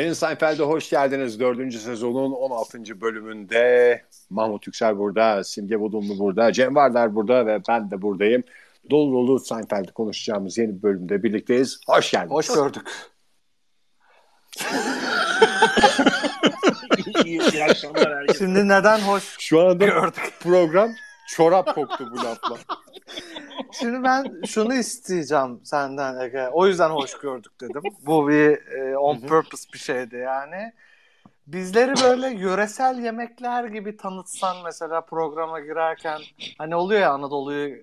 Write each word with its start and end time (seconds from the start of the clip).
Deniz 0.00 0.18
Seinfeld'e 0.18 0.62
hoş 0.62 0.90
geldiniz. 0.90 1.40
Dördüncü 1.40 1.78
sezonun 1.78 2.32
16. 2.32 3.00
bölümünde 3.00 4.02
Mahmut 4.30 4.66
Yüksel 4.66 4.98
burada, 4.98 5.44
Simge 5.44 5.80
Bodumlu 5.80 6.18
burada, 6.18 6.52
Cem 6.52 6.74
Vardar 6.74 7.14
burada 7.14 7.46
ve 7.46 7.60
ben 7.68 7.90
de 7.90 8.02
buradayım. 8.02 8.42
Dolu 8.90 9.12
dolu 9.12 9.38
Seinfeld'i 9.38 9.92
konuşacağımız 9.92 10.58
yeni 10.58 10.76
bir 10.76 10.82
bölümde 10.82 11.22
birlikteyiz. 11.22 11.80
Hoş 11.86 12.10
geldiniz. 12.10 12.32
Hoş 12.32 12.48
gördük. 12.54 12.88
iyi, 17.24 17.52
iyi 17.52 17.64
akşamlar 17.64 18.16
herkese. 18.16 18.38
Şimdi 18.38 18.68
neden 18.68 18.98
hoş 18.98 19.36
Şu 19.38 19.60
anda 19.60 19.86
gördük? 19.86 20.34
program 20.40 20.90
çorap 21.36 21.74
koktu 21.74 22.10
bu 22.12 22.16
lafla. 22.16 22.56
Şimdi 23.72 24.02
ben 24.02 24.42
şunu 24.46 24.74
isteyeceğim 24.74 25.60
senden 25.64 26.20
Ege. 26.20 26.48
O 26.52 26.66
yüzden 26.66 26.90
hoş 26.90 27.18
gördük 27.18 27.52
dedim. 27.60 27.82
Bu 28.06 28.28
bir 28.28 28.72
e, 28.78 28.98
on 28.98 29.20
purpose 29.20 29.72
bir 29.74 29.78
şeydi 29.78 30.16
yani. 30.16 30.72
Bizleri 31.46 31.94
böyle 32.04 32.28
yöresel 32.28 32.98
yemekler 32.98 33.64
gibi 33.64 33.96
tanıtsan 33.96 34.56
mesela 34.64 35.00
programa 35.00 35.60
girerken 35.60 36.20
hani 36.58 36.76
oluyor 36.76 37.00
ya 37.00 37.12
Anadolu'yu 37.12 37.76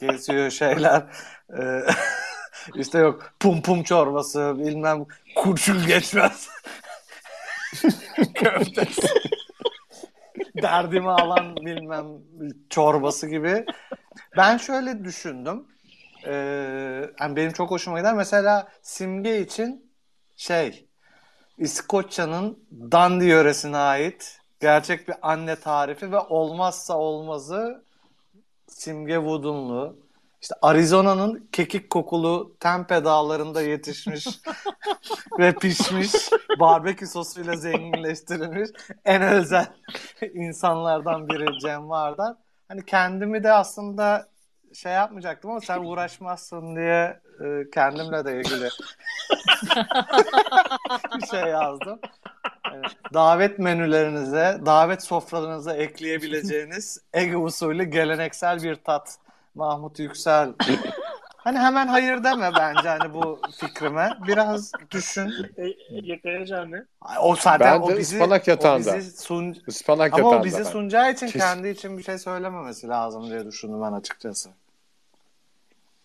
geziyor 0.00 0.50
şeyler. 0.50 1.02
E, 1.58 1.62
işte 2.74 2.98
yok 2.98 3.32
pum 3.40 3.62
pum 3.62 3.82
çorbası 3.82 4.54
bilmem 4.58 5.06
kurşun 5.34 5.86
geçmez. 5.86 6.48
Köftesi. 8.34 9.08
Derdimi 10.62 11.10
alan 11.10 11.56
bilmem 11.56 12.06
çorbası 12.70 13.28
gibi. 13.28 13.66
Ben 14.36 14.56
şöyle 14.56 15.04
düşündüm. 15.04 15.66
Ee, 16.26 16.32
yani 17.20 17.36
benim 17.36 17.52
çok 17.52 17.70
hoşuma 17.70 17.98
gider. 17.98 18.14
Mesela 18.14 18.68
simge 18.82 19.40
için 19.40 19.92
şey 20.36 20.88
İskoçya'nın 21.58 22.58
Dundee 22.90 23.26
yöresine 23.26 23.76
ait 23.76 24.40
gerçek 24.60 25.08
bir 25.08 25.14
anne 25.22 25.56
tarifi 25.56 26.12
ve 26.12 26.18
olmazsa 26.18 26.98
olmazı 26.98 27.84
simge 28.68 29.18
vudunlu. 29.18 29.96
İşte 30.42 30.54
Arizona'nın 30.62 31.48
kekik 31.52 31.90
kokulu 31.90 32.56
Tempe 32.60 33.04
dağlarında 33.04 33.62
yetişmiş 33.62 34.26
ve 35.38 35.52
pişmiş 35.52 36.12
barbekü 36.60 37.06
sosuyla 37.06 37.56
zenginleştirilmiş 37.56 38.70
en 39.04 39.22
özel 39.22 39.66
insanlardan 40.34 41.28
biri 41.28 41.58
Cem 41.60 41.90
Vardar. 41.90 42.36
Hani 42.68 42.84
kendimi 42.84 43.44
de 43.44 43.52
aslında 43.52 44.28
şey 44.74 44.92
yapmayacaktım 44.92 45.50
ama 45.50 45.60
sen 45.60 45.78
uğraşmazsın 45.78 46.76
diye 46.76 47.20
e, 47.44 47.70
kendimle 47.74 48.24
de 48.24 48.40
ilgili 48.40 48.68
bir 51.20 51.26
şey 51.26 51.50
yazdım. 51.50 52.00
Evet. 52.74 52.96
Davet 53.14 53.58
menülerinize, 53.58 54.60
davet 54.66 55.02
sofralarınıza 55.02 55.76
ekleyebileceğiniz 55.76 56.98
Ege 57.12 57.36
usulü 57.36 57.84
geleneksel 57.84 58.62
bir 58.62 58.74
tat. 58.74 59.18
Mahmut 59.54 59.98
Yüksel. 59.98 60.52
Hani 61.36 61.58
hemen 61.58 61.86
hayır 61.86 62.24
deme 62.24 62.50
bence 62.58 62.88
hani 62.88 63.14
bu 63.14 63.40
fikrime. 63.60 64.10
Biraz 64.26 64.72
düşün. 64.90 65.32
E, 65.58 65.64
Yakayacağı 65.90 66.70
ne? 66.70 66.84
O 67.20 67.36
zaten 67.36 67.60
Ben 67.60 67.80
o 67.80 67.88
bizi, 67.98 68.16
ıspanak 68.16 68.48
yatağında. 68.48 68.90
O 68.90 68.96
bizi 68.96 69.10
sun, 69.22 69.56
Ispanak 69.66 70.14
ama 70.14 70.22
o 70.22 70.26
yatağında 70.26 70.44
bizi 70.44 70.58
ben. 70.58 70.64
sunacağı 70.64 71.12
için 71.12 71.26
Kesin. 71.26 71.38
kendi 71.38 71.68
için 71.68 71.98
bir 71.98 72.02
şey 72.02 72.18
söylememesi 72.18 72.88
lazım 72.88 73.30
diye 73.30 73.46
düşündüm 73.46 73.82
ben 73.82 73.92
açıkçası. 73.92 74.50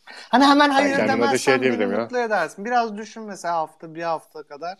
Hani 0.05 0.45
hemen 0.45 0.69
hayır 0.69 0.95
kendime 0.95 1.17
de 1.17 1.21
demezsen 1.21 1.59
şey 1.61 1.79
beni 1.79 1.91
ya. 1.93 1.99
mutlu 1.99 2.17
edersin. 2.19 2.65
Biraz 2.65 2.97
düşün 2.97 3.23
mesela 3.23 3.55
hafta 3.55 3.95
bir 3.95 4.03
hafta 4.03 4.43
kadar. 4.43 4.77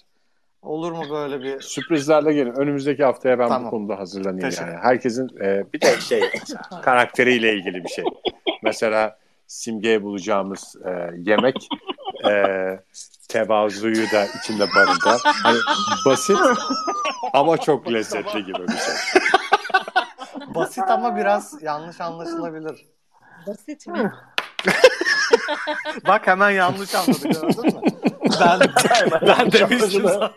Olur 0.61 0.91
mu 0.91 1.03
böyle 1.09 1.41
bir 1.43 1.61
Sürprizlerle 1.61 2.33
gelin. 2.33 2.53
Önümüzdeki 2.53 3.03
haftaya 3.03 3.39
ben 3.39 3.47
Tamam. 3.47 3.65
bu 3.65 3.69
konuda 3.69 3.99
hazırlanayım 3.99 4.49
Teşekkür. 4.49 4.67
yani. 4.67 4.79
Herkesin 4.81 5.29
e, 5.43 5.63
bir 5.73 5.81
de 5.81 6.01
şey 6.01 6.21
karakteriyle 6.83 7.53
ilgili 7.53 7.83
bir 7.83 7.89
şey. 7.89 8.05
Mesela 8.63 9.17
simgeye 9.47 10.03
bulacağımız 10.03 10.75
e, 10.85 11.09
yemek 11.17 11.67
e, 12.29 12.43
tevazuyu 13.29 14.11
da 14.11 14.25
içinde 14.39 14.67
barındırır. 14.75 15.21
Hani 15.23 15.57
basit 16.05 16.37
ama 17.33 17.57
çok 17.57 17.93
lezzetli 17.93 18.45
gibi 18.45 18.67
bir 18.67 18.77
şey. 18.77 19.21
basit 20.55 20.83
ama 20.89 21.15
biraz 21.15 21.63
yanlış 21.63 22.01
anlaşılabilir. 22.01 22.85
Basit 23.47 23.87
mi? 23.87 24.11
Bak 26.07 26.27
hemen 26.27 26.49
yanlış 26.49 26.95
anladı 26.95 27.27
gördün 27.27 27.65
mü? 27.65 27.81
Ben, 28.41 28.59
ben 29.27 29.51
demiştim 29.51 30.03
sana. 30.09 30.21
Ha, 30.23 30.31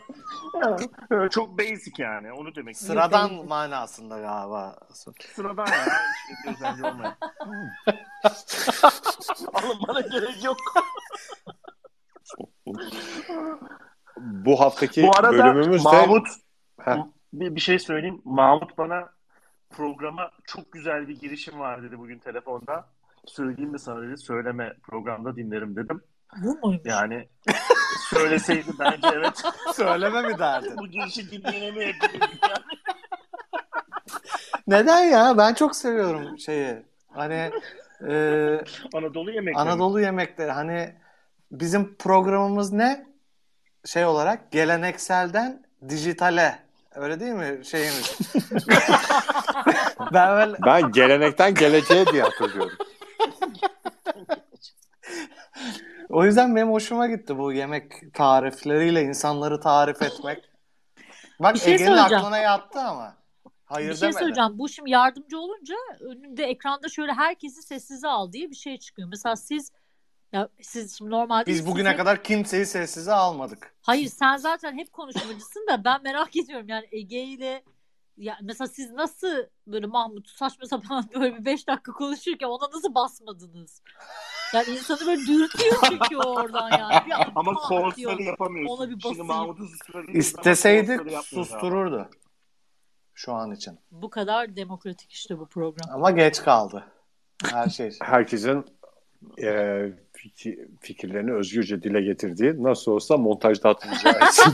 Çok 1.30 1.58
basic 1.58 2.02
yani. 2.02 2.32
Onu 2.32 2.54
demek. 2.54 2.76
Sıradan 2.76 3.46
manasında 3.46 4.18
galiba. 4.20 4.78
Sıradan 5.34 5.66
ya. 5.66 5.86
Hiçbir 6.30 6.52
özelliği 6.54 6.86
olmayan. 6.86 7.16
Alınmana 9.54 10.00
gerek 10.00 10.44
yok. 10.44 10.56
Bu 14.16 14.60
haftaki 14.60 15.02
Bu 15.02 15.10
arada 15.16 15.32
bölümümüz 15.32 15.84
de 15.84 15.88
Mahmut 15.88 16.28
Heh. 16.80 16.96
bir, 17.32 17.54
bir 17.54 17.60
şey 17.60 17.78
söyleyeyim. 17.78 18.22
Mahmut 18.24 18.78
bana 18.78 19.08
programa 19.70 20.30
çok 20.44 20.72
güzel 20.72 21.08
bir 21.08 21.20
girişim 21.20 21.58
var 21.60 21.82
dedi 21.82 21.98
bugün 21.98 22.18
telefonda. 22.18 22.88
Söyleyeyim 23.26 23.70
mi 23.70 23.78
sana 23.78 24.02
dedi. 24.02 24.18
Söyleme 24.18 24.74
programda 24.82 25.36
dinlerim 25.36 25.76
dedim. 25.76 26.02
Bu 26.36 26.58
muymuş? 26.62 26.86
Yani 26.86 27.28
söyleseydi 28.14 28.70
bence 28.78 29.08
evet. 29.14 29.42
Söyleme 29.74 30.22
mi 30.22 30.38
derdin? 30.38 30.76
Bu 30.78 30.86
girişi 30.86 31.30
dinleyemeyebilirdim 31.30 32.20
yani. 32.42 32.80
Neden 34.66 35.04
ya? 35.04 35.38
Ben 35.38 35.54
çok 35.54 35.76
seviyorum 35.76 36.38
şeyi. 36.38 36.76
Hani 37.08 37.50
e, 38.08 38.14
Anadolu 38.94 39.30
yemekleri. 39.30 39.62
Anadolu 39.62 40.00
yemekleri. 40.00 40.50
Hani 40.50 40.94
bizim 41.52 41.96
programımız 41.96 42.72
ne? 42.72 43.06
Şey 43.84 44.04
olarak 44.04 44.52
gelenekselden 44.52 45.62
dijitale. 45.88 46.58
Öyle 46.94 47.20
değil 47.20 47.32
mi 47.32 47.66
şeyimiz? 47.66 48.18
ben 50.12 50.28
böyle 50.36 50.56
ben 50.66 50.92
gelenekten 50.92 51.54
geleceğe 51.54 52.06
diye 52.06 52.22
hatırlıyorum. 52.22 52.76
O 56.10 56.24
yüzden 56.24 56.56
benim 56.56 56.70
hoşuma 56.72 57.06
gitti 57.06 57.38
bu 57.38 57.52
yemek 57.52 58.14
tarifleriyle 58.14 59.02
insanları 59.02 59.60
tarif 59.60 60.02
etmek. 60.02 60.50
Bak 61.40 61.54
Bir 61.54 61.60
şey 61.60 61.74
Ege'nin 61.74 61.88
söyleyeceğim. 61.88 62.24
aklına 62.24 62.38
yattı 62.38 62.80
ama. 62.80 63.16
Hayır 63.64 63.90
bir 63.90 63.94
şey 63.94 64.02
demedi. 64.02 64.18
söyleyeceğim. 64.18 64.58
Bu 64.58 64.68
şimdi 64.68 64.90
yardımcı 64.90 65.38
olunca 65.38 65.74
önünde 66.00 66.44
ekranda 66.44 66.88
şöyle 66.88 67.12
herkesi 67.12 67.62
sessize 67.62 68.08
al 68.08 68.32
diye 68.32 68.50
bir 68.50 68.54
şey 68.56 68.78
çıkıyor. 68.78 69.08
Mesela 69.08 69.36
siz 69.36 69.72
ya 70.32 70.48
siz 70.62 70.98
şimdi 70.98 71.10
normalde 71.10 71.46
Biz 71.50 71.66
bugüne 71.66 71.88
size- 71.88 71.96
kadar 71.96 72.22
kimseyi 72.22 72.66
sessize 72.66 73.12
almadık. 73.12 73.74
Hayır 73.82 74.06
sen 74.08 74.36
zaten 74.36 74.78
hep 74.78 74.92
konuşmacısın 74.92 75.66
da 75.70 75.84
ben 75.84 76.02
merak 76.02 76.36
ediyorum 76.36 76.68
yani 76.68 76.88
Ege 76.92 77.22
ile 77.22 77.62
ya 78.16 78.38
mesela 78.42 78.68
siz 78.68 78.90
nasıl 78.90 79.36
böyle 79.66 79.86
Mahmut 79.86 80.28
saçma 80.28 80.66
sapan 80.66 81.04
böyle 81.14 81.36
bir 81.36 81.44
5 81.44 81.66
dakika 81.68 81.92
konuşurken 81.92 82.46
ona 82.46 82.70
nasıl 82.74 82.94
basmadınız? 82.94 83.82
Yani 84.54 84.68
insanı 84.68 85.06
böyle 85.06 85.20
dürtüyor 85.20 85.76
çünkü 85.88 86.16
oradan 86.16 86.70
yani. 86.78 87.06
Bir 87.06 87.12
Ama 87.34 87.54
konserleri 87.54 88.24
yapamıyorsun. 88.24 88.76
Ona 88.76 88.86
bir 88.90 89.00
Şimdi 89.00 89.04
basayım. 89.04 89.26
Mahmut'u 89.26 89.66
susturabiliriz 89.68 90.14
ama 90.14 90.18
İsteseydik 90.20 90.88
konserleri 90.88 91.14
yapmıyoruz 91.14 91.52
abi. 91.52 91.58
sustururdu. 91.60 92.08
Şu 93.14 93.32
an 93.32 93.50
için. 93.50 93.78
Bu 93.90 94.10
kadar 94.10 94.56
demokratik 94.56 95.12
işte 95.12 95.38
bu 95.38 95.46
program. 95.46 95.90
Ama 95.94 96.10
geç 96.10 96.42
kaldı. 96.42 96.84
Her 97.50 97.68
şey. 97.68 97.96
Herkesin 98.02 98.64
e, 99.38 99.46
fiki- 100.14 100.68
fikirlerini 100.80 101.32
özgürce 101.32 101.82
dile 101.82 102.00
getirdiği 102.00 102.62
nasıl 102.62 102.92
olsa 102.92 103.16
montajda 103.16 103.68
atmayacağı 103.68 104.12
için 104.30 104.52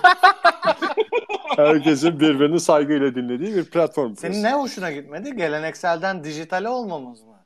herkesin 1.56 2.20
birbirini 2.20 2.60
saygıyla 2.60 3.14
dinlediği 3.14 3.54
bir 3.56 3.64
platform. 3.64 4.14
Senin 4.16 4.42
ne 4.42 4.54
hoşuna 4.54 4.92
gitmedi? 4.92 5.36
Gelenekselden 5.36 6.24
dijitale 6.24 6.68
olmamız 6.68 7.22
mı? 7.22 7.44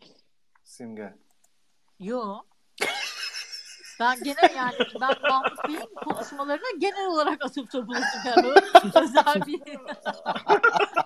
Simge. 0.65 1.15
Yo. 1.99 2.23
Ben 4.01 4.23
genel 4.23 4.57
yani 4.57 4.75
ben 5.01 5.15
Mahmut 5.31 5.69
Bey'in 5.69 5.95
konuşmalarına 6.05 6.79
genel 6.79 7.07
olarak 7.07 7.45
atıfta 7.45 7.87
bulundum. 7.87 8.03
Yani 8.27 8.49
özel 8.85 9.47
bir 9.47 9.61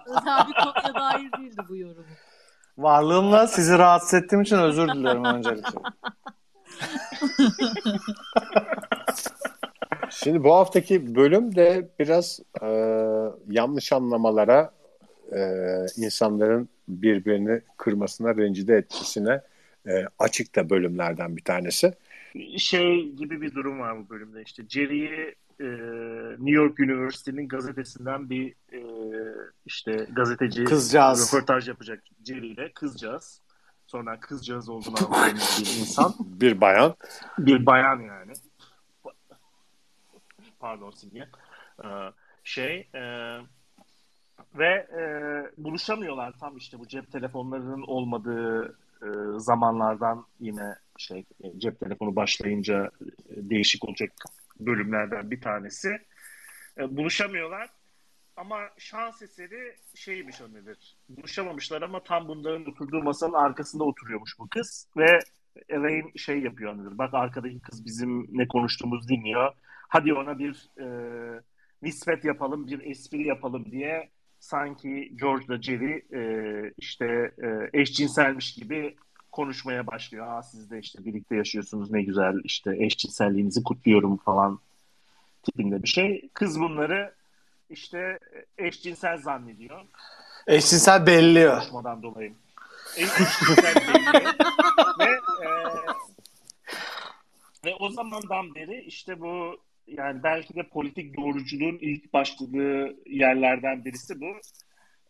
özel 0.06 0.46
bir 0.48 0.54
konuya 0.54 0.94
dair 0.94 1.32
değildi 1.38 1.62
bu 1.68 1.76
yorum. 1.76 2.06
Varlığımla 2.78 3.46
sizi 3.46 3.78
rahatsız 3.78 4.14
ettiğim 4.14 4.42
için 4.42 4.58
özür 4.58 4.88
diliyorum 4.88 5.24
öncelikle. 5.24 5.80
Şimdi 10.10 10.44
bu 10.44 10.54
haftaki 10.54 11.14
bölüm 11.14 11.54
de 11.54 11.88
biraz 11.98 12.40
e, 12.62 12.66
yanlış 13.50 13.92
anlamalara, 13.92 14.70
e, 15.32 15.40
insanların 15.96 16.68
birbirini 16.88 17.60
kırmasına, 17.76 18.36
rencide 18.36 18.76
etmesine 18.76 19.40
e, 19.88 20.04
açık 20.18 20.56
da 20.56 20.70
bölümlerden 20.70 21.36
bir 21.36 21.44
tanesi. 21.44 21.94
Şey 22.58 23.12
gibi 23.12 23.40
bir 23.40 23.54
durum 23.54 23.80
var 23.80 23.98
bu 23.98 24.08
bölümde 24.08 24.42
işte. 24.42 24.68
Jerry'i 24.68 25.34
e, 25.60 25.64
New 26.30 26.50
York 26.50 26.80
University'nin 26.80 27.48
gazetesinden 27.48 28.30
bir 28.30 28.54
e, 28.72 28.80
işte 29.66 30.08
gazeteci 30.12 30.64
Kızcağız. 30.64 31.32
röportaj 31.32 31.68
yapacak 31.68 32.02
Jerry 32.24 32.46
ile 32.46 32.72
kızcağız. 32.72 33.40
Sonra 33.86 34.20
kızcağız 34.20 34.68
olduğunu 34.68 34.94
anlayan 35.06 35.36
bir 35.36 35.80
insan. 35.80 36.14
Bir 36.18 36.60
bayan. 36.60 36.94
Bir 37.38 37.66
bayan 37.66 38.00
yani. 38.00 38.32
Pardon 40.60 40.90
Simge. 40.90 41.28
Ee, 41.84 41.88
şey 42.44 42.88
e, 42.94 43.02
ve 44.54 44.68
e, 44.98 45.02
buluşamıyorlar 45.64 46.32
tam 46.40 46.56
işte 46.56 46.78
bu 46.78 46.88
cep 46.88 47.12
telefonlarının 47.12 47.82
olmadığı 47.82 48.78
e, 49.02 49.06
zamanlardan 49.36 50.26
yine 50.40 50.74
şey 50.98 51.24
e, 51.44 51.58
cep 51.58 51.80
telefonu 51.80 52.16
başlayınca 52.16 52.90
e, 53.04 53.10
değişik 53.28 53.84
olacak 53.84 54.12
bölümlerden 54.60 55.30
bir 55.30 55.40
tanesi. 55.40 55.88
E, 56.78 56.96
buluşamıyorlar 56.96 57.70
ama 58.36 58.60
şans 58.78 59.22
eseri 59.22 59.76
şeymiş 59.94 60.40
o 60.40 60.54
nedir? 60.54 60.96
Buluşamamışlar 61.08 61.82
ama 61.82 62.02
tam 62.02 62.28
bunların 62.28 62.70
oturduğu 62.70 63.02
masanın 63.02 63.32
arkasında 63.32 63.84
oturuyormuş 63.84 64.38
bu 64.38 64.48
kız 64.48 64.88
ve 64.96 65.18
Elaine 65.68 66.12
şey 66.16 66.42
yapıyor 66.42 66.72
anıdır. 66.72 66.98
Bak 66.98 67.14
arkadaki 67.14 67.60
kız 67.60 67.84
bizim 67.84 68.38
ne 68.38 68.48
konuştuğumuz 68.48 69.08
dinliyor. 69.08 69.52
Hadi 69.88 70.14
ona 70.14 70.38
bir 70.38 70.70
e, 70.80 70.86
nispet 71.82 72.24
yapalım, 72.24 72.66
bir 72.66 72.90
espri 72.90 73.26
yapalım 73.26 73.70
diye 73.70 74.10
sanki 74.38 75.12
George'la 75.16 75.62
Jerry 75.62 76.06
e, 76.12 76.72
işte 76.78 77.34
e, 77.42 77.80
eşcinselmiş 77.80 78.54
gibi 78.54 78.96
konuşmaya 79.34 79.86
başlıyor. 79.86 80.26
Aa 80.28 80.42
siz 80.42 80.70
de 80.70 80.78
işte 80.78 81.04
birlikte 81.04 81.36
yaşıyorsunuz 81.36 81.90
ne 81.90 82.02
güzel 82.02 82.34
işte 82.44 82.76
eşcinselliğinizi 82.84 83.62
kutluyorum 83.62 84.16
falan 84.16 84.58
tipinde 85.42 85.82
bir 85.82 85.88
şey. 85.88 86.28
Kız 86.34 86.60
bunları 86.60 87.14
işte 87.70 88.18
eşcinsel 88.58 89.18
zannediyor. 89.18 89.80
Eşcinsel 90.46 91.06
belliyor. 91.06 91.58
Konuşmadan 91.58 92.02
dolayı. 92.02 92.32
Eşcinsel 92.96 93.74
belliyor. 93.74 94.34
ve, 94.98 95.04
e, 95.04 95.50
ve 97.64 97.74
o 97.74 97.90
zamandan 97.90 98.54
beri 98.54 98.84
işte 98.86 99.20
bu 99.20 99.56
yani 99.86 100.22
belki 100.22 100.54
de 100.54 100.62
politik 100.62 101.16
doğruculuğun 101.16 101.78
ilk 101.80 102.12
başladığı 102.12 103.08
yerlerden 103.10 103.84
birisi 103.84 104.20
bu. 104.20 104.26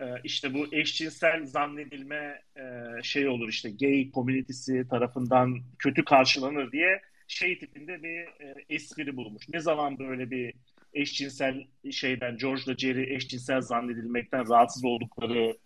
Ee, 0.00 0.04
işte 0.24 0.54
bu 0.54 0.66
eşcinsel 0.72 1.46
zannedilme 1.46 2.42
e, 2.56 2.62
şey 3.02 3.28
olur 3.28 3.48
işte 3.48 3.70
gay 3.70 4.10
komünitesi 4.10 4.88
tarafından 4.88 5.60
kötü 5.78 6.04
karşılanır 6.04 6.72
diye 6.72 7.00
şey 7.28 7.58
tipinde 7.58 8.02
bir 8.02 8.18
e, 8.18 8.54
espri 8.68 9.16
bulmuş. 9.16 9.48
Ne 9.48 9.60
zaman 9.60 9.98
böyle 9.98 10.30
bir 10.30 10.54
eşcinsel 10.94 11.64
şeyden 11.90 12.36
George'la 12.36 12.76
Jerry 12.76 13.14
eşcinsel 13.14 13.60
zannedilmekten 13.60 14.48
rahatsız 14.50 14.84
oldukları 14.84 15.56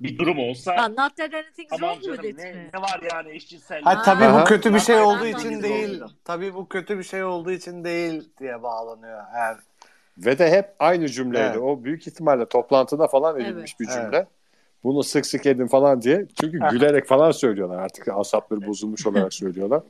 bir 0.00 0.18
durum 0.18 0.38
olsa 0.38 0.76
Ha, 0.76 0.88
not 0.88 1.16
that 1.16 1.34
anything 1.34 1.68
tamam 1.70 1.94
wrong 1.94 2.16
with 2.16 2.24
it 2.24 2.38
ne, 2.38 2.70
ne 2.74 2.80
var 2.80 3.00
yani 3.12 3.30
eşcinsel 3.30 3.82
Ha 3.82 4.02
tabii 4.02 4.24
Aha. 4.24 4.40
bu 4.40 4.44
kötü 4.44 4.74
bir 4.74 4.80
şey 4.80 5.00
olduğu 5.00 5.26
için 5.26 5.58
de 5.58 5.62
değil. 5.62 6.02
Tabii 6.24 6.54
bu 6.54 6.68
kötü 6.68 6.98
bir 6.98 7.04
şey 7.04 7.24
olduğu 7.24 7.50
için 7.50 7.84
değil 7.84 8.28
diye 8.40 8.62
bağlanıyor 8.62 9.22
eğer. 9.34 9.56
Ve 10.18 10.38
de 10.38 10.50
hep 10.50 10.66
aynı 10.78 11.08
cümleydi. 11.08 11.44
Evet. 11.46 11.58
O 11.62 11.84
büyük 11.84 12.06
ihtimalle 12.06 12.46
toplantıda 12.46 13.06
falan 13.06 13.40
edilmiş 13.40 13.76
Evet. 13.78 13.80
bir 13.80 13.94
Evet. 13.96 14.04
cümle. 14.04 14.26
Bunu 14.84 15.02
sık 15.02 15.26
sık 15.26 15.46
edin 15.46 15.66
falan 15.66 16.02
diye. 16.02 16.26
Çünkü 16.40 16.58
gülerek 16.70 17.06
falan 17.06 17.30
söylüyorlar 17.30 17.78
artık. 17.78 18.08
Asapları 18.08 18.66
bozulmuş 18.66 19.06
olarak 19.06 19.34
söylüyorlar. 19.34 19.82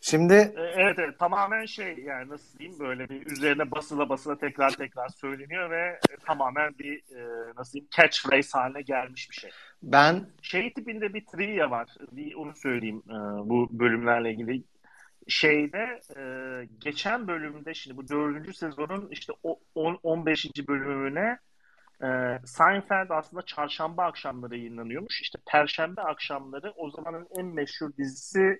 Şimdi 0.00 0.34
E, 0.34 0.54
Evet, 0.76 0.98
evet 0.98 1.18
tamamen 1.18 1.64
şey 1.64 1.98
yani 2.04 2.28
nasıl 2.28 2.58
diyeyim 2.58 2.78
böyle 2.80 3.08
bir 3.08 3.26
üzerine 3.26 3.70
basıla 3.70 4.08
basıla 4.08 4.38
tekrar 4.38 4.70
tekrar 4.70 5.08
söyleniyor 5.08 5.70
ve 5.70 6.00
tamamen 6.26 6.78
bir 6.78 6.96
e, 6.96 7.52
nasıl 7.56 7.72
diyeyim 7.72 7.88
catchphrase 7.96 8.58
haline 8.58 8.82
gelmiş 8.82 9.30
bir 9.30 9.34
şey. 9.36 9.50
ben 9.82 10.20
Şey 10.42 10.72
tipinde 10.72 11.14
bir 11.14 11.26
trivia 11.26 11.70
var. 11.70 11.88
Bir 12.12 12.34
onu 12.34 12.54
söyleyeyim 12.54 13.02
e, 13.08 13.12
bu 13.48 13.68
bölümlerle 13.70 14.30
ilgili. 14.32 14.62
Şeyde 15.28 16.00
e, 16.16 16.22
geçen 16.78 17.28
bölümde 17.28 17.74
şimdi 17.74 17.96
bu 17.96 18.08
dördüncü 18.08 18.54
sezonun 18.54 19.08
işte 19.10 19.32
o- 19.42 19.60
on- 19.74 20.00
15. 20.02 20.68
bölümüne 20.68 21.38
e, 22.02 22.38
Seinfeld 22.44 23.10
aslında 23.10 23.42
çarşamba 23.42 24.04
akşamları 24.04 24.56
yayınlanıyormuş. 24.56 25.20
İşte 25.22 25.38
perşembe 25.46 26.00
akşamları 26.00 26.72
o 26.76 26.90
zamanın 26.90 27.28
en 27.38 27.46
meşhur 27.46 27.96
dizisi 27.98 28.58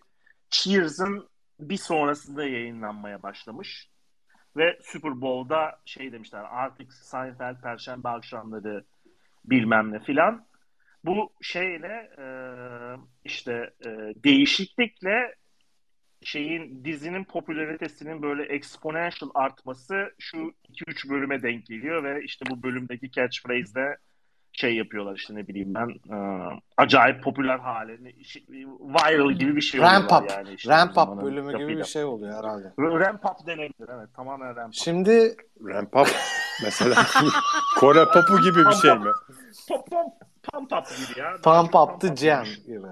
Cheers'ın 0.50 1.28
bir 1.60 1.76
sonrasında 1.76 2.44
yayınlanmaya 2.44 3.22
başlamış. 3.22 3.88
Ve 4.56 4.78
Super 4.82 5.20
Bowl'da 5.20 5.80
şey 5.84 6.12
demişler 6.12 6.44
artık 6.50 6.92
Seinfeld 6.92 7.60
perşembe 7.62 8.08
akşamları 8.08 8.84
bilmem 9.44 9.92
ne 9.92 10.00
filan. 10.00 10.46
Bu 11.04 11.32
şeyle 11.42 12.10
e, 12.18 12.24
işte 13.24 13.70
e, 13.84 13.88
değişiklikle 14.24 15.34
şeyin 16.24 16.84
dizinin 16.84 17.24
popülaritesinin 17.24 18.22
böyle 18.22 18.42
exponential 18.42 19.30
artması 19.34 20.14
şu 20.18 20.54
2-3 20.88 21.10
bölüme 21.10 21.42
denk 21.42 21.66
geliyor 21.66 22.04
ve 22.04 22.24
işte 22.24 22.44
bu 22.50 22.62
bölümdeki 22.62 23.10
catchphrase'de 23.10 23.96
şey 24.52 24.76
yapıyorlar 24.76 25.16
işte 25.16 25.34
ne 25.34 25.48
bileyim 25.48 25.74
ben 25.74 25.88
e, 25.88 26.48
acayip 26.76 27.22
popüler 27.22 27.58
halini 27.58 28.14
viral 28.80 29.32
gibi 29.32 29.56
bir 29.56 29.60
şey 29.60 29.80
ramp 29.80 30.12
up, 30.12 30.30
yani. 30.30 30.54
işte 30.54 30.70
ramp 30.70 30.98
up 30.98 31.22
bölümü 31.22 31.52
gibi 31.52 31.60
yapıyla. 31.60 31.82
bir 31.82 31.88
şey 31.88 32.04
oluyor 32.04 32.38
herhalde. 32.38 32.72
Ramp 32.78 33.24
up 33.24 33.46
denebilir 33.46 33.88
evet 33.88 34.08
tamamen 34.16 34.56
ramp 34.56 34.68
up. 34.68 34.74
Şimdi 34.74 35.36
Ramp 35.64 35.96
up 35.96 36.08
mesela 36.62 37.06
Kore 37.78 38.04
popu 38.04 38.40
gibi 38.42 38.64
bir 38.66 38.74
şey 38.74 38.94
mi? 38.94 39.10
Pop 39.68 39.90
pop 39.90 40.12
pump 40.42 40.72
up 40.72 40.86
gibi 40.96 41.20
ya. 41.20 41.36
Pump 41.42 41.74
Up 41.74 42.00
the 42.00 42.16
Jam 42.16 42.44
gibi. 42.66 42.86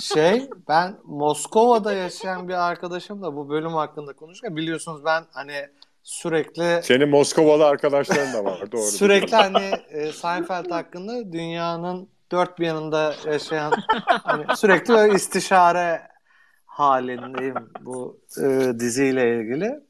Şey 0.00 0.50
ben 0.68 0.96
Moskova'da 1.04 1.92
yaşayan 1.92 2.48
bir 2.48 2.70
arkadaşımla 2.70 3.36
bu 3.36 3.48
bölüm 3.48 3.72
hakkında 3.72 4.12
konuşurken 4.12 4.56
biliyorsunuz 4.56 5.04
ben 5.04 5.24
hani 5.32 5.68
sürekli 6.02 6.80
Senin 6.82 7.08
Moskovalı 7.08 7.66
arkadaşların 7.66 8.32
da 8.32 8.44
var. 8.44 8.72
Doğru. 8.72 8.82
sürekli 8.90 9.36
hani 9.36 9.70
e, 9.88 10.12
Seinfeld 10.12 10.70
hakkında 10.70 11.32
dünyanın 11.32 12.08
dört 12.32 12.58
bir 12.58 12.66
yanında 12.66 13.14
yaşayan 13.26 13.72
hani 14.06 14.56
sürekli 14.56 14.94
böyle 14.94 15.14
istişare 15.14 16.02
halindeyim 16.66 17.70
bu 17.80 18.20
e, 18.42 18.72
diziyle 18.78 19.40
ilgili. 19.40 19.80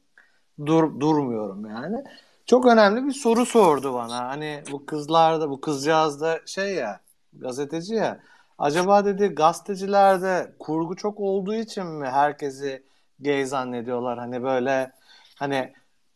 Dur, 0.65 0.99
durmuyorum 0.99 1.65
yani. 1.65 2.03
Çok 2.45 2.65
önemli 2.65 3.05
bir 3.07 3.13
soru 3.13 3.45
sordu 3.45 3.93
bana. 3.93 4.27
Hani 4.27 4.63
bu 4.71 4.85
kızlar 4.85 5.41
da 5.41 5.49
bu 5.49 5.61
kızcağız 5.61 6.21
da 6.21 6.39
şey 6.45 6.75
ya 6.75 6.99
gazeteci 7.33 7.95
ya. 7.95 8.19
Acaba 8.57 9.05
dedi 9.05 9.27
gazetecilerde 9.27 10.53
kurgu 10.59 10.95
çok 10.95 11.19
olduğu 11.19 11.55
için 11.55 11.85
mi 11.85 12.07
herkesi 12.07 12.83
gay 13.19 13.45
zannediyorlar? 13.45 14.19
Hani 14.19 14.43
böyle 14.43 14.91
hani 15.35 15.73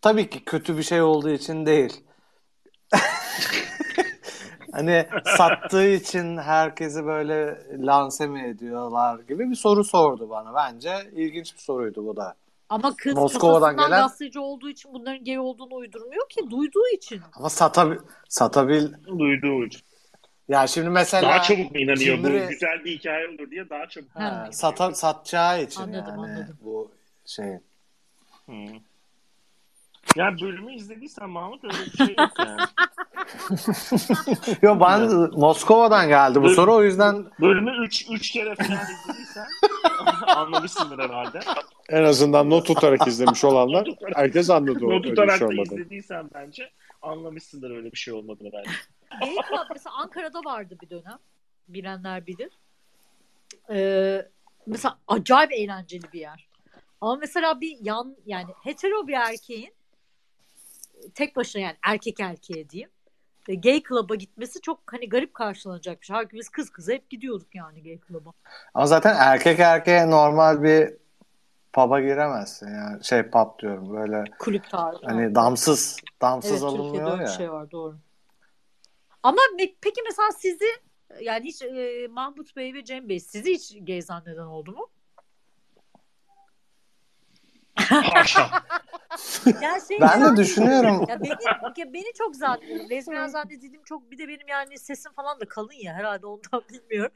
tabii 0.08 0.30
ki 0.30 0.46
kötü 0.46 0.78
bir 0.78 0.84
şey 0.84 1.02
olduğu 1.02 1.30
için 1.30 1.66
değil. 1.66 2.04
hani 4.72 5.08
sattığı 5.38 5.88
için 5.88 6.38
herkesi 6.38 7.06
böyle 7.06 7.58
lanse 7.78 8.28
mi 8.28 8.42
ediyorlar 8.48 9.20
gibi 9.20 9.50
bir 9.50 9.56
soru 9.56 9.84
sordu 9.84 10.30
bana. 10.30 10.54
Bence 10.56 10.94
ilginç 11.12 11.54
bir 11.54 11.60
soruydu 11.60 12.06
bu 12.06 12.16
da. 12.16 12.36
Ama 12.70 12.96
kız 12.96 13.16
Moskova'dan 13.16 13.78
gelen- 13.78 13.90
gazeteci 13.90 14.40
olduğu 14.40 14.70
için 14.70 14.94
bunların 14.94 15.24
gay 15.24 15.40
olduğunu 15.40 15.76
uydurmuyor 15.76 16.30
ki. 16.30 16.50
Duyduğu 16.50 16.88
için. 16.96 17.22
Ama 17.34 17.50
satabil, 17.50 17.98
satabil 18.30 18.94
Duyduğu 19.20 19.66
için. 19.66 19.82
ya 20.48 20.68
şimdi 20.68 20.90
mesela 20.90 21.30
Daha 21.30 21.42
çabuk 21.42 21.72
mu 21.72 21.78
inanıyor 21.80 22.18
Cimri- 22.18 22.46
bu 22.46 22.50
güzel 22.50 22.86
bir 22.86 23.00
hikaye 23.00 23.28
olur 23.28 23.52
diye 23.52 23.70
daha 23.70 23.88
çabuk. 23.90 24.10
Ha, 24.16 24.50
sata, 24.52 24.94
satacağı 24.94 25.64
için 25.64 25.82
Anladım, 25.82 26.06
yani 26.08 26.20
anladım. 26.20 26.58
bu 26.62 26.92
şey. 27.26 27.60
Hı. 28.46 28.52
Ya 30.18 30.36
bölümü 30.42 30.74
izlediysen 30.76 31.30
Mahmut 31.30 31.64
öyle 31.64 31.76
bir 31.86 31.98
şey 31.98 32.16
yok 32.20 32.32
yani. 32.40 32.62
Yo 34.62 34.80
ben 34.80 35.10
Moskova'dan 35.40 36.08
geldi 36.08 36.40
bu 36.40 36.44
Bölüm- 36.44 36.56
soru 36.56 36.74
o 36.74 36.84
yüzden 36.84 37.26
Bölümü 37.42 37.86
3 37.86 38.06
üç 38.10 38.32
kere 38.32 38.56
falan 38.56 38.80
izlediysen 38.82 39.48
anlamışsındır 40.36 41.00
herhalde. 41.00 41.40
En 41.90 42.04
azından 42.04 42.50
not 42.50 42.66
tutarak 42.66 43.08
izlemiş 43.08 43.44
olanlar 43.44 43.90
herkes 44.16 44.50
anladı 44.50 44.86
o 44.86 44.90
Not 44.90 45.04
tutarak 45.04 45.38
şey 45.38 45.48
da 45.48 45.62
izlediysen 45.62 46.30
bence 46.34 46.72
anlamışsındır 47.02 47.72
öyle 47.72 47.92
bir 47.92 47.98
şey 47.98 48.14
olmadığını 48.14 48.50
bence. 48.54 48.72
Gay 49.20 49.36
Club 49.50 49.68
mesela 49.74 49.96
Ankara'da 49.96 50.40
vardı 50.40 50.78
bir 50.82 50.90
dönem. 50.90 51.18
Bilenler 51.68 52.28
bilir. 52.28 52.50
Ee, 53.70 54.26
mesela 54.68 54.98
acayip 55.08 55.52
eğlenceli 55.54 56.14
bir 56.14 56.20
yer. 56.20 56.48
Ama 57.02 57.16
mesela 57.16 57.62
bir 57.62 57.78
yan 57.82 58.16
yani 58.26 58.50
hetero 58.64 59.08
bir 59.08 59.14
erkeğin 59.14 59.77
tek 61.16 61.36
başına 61.36 61.62
yani 61.62 61.76
erkek 61.84 62.20
erkeğe 62.20 62.70
diyeyim 62.70 62.90
e, 63.48 63.56
gay 63.56 63.84
club'a 63.90 64.16
gitmesi 64.16 64.62
çok 64.62 64.80
hani 64.86 65.10
garip 65.10 65.34
karşılanacak 65.34 66.02
bir 66.02 66.06
şey. 66.06 66.16
Halbuki 66.16 66.36
biz 66.36 66.50
kız 66.50 66.70
kıza 66.70 66.94
hep 66.94 67.10
gidiyorduk 67.10 67.56
yani 67.56 67.84
gay 67.84 68.00
club'a. 68.08 68.32
ama 68.74 68.86
zaten 68.86 69.16
erkek 69.20 69.60
erkeğe 69.60 70.10
normal 70.12 70.64
bir 70.64 70.94
pub'a 71.74 72.00
giremezsin 72.02 72.68
yani. 72.68 73.04
Şey 73.04 73.24
pub 73.24 73.60
diyorum 73.60 73.94
böyle 73.94 74.24
Kulüp 74.40 74.70
tarzı. 74.70 75.00
hani 75.06 75.36
damsız 75.36 75.98
damsız 76.22 76.52
Evet 76.52 76.64
alınmıyor 76.64 76.86
Türkiye'de 76.94 77.12
öyle 77.12 77.22
ya. 77.24 77.28
şey 77.30 77.52
var 77.52 77.72
doğru. 77.72 77.96
Ama 79.24 79.42
peki 79.82 80.02
mesela 80.06 80.32
sizi 80.32 80.66
yani 81.22 81.46
hiç 81.46 81.62
e, 81.62 82.08
Mahmut 82.10 82.56
Bey 82.56 82.74
ve 82.74 82.86
Cem 82.86 83.10
Bey 83.10 83.20
sizi 83.20 83.52
hiç 83.54 83.78
gay 83.88 84.02
zanneden 84.02 84.46
oldu 84.46 84.72
mu? 84.72 84.88
Haşa. 87.76 88.50
Yani 89.62 89.82
şey 89.88 90.02
Ben 90.02 90.26
de 90.26 90.42
düşünüyorum. 90.42 91.06
Ya 91.10 91.20
beni, 91.24 91.78
ya 91.78 91.94
beni 91.94 92.14
çok 92.18 92.36
zaten 92.36 92.90
lezbiyen 92.90 93.28
zannedildiğim 93.28 93.84
çok 93.84 94.12
bir 94.12 94.18
de 94.18 94.28
benim 94.28 94.48
yani 94.48 94.80
sesim 94.80 95.12
falan 95.14 95.40
da 95.40 95.46
kalın 95.46 95.84
ya 95.84 95.94
herhalde 95.94 96.26
ondan 96.26 96.64
bilmiyorum. 96.70 97.12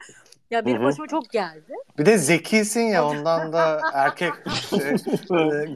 Ya 0.50 0.66
benim 0.66 0.84
başıma 0.84 1.06
çok 1.08 1.30
geldi. 1.30 1.74
Bir 1.98 2.06
de 2.06 2.18
zekisin 2.18 2.80
ya 2.80 3.06
ondan 3.06 3.52
da 3.52 3.80
erkek 3.92 4.32
şey, 4.70 4.78
e, 4.78 5.66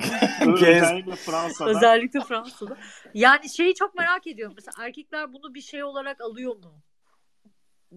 gez, 0.61 0.83
Özellikle 0.83 1.17
Fransa'da. 1.17 1.71
Özellikle 1.71 2.21
Fransa'da. 2.21 2.77
Yani 3.15 3.49
şeyi 3.49 3.75
çok 3.75 3.95
merak 3.95 4.27
ediyorum. 4.27 4.55
Mesela 4.57 4.87
erkekler 4.87 5.33
bunu 5.33 5.55
bir 5.55 5.61
şey 5.61 5.85
olarak 5.85 6.21
alıyor 6.21 6.57
mu? 6.57 6.81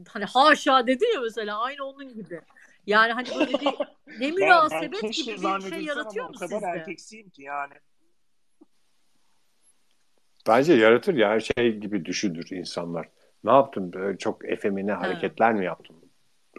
Hani 0.08 0.26
haşa 0.26 0.88
dedi 0.88 1.06
ya 1.14 1.22
mesela 1.22 1.62
aynı 1.62 1.86
onun 1.86 2.14
gibi. 2.14 2.42
Yani 2.86 3.14
hani 3.14 3.28
böyle 3.40 3.54
bir 3.54 3.66
ne 3.66 3.76
Ben, 4.08 4.20
ben 4.22 4.34
münasebet 4.34 5.14
gibi 5.14 5.38
bir 5.38 5.70
şey 5.70 5.84
yaratıyor 5.84 6.26
mu 6.26 6.32
o 6.36 6.40
kadar 6.40 6.60
sizde? 6.60 6.68
erkeksiyim 6.68 7.30
ki 7.30 7.44
yani. 7.44 7.74
Bence 10.50 10.74
yaratır 10.74 11.16
ya 11.16 11.30
her 11.30 11.40
şey 11.40 11.78
gibi 11.78 12.06
düşünür 12.06 12.48
insanlar. 12.52 13.10
Ne 13.44 13.52
yaptın? 13.52 13.94
Böyle 13.94 14.18
çok 14.18 14.50
efemine 14.50 14.92
hareketler 14.92 15.54
mi 15.54 15.66
yaptın? 15.66 15.96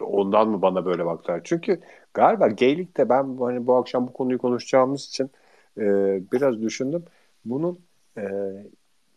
Ondan 0.01 0.49
mı 0.49 0.61
bana 0.61 0.85
böyle 0.85 1.05
baktılar? 1.05 1.41
Çünkü 1.43 1.81
galiba 2.13 2.47
gaylikte 2.47 3.09
ben 3.09 3.37
hani 3.39 3.67
bu 3.67 3.75
akşam 3.75 4.07
bu 4.07 4.13
konuyu 4.13 4.37
konuşacağımız 4.37 5.07
için 5.07 5.31
e, 5.77 5.83
biraz 6.31 6.61
düşündüm. 6.61 7.05
Bunun 7.45 7.79
e, 8.17 8.23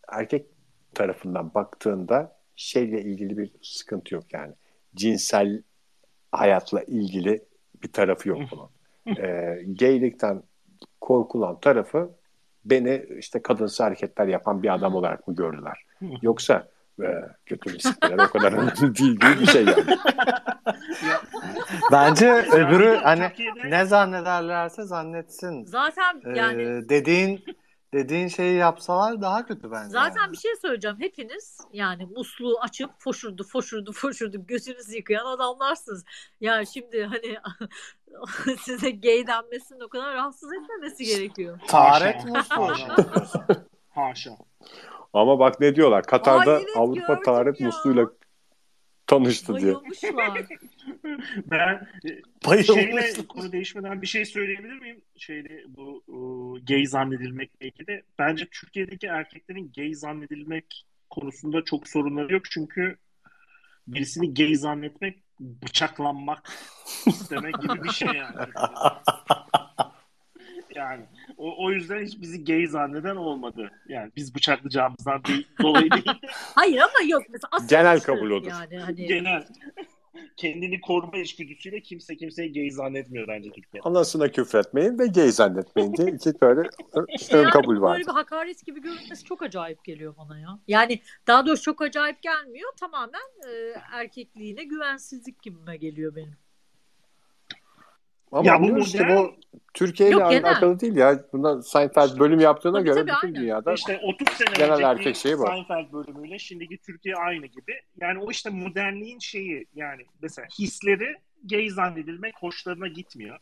erkek 0.07 0.45
tarafından 0.93 1.53
baktığında 1.53 2.35
şeyle 2.55 3.01
ilgili 3.01 3.37
bir 3.37 3.51
sıkıntı 3.61 4.15
yok 4.15 4.23
yani. 4.33 4.53
Cinsel 4.95 5.61
hayatla 6.31 6.83
ilgili 6.83 7.43
bir 7.83 7.91
tarafı 7.91 8.29
yok 8.29 8.39
bunun. 8.51 8.69
E, 9.17 9.59
gaylikten 9.67 10.43
korkulan 11.01 11.59
tarafı 11.59 12.09
beni 12.65 13.05
işte 13.19 13.41
kadınsı 13.41 13.83
hareketler 13.83 14.27
yapan 14.27 14.63
bir 14.63 14.73
adam 14.73 14.95
olarak 14.95 15.27
mı 15.27 15.35
gördüler? 15.35 15.83
Yoksa 16.21 16.67
e, 17.03 17.07
kötü 17.45 17.73
misikler 17.73 18.17
o 18.17 18.29
kadar 18.29 18.51
önemli 18.53 18.95
değil 18.97 19.11
gibi 19.15 19.39
bir 19.41 19.45
şey 19.45 19.65
yani. 19.65 19.83
bence 21.91 22.31
öbürü 22.31 22.95
hani 23.03 23.27
Türkiye'de- 23.27 23.69
ne 23.71 23.85
zannederlerse 23.85 24.83
zannetsin. 24.83 25.65
Zaten 25.65 26.21
Ee, 26.25 26.37
yani 26.37 26.89
dediğin 26.89 27.43
dediğin 27.95 28.27
şeyi 28.27 28.57
yapsalar 28.57 29.21
daha 29.21 29.45
kötü 29.45 29.71
bence. 29.71 29.89
Zaten 29.89 30.21
yani. 30.21 30.31
bir 30.31 30.37
şey 30.37 30.55
söyleyeceğim. 30.61 30.97
Hepiniz 30.99 31.57
yani 31.73 32.05
musluğu 32.05 32.59
açıp 32.61 32.91
foşurdu 32.99 33.43
foşurdu 33.43 33.91
foşurdu 33.91 34.47
gözünüzü 34.47 34.95
yıkayan 34.95 35.25
adamlarsınız. 35.25 36.05
Yani 36.41 36.67
şimdi 36.67 37.03
hani 37.03 37.37
size 38.59 38.91
gay 38.91 39.27
denmesinin 39.27 39.79
o 39.79 39.89
kadar 39.89 40.13
rahatsız 40.13 40.49
etmemesi 40.53 41.05
gerekiyor. 41.05 41.59
Taharet 41.67 42.25
musluğu. 42.25 42.67
Haşa. 42.67 42.95
Haşa. 43.89 44.37
Ama 45.13 45.39
bak 45.39 45.59
ne 45.59 45.75
diyorlar 45.75 46.03
Katar'da 46.03 46.51
Ay, 46.51 46.63
evet, 46.63 46.77
Avrupa 46.77 47.19
taharet 47.19 47.59
musluğuyla 47.59 48.07
tanıştı 49.07 49.57
diye. 49.57 49.73
Bayılmışlar. 49.73 50.47
Ben 51.45 51.87
e, 52.57 52.63
şeyle 52.63 53.27
konu 53.27 53.51
değişmeden 53.51 54.01
bir 54.01 54.07
şey 54.07 54.25
söyleyebilir 54.25 54.79
miyim? 54.79 55.01
Şeyde 55.17 55.63
bu 55.67 56.03
e, 56.07 56.17
gay 56.65 56.85
zannedilmekle 56.85 57.67
ilgili. 57.67 58.03
Bence 58.19 58.45
Türkiye'deki 58.51 59.07
erkeklerin 59.07 59.71
gay 59.75 59.93
zannedilmek 59.93 60.85
konusunda 61.09 61.63
çok 61.63 61.87
sorunları 61.87 62.33
yok. 62.33 62.43
Çünkü 62.51 62.97
birisini 63.87 64.33
gay 64.33 64.55
zannetmek 64.55 65.23
bıçaklanmak 65.39 66.51
istemek 67.07 67.61
gibi 67.61 67.83
bir 67.83 67.89
şey 67.89 68.07
yani. 68.07 68.35
Yani 70.75 71.03
o, 71.37 71.65
o 71.65 71.71
yüzden 71.71 72.05
hiç 72.05 72.21
bizi 72.21 72.45
gay 72.45 72.67
zanneden 72.67 73.15
olmadı. 73.15 73.71
Yani 73.87 74.11
biz 74.15 74.35
bıçaklayacağımızdan 74.35 75.23
değil, 75.23 75.47
dolayı 75.61 75.91
değil. 75.91 76.05
Hayır 76.55 76.77
ama 76.77 77.09
yok 77.09 77.23
mesela 77.29 77.49
asıl 77.51 77.67
Genel 77.67 77.99
kabul 77.99 78.31
odur. 78.31 78.49
Yani 78.49 78.77
hani 78.77 79.05
Genel 79.05 79.43
kendini 80.37 80.81
koruma 80.81 81.17
içgüdüsüyle 81.17 81.81
kimse 81.81 82.17
kimseye 82.17 82.47
gay 82.47 82.69
zannetmiyor 82.69 83.27
bence 83.27 83.49
Türkiye'de. 83.51 83.87
Anasına 83.87 84.31
küfretmeyin 84.31 84.99
ve 84.99 85.07
gay 85.07 85.31
zannetmeyin 85.31 85.93
diye 85.93 86.07
iki 86.07 86.41
böyle 86.41 86.69
İşte 87.15 87.37
ön 87.37 87.43
yani 87.43 87.51
kabul 87.51 87.77
bu 87.77 87.81
var. 87.81 87.93
Böyle 87.93 88.07
bir 88.07 88.13
hakaret 88.13 88.65
gibi 88.65 88.81
görünmesi 88.81 89.23
çok 89.23 89.41
acayip 89.41 89.83
geliyor 89.83 90.15
bana 90.17 90.39
ya. 90.39 90.59
Yani 90.67 90.99
daha 91.27 91.45
doğrusu 91.45 91.63
çok 91.63 91.81
acayip 91.81 92.21
gelmiyor. 92.21 92.71
Tamamen 92.79 93.47
e, 93.47 93.73
erkekliğine 93.91 94.63
güvensizlik 94.63 95.41
gibime 95.41 95.77
geliyor 95.77 96.15
benim. 96.15 96.37
Ama 98.31 98.49
Ya 98.49 98.61
bu 98.61 98.79
işte 98.79 99.07
bu 99.15 99.35
Türkiye 99.73 100.09
ile 100.09 100.23
alakalı 100.23 100.79
değil 100.79 100.95
ya. 100.95 101.23
Bundan 101.33 101.61
Seinfeld 101.61 102.19
bölüm 102.19 102.39
yaptığına 102.39 102.77
Tabii, 102.77 102.85
göre 102.85 102.95
tabii, 102.95 103.11
bütün 103.15 103.27
aynen. 103.27 103.41
dünyada 103.41 103.73
İşte 103.73 103.99
30 104.03 104.29
sene 104.29 104.49
Genel 104.57 104.81
erkek 104.81 105.15
şeyi 105.15 105.37
bu. 105.37 105.45
Seinfeld 105.45 105.93
bölümüyle 105.93 106.39
şimdiki 106.39 106.77
Türkiye 106.77 107.15
aynı 107.15 107.45
gibi. 107.45 107.81
Yani 108.01 108.19
o 108.19 108.31
işte 108.31 108.49
modernliğin 108.49 109.19
şeyi 109.19 109.65
yani 109.75 110.05
mesela 110.21 110.47
hisleri 110.59 111.15
gay 111.43 111.69
zannedilmek 111.69 112.35
hoşlarına 112.39 112.87
gitmiyor. 112.87 113.39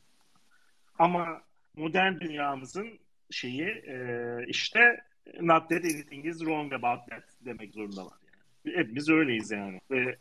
Ama 0.99 1.41
modern 1.75 2.19
dünyamızın 2.19 2.87
şeyi 3.31 3.67
e, 3.67 4.37
işte 4.47 5.03
not 5.41 5.69
that 5.69 5.85
anything 5.85 6.25
is 6.25 6.39
wrong 6.39 6.73
about 6.73 7.09
that 7.09 7.23
demek 7.45 7.73
zorundalar. 7.73 8.13
Yani. 8.65 8.77
Hepimiz 8.77 9.09
öyleyiz 9.09 9.51
yani. 9.51 9.81
Ve 9.91 10.17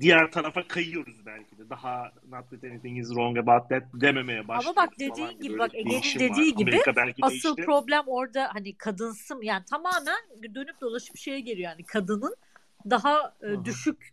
diğer 0.00 0.30
tarafa 0.32 0.68
kayıyoruz 0.68 1.26
belki 1.26 1.58
de. 1.58 1.70
Daha 1.70 2.12
not 2.28 2.50
that 2.50 2.64
anything 2.64 2.98
is 2.98 3.08
wrong 3.08 3.38
about 3.38 3.68
that 3.68 3.82
dememeye 3.94 4.48
başlıyoruz. 4.48 4.76
bak 4.76 4.92
falan 4.98 5.10
dediğin 5.10 5.40
gibi, 5.40 5.58
bak 5.58 5.74
Ege'nin 5.74 6.18
dediği 6.18 6.52
var. 6.52 6.56
gibi 6.58 6.80
Asıl 7.22 7.32
değişti. 7.56 7.64
problem 7.64 8.02
orada 8.06 8.48
hani 8.52 8.74
kadınsım 8.74 9.42
yani 9.42 9.64
tamamen 9.64 10.18
dönüp 10.54 10.80
dolaşıp 10.80 11.16
şeye 11.16 11.40
geliyor 11.40 11.70
yani 11.70 11.82
kadının 11.84 12.36
daha 12.90 13.34
e, 13.42 13.46
Hı 13.46 13.52
hı. 13.56 13.64
düşük 13.64 14.10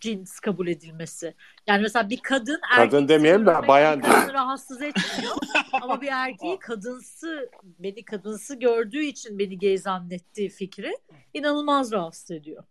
cins 0.00 0.40
kabul 0.40 0.68
edilmesi. 0.68 1.34
Yani 1.66 1.82
mesela 1.82 2.10
bir 2.10 2.20
kadın 2.20 2.60
Kadın 2.76 2.82
erkeksi 2.82 3.08
demeyelim 3.08 3.46
de 3.46 3.68
bayan 3.68 4.00
kadını 4.00 4.32
rahatsız 4.32 4.82
etmiyor. 4.82 5.36
Ama 5.72 6.00
bir 6.00 6.08
erkeği 6.12 6.58
kadınsı 6.58 7.50
beni 7.78 8.04
kadınsı 8.04 8.58
gördüğü 8.58 9.02
için 9.04 9.38
beni 9.38 9.58
gay 9.58 9.78
zannettiği 9.78 10.48
fikri 10.48 10.96
inanılmaz 11.34 11.92
rahatsız 11.92 12.30
ediyor. 12.30 12.64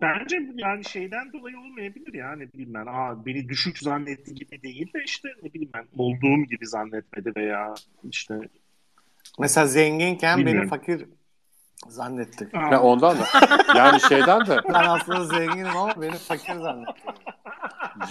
Bence 0.00 0.38
yani 0.54 0.84
şeyden 0.84 1.32
dolayı 1.32 1.58
olmayabilir 1.58 2.14
ya 2.14 2.32
ne 2.36 2.52
bileyim 2.52 2.74
ben. 2.74 2.86
Aa, 2.86 3.26
beni 3.26 3.48
düşük 3.48 3.78
zannetti 3.78 4.34
gibi 4.34 4.62
değil 4.62 4.92
de 4.94 5.02
işte 5.04 5.28
ne 5.42 5.52
bileyim 5.54 5.70
ben 5.74 5.86
olduğum 5.98 6.44
gibi 6.44 6.66
zannetmedi 6.66 7.32
veya 7.36 7.74
işte 8.10 8.34
Mesela 9.38 9.66
zenginken 9.66 10.38
beni 10.38 10.46
Bilmiyorum. 10.46 10.70
fakir 10.70 11.04
zannettik. 11.88 12.54
Aa, 12.54 12.68
Ya 12.72 12.82
ondan 12.82 13.16
da 13.18 13.24
yani 13.76 14.00
şeyden 14.00 14.46
de 14.46 14.60
Ben 14.68 14.84
aslında 14.84 15.24
zenginim 15.24 15.66
ama 15.76 16.02
beni 16.02 16.12
fakir 16.18 16.54
zannettik. 16.54 17.04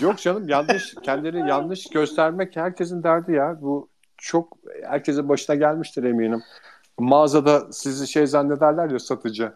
yok 0.01 0.17
canım 0.17 0.49
yanlış 0.49 0.95
kendini 1.03 1.49
yanlış 1.49 1.89
göstermek 1.89 2.55
herkesin 2.55 3.03
derdi 3.03 3.31
ya. 3.31 3.57
Bu 3.61 3.89
çok 4.17 4.57
herkesin 4.83 5.29
başına 5.29 5.55
gelmiştir 5.55 6.03
eminim. 6.03 6.43
Mağazada 6.99 7.71
sizi 7.71 8.07
şey 8.07 8.27
zannederler 8.27 8.89
ya 8.91 8.99
satıcı. 8.99 9.53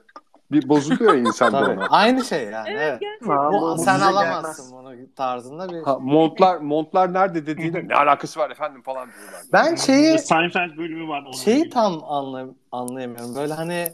Bir 0.52 0.70
bozuluyor 0.70 1.14
insan 1.14 1.52
Tabii. 1.52 1.72
ona. 1.72 1.88
Aynı 1.88 2.26
şey 2.26 2.44
yani. 2.44 2.70
Evet. 2.70 3.02
Aa, 3.30 3.52
Bu, 3.54 3.62
bu 3.62 3.78
sen 3.78 4.00
alamazsın 4.00 4.72
bunu 4.78 5.14
tarzında 5.16 5.70
bir. 5.70 5.84
Ha, 5.84 6.00
montlar 6.00 6.58
montlar 6.58 7.14
nerede 7.14 7.46
dediğinde 7.46 7.88
ne 7.88 7.96
alakası 7.96 8.40
var 8.40 8.50
efendim 8.50 8.82
falan 8.82 9.10
diyorlar. 9.20 9.42
Ben 9.54 9.76
şeyi 9.76 10.20
Seinfeld 10.20 10.78
bölümü 10.78 11.08
var. 11.08 11.22
Onun 11.22 11.32
şeyi 11.32 11.58
gibi. 11.60 11.70
tam 11.70 12.04
anlay 12.04 12.46
anlayamıyorum. 12.72 13.36
Böyle 13.36 13.54
hani 13.54 13.88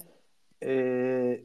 e, 0.65 1.41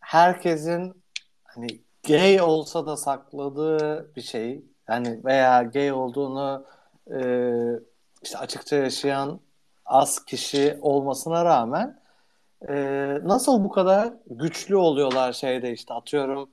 herkesin 0.00 1.02
hani 1.44 1.66
gay 2.08 2.40
olsa 2.40 2.86
da 2.86 2.96
sakladığı 2.96 4.14
bir 4.16 4.22
şey 4.22 4.64
yani 4.88 5.20
veya 5.24 5.62
gay 5.62 5.92
olduğunu 5.92 6.66
e, 7.10 7.18
işte 8.22 8.38
açıkça 8.38 8.76
yaşayan 8.76 9.40
az 9.86 10.24
kişi 10.24 10.78
olmasına 10.82 11.44
rağmen 11.44 12.01
e, 12.68 12.74
nasıl 13.22 13.64
bu 13.64 13.68
kadar 13.68 14.12
güçlü 14.30 14.76
oluyorlar 14.76 15.32
şeyde 15.32 15.72
işte 15.72 15.94
atıyorum 15.94 16.50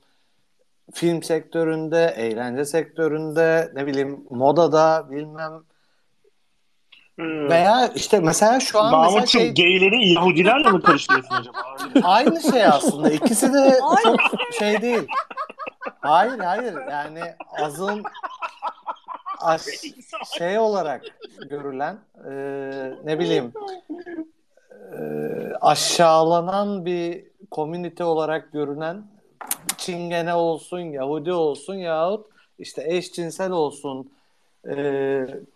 film 0.94 1.22
sektöründe, 1.22 2.14
eğlence 2.16 2.64
sektöründe, 2.64 3.72
ne 3.74 3.86
bileyim 3.86 4.26
modada 4.30 5.10
bilmem 5.10 5.62
Ee, 7.20 7.48
veya 7.48 7.88
işte 7.94 8.20
mesela 8.20 8.60
şu 8.60 8.80
an 8.80 8.84
mesela 8.84 9.02
Mahmut'cum 9.02 9.40
şey, 9.40 9.54
gayleri 9.54 10.12
Yahudilerle 10.12 10.70
mi 10.70 10.82
karıştırıyorsun 10.82 11.34
acaba? 11.34 11.58
aynı 12.02 12.40
şey 12.40 12.66
aslında. 12.66 13.10
İkisi 13.10 13.52
de 13.52 13.78
çok 14.02 14.16
şey 14.58 14.82
değil. 14.82 15.06
Hayır 16.00 16.38
hayır 16.38 16.74
yani 16.90 17.20
azın 17.62 18.02
şey 20.38 20.58
olarak 20.58 21.02
görülen 21.50 21.98
e, 22.30 22.32
ne 23.04 23.18
bileyim 23.18 23.52
aşağılanan 25.60 26.84
bir 26.84 27.24
komünite 27.50 28.04
olarak 28.04 28.52
görünen 28.52 29.04
Çingene 29.76 30.34
olsun, 30.34 30.78
Yahudi 30.78 31.32
olsun 31.32 31.74
yahut 31.74 32.26
işte 32.58 32.84
eşcinsel 32.86 33.50
olsun 33.50 34.12
e, 34.68 34.76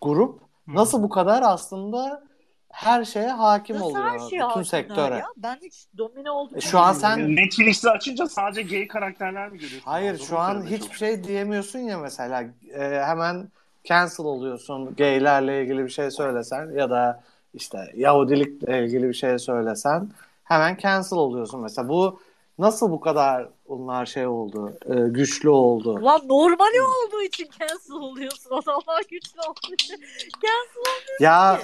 grup 0.01 0.41
nasıl 0.67 1.03
bu 1.03 1.09
kadar 1.09 1.41
aslında 1.41 2.23
her 2.69 3.05
şeye 3.05 3.29
hakim 3.29 3.75
Nasıl 3.75 3.85
oluyor 3.85 4.05
her 4.05 4.19
şeye 4.19 4.41
bütün 4.49 4.63
sektöre. 4.63 5.15
Ya? 5.15 5.25
Ben 5.37 5.57
hiç 5.63 5.85
domine 5.97 6.31
oldum. 6.31 6.57
E, 6.57 6.61
şu 6.61 6.79
an 6.79 6.93
sen 6.93 7.35
Netflix'i 7.35 7.89
açınca 7.89 8.27
sadece 8.27 8.61
gay 8.61 8.87
karakterler 8.87 9.49
mi 9.49 9.57
görüyorsun? 9.57 9.85
Hayır 9.85 10.17
şu 10.17 10.39
an 10.39 10.65
hiçbir 10.65 10.97
şey 10.97 11.23
diyemiyorsun 11.23 11.79
ya 11.79 11.99
mesela 11.99 12.43
e, 12.73 13.01
hemen 13.05 13.49
cancel 13.83 14.25
oluyorsun 14.25 14.95
gaylerle 14.95 15.61
ilgili 15.63 15.83
bir 15.83 15.89
şey 15.89 16.11
söylesen 16.11 16.71
ya 16.71 16.89
da 16.89 17.23
işte 17.55 17.77
Yahudilikle 17.95 18.83
ilgili 18.85 19.09
bir 19.09 19.13
şey 19.13 19.39
söylesen 19.39 20.09
hemen 20.43 20.77
cancel 20.77 21.17
oluyorsun 21.19 21.61
mesela 21.61 21.89
bu 21.89 22.19
nasıl 22.59 22.91
bu 22.91 22.99
kadar 22.99 23.49
bunlar 23.69 24.05
şey 24.05 24.27
oldu 24.27 24.73
e, 24.85 24.93
güçlü 24.95 25.49
oldu 25.49 25.91
Ulan 25.93 26.21
normali 26.27 26.81
olduğu 26.81 27.21
için 27.21 27.49
cancel 27.59 27.95
oluyorsun. 27.95 28.49
Adamlar 28.51 29.01
güçlü 29.11 29.39
olduğu 29.41 29.73
için 29.73 29.95
cancel 30.33 30.81
oluyorsun 30.81 31.23
ya 31.23 31.57
ki. 31.57 31.63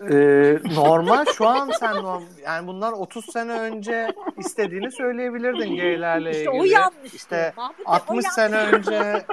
e, 0.00 0.74
normal 0.74 1.24
şu 1.24 1.46
an 1.48 1.70
sen 1.80 1.94
norm, 1.96 2.24
yani 2.44 2.66
bunlar 2.66 2.92
30 2.92 3.26
sene 3.32 3.52
önce 3.60 4.12
istediğini 4.38 4.90
söyleyebilirdin 4.92 5.76
gaylerle 5.76 6.30
İşte 6.30 6.40
ilgili 6.40 6.60
o 6.60 6.64
yanlış. 6.64 7.14
işte 7.14 7.52
Mahmut 7.56 7.78
Bey, 7.78 7.84
o 7.88 7.90
60 7.90 8.24
yanlış. 8.24 8.34
sene 8.34 8.56
önce 8.56 9.26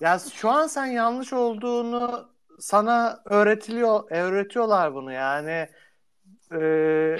ya 0.00 0.18
şu 0.34 0.50
an 0.50 0.66
sen 0.66 0.86
yanlış 0.86 1.32
olduğunu 1.32 2.28
sana 2.62 3.20
öğretiliyor 3.24 4.10
öğretiyorlar 4.10 4.94
bunu 4.94 5.12
yani 5.12 5.68
Ee, 6.60 7.16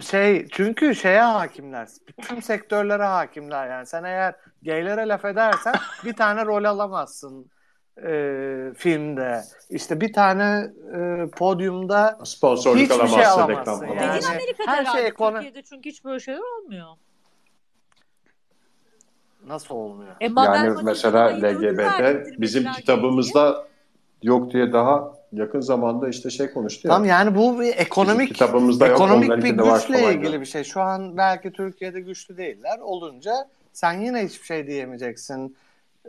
şey 0.00 0.48
çünkü 0.48 0.94
şeye 0.94 1.20
hakimler 1.22 1.88
bütün 2.08 2.40
sektörlere 2.40 3.02
hakimler 3.04 3.68
yani 3.70 3.86
sen 3.86 4.04
eğer 4.04 4.34
gaylere 4.62 5.08
laf 5.08 5.24
edersen 5.24 5.74
bir 6.04 6.12
tane 6.12 6.44
rol 6.46 6.64
alamazsın 6.64 7.50
e, 8.06 8.10
filmde 8.76 9.42
işte 9.70 10.00
bir 10.00 10.12
tane 10.12 10.70
e, 10.94 11.26
podyumda 11.30 12.18
Sponsorluk 12.24 12.80
Hiçbir 12.82 12.94
alamazsın, 12.94 13.16
şey 13.16 13.24
reklam 13.24 13.50
alamazsın 13.50 13.86
yani. 13.86 13.96
Dediğin 13.98 14.34
Amerika'da 14.34 14.70
her 14.72 14.76
herhalde. 14.78 14.98
şey 15.02 15.10
konu- 15.10 15.32
Türkiye'de 15.34 15.62
çünkü 15.62 15.88
hiç 15.90 16.04
böyle 16.04 16.20
şeyler 16.20 16.58
olmuyor. 16.62 16.86
nasıl 19.46 19.74
olmuyor? 19.74 20.12
E, 20.20 20.24
Yani 20.24 20.76
mesela 20.84 21.28
LGBT 21.28 22.40
bizim 22.40 22.64
diye. 22.64 23.68
Yok 24.22 24.52
diye 24.52 24.72
daha 24.72 25.18
yakın 25.32 25.60
zamanda 25.60 26.08
işte 26.08 26.30
şey 26.30 26.50
konuştu 26.52 26.88
ya. 26.88 26.94
Tam 26.94 27.04
yani 27.04 27.34
bu 27.34 27.60
bir 27.60 27.76
ekonomik 27.76 28.28
kitabımızda 28.28 28.86
yok, 28.86 28.96
ekonomik 28.96 29.22
bir 29.22 29.28
onlarınkinde 29.28 29.62
var 29.62 29.80
güçle 29.80 30.14
ilgili 30.14 30.40
bir 30.40 30.46
şey. 30.46 30.64
Şu 30.64 30.80
an 30.80 31.16
belki 31.16 31.52
Türkiye'de 31.52 32.00
güçlü 32.00 32.36
değiller. 32.36 32.78
Olunca 32.78 33.48
sen 33.72 34.00
yine 34.00 34.24
hiçbir 34.24 34.46
şey 34.46 34.66
diyemeyeceksin. 34.66 35.56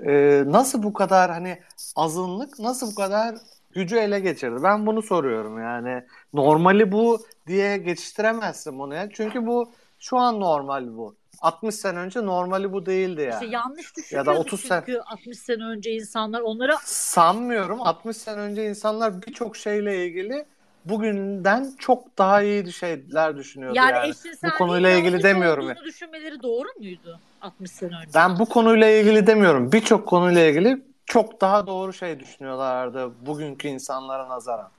Ee, 0.05 0.43
nasıl 0.47 0.83
bu 0.83 0.93
kadar 0.93 1.31
hani 1.31 1.57
azınlık 1.95 2.59
nasıl 2.59 2.91
bu 2.91 2.95
kadar 2.95 3.35
gücü 3.71 3.95
ele 3.95 4.19
geçirdi? 4.19 4.63
Ben 4.63 4.85
bunu 4.85 5.01
soruyorum 5.01 5.59
yani. 5.59 6.03
Normali 6.33 6.91
bu 6.91 7.19
diye 7.47 7.77
geçiştiremezsin 7.77 8.79
bunu 8.79 8.95
ya. 8.95 9.09
Çünkü 9.13 9.47
bu 9.47 9.71
şu 9.99 10.17
an 10.17 10.39
normal 10.39 10.97
bu. 10.97 11.15
60 11.41 11.75
sene 11.75 11.99
önce 11.99 12.25
normali 12.25 12.73
bu 12.73 12.85
değildi 12.85 13.21
yani. 13.21 13.33
İşte 13.33 13.45
yanlış 13.45 13.85
Ya 13.85 13.91
da 13.91 13.97
düşünüyordu 13.97 14.39
30 14.39 14.61
sene- 14.61 14.83
çünkü 14.85 14.99
60 14.99 15.39
sene 15.39 15.63
önce 15.63 15.91
insanlar 15.91 16.41
onlara 16.41 16.77
Sanmıyorum. 16.83 17.81
60 17.81 18.17
sene 18.17 18.41
önce 18.41 18.69
insanlar 18.69 19.21
birçok 19.21 19.57
şeyle 19.57 20.05
ilgili 20.05 20.45
bugünden 20.85 21.71
çok 21.79 22.17
daha 22.17 22.41
iyi 22.41 22.73
şeyler 22.73 23.37
düşünüyordu 23.37 23.75
yani, 23.75 23.91
yani. 23.91 24.13
Bu 24.43 24.57
konuyla 24.57 24.89
ilgili 24.89 25.23
demiyorum 25.23 25.65
olduğunu 25.65 25.83
düşünmeleri 25.83 26.41
doğru 26.43 26.67
muydu 26.79 27.19
60 27.41 27.71
sene 27.71 27.95
önce? 27.95 28.11
Ben 28.15 28.39
bu 28.39 28.45
konuyla 28.45 28.89
ilgili 28.89 29.27
demiyorum. 29.27 29.71
Birçok 29.71 30.07
konuyla 30.07 30.41
ilgili 30.41 30.83
çok 31.05 31.41
daha 31.41 31.67
doğru 31.67 31.93
şey 31.93 32.19
düşünüyorlardı 32.19 33.25
bugünkü 33.25 33.67
insanlara 33.67 34.29
nazaran. 34.29 34.69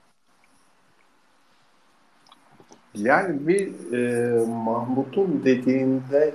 Yani 2.95 3.49
bir 3.49 3.93
e, 3.93 4.31
Mahmut'un 4.47 5.43
dediğinde 5.45 6.35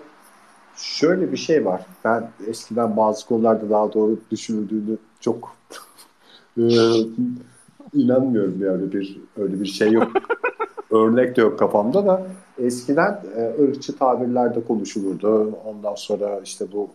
şöyle 0.78 1.32
bir 1.32 1.38
şey 1.38 1.66
var. 1.66 1.86
Ben 2.04 2.30
eskiden 2.48 2.98
bazı 2.98 3.28
konularda 3.28 3.70
daha 3.70 3.94
doğru 3.94 4.20
düşünüldüğünü 4.32 4.98
çok 5.20 5.56
e, 6.58 6.64
inanmıyorum 7.94 8.62
ya 8.62 8.72
öyle 8.72 8.92
bir 8.92 9.22
öyle 9.38 9.62
bir 9.62 9.66
şey 9.66 9.92
yok. 9.92 10.12
Örnek 10.92 11.36
de 11.36 11.42
yok 11.42 11.60
kafamda 11.60 12.06
da 12.06 12.28
eskiden 12.58 13.22
e, 13.36 13.64
ırkçı 13.64 13.98
tabirlerde 13.98 14.64
konuşulurdu. 14.64 15.60
Ondan 15.66 15.96
sonra 15.96 16.40
işte 16.44 16.66
bu 16.72 16.90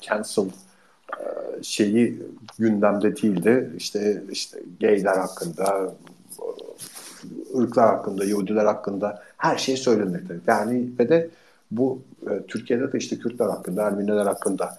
cancel 0.00 0.44
e, 0.44 1.62
şeyi 1.62 2.22
gündemde 2.58 3.16
değildi. 3.16 3.72
İşte 3.76 4.22
işte 4.30 4.62
gayler 4.80 5.16
hakkında 5.16 5.94
ırklar 7.56 7.86
hakkında, 7.88 8.24
Yahudiler 8.24 8.64
hakkında 8.64 9.22
her 9.36 9.56
şey 9.56 9.76
söylenirdi. 9.76 10.40
Yani 10.46 10.90
ve 10.98 11.08
de 11.08 11.30
bu 11.76 12.02
e, 12.30 12.46
Türkiye'de 12.46 12.92
de 12.92 12.98
işte 12.98 13.18
Kürtler 13.18 13.46
hakkında, 13.46 13.82
Ermeniler 13.82 14.26
hakkında 14.26 14.78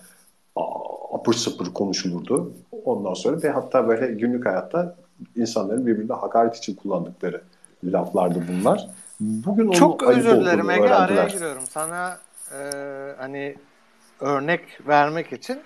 apır 1.13 1.34
sıpır 1.34 1.73
konuşulurdu. 1.73 2.53
Ondan 2.86 3.13
sonra 3.13 3.43
ve 3.43 3.49
hatta 3.49 3.88
böyle 3.88 4.08
günlük 4.08 4.45
hayatta 4.45 4.95
insanların 5.36 5.88
birbirine 5.88 6.13
hakaret 6.13 6.56
için 6.56 6.75
kullandıkları 6.75 7.41
laflardı 7.84 8.43
bunlar. 8.47 8.89
Bugün 9.19 9.63
onun 9.67 9.73
Çok 9.73 10.03
özür 10.03 10.32
dilerim 10.32 10.69
Ege 10.69 10.89
araya 10.93 11.27
giriyorum. 11.27 11.63
Sana 11.69 12.17
e, 12.51 12.60
hani 13.17 13.56
örnek 14.19 14.88
vermek 14.88 15.34
için 15.34 15.60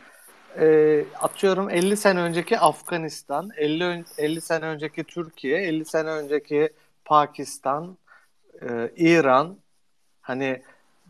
e, 0.60 1.06
atıyorum 1.22 1.70
50 1.70 1.98
sene 1.98 2.20
önceki 2.20 2.60
Afganistan, 2.60 3.50
50 3.58 3.84
ön- 3.84 4.06
50 4.18 4.42
sene 4.42 4.66
önceki 4.66 5.04
Türkiye, 5.04 5.58
50 5.58 5.86
sene 5.86 6.10
önceki 6.10 6.70
Pakistan, 7.06 7.98
e, 8.62 8.92
İran 8.96 9.58
hani 10.22 10.62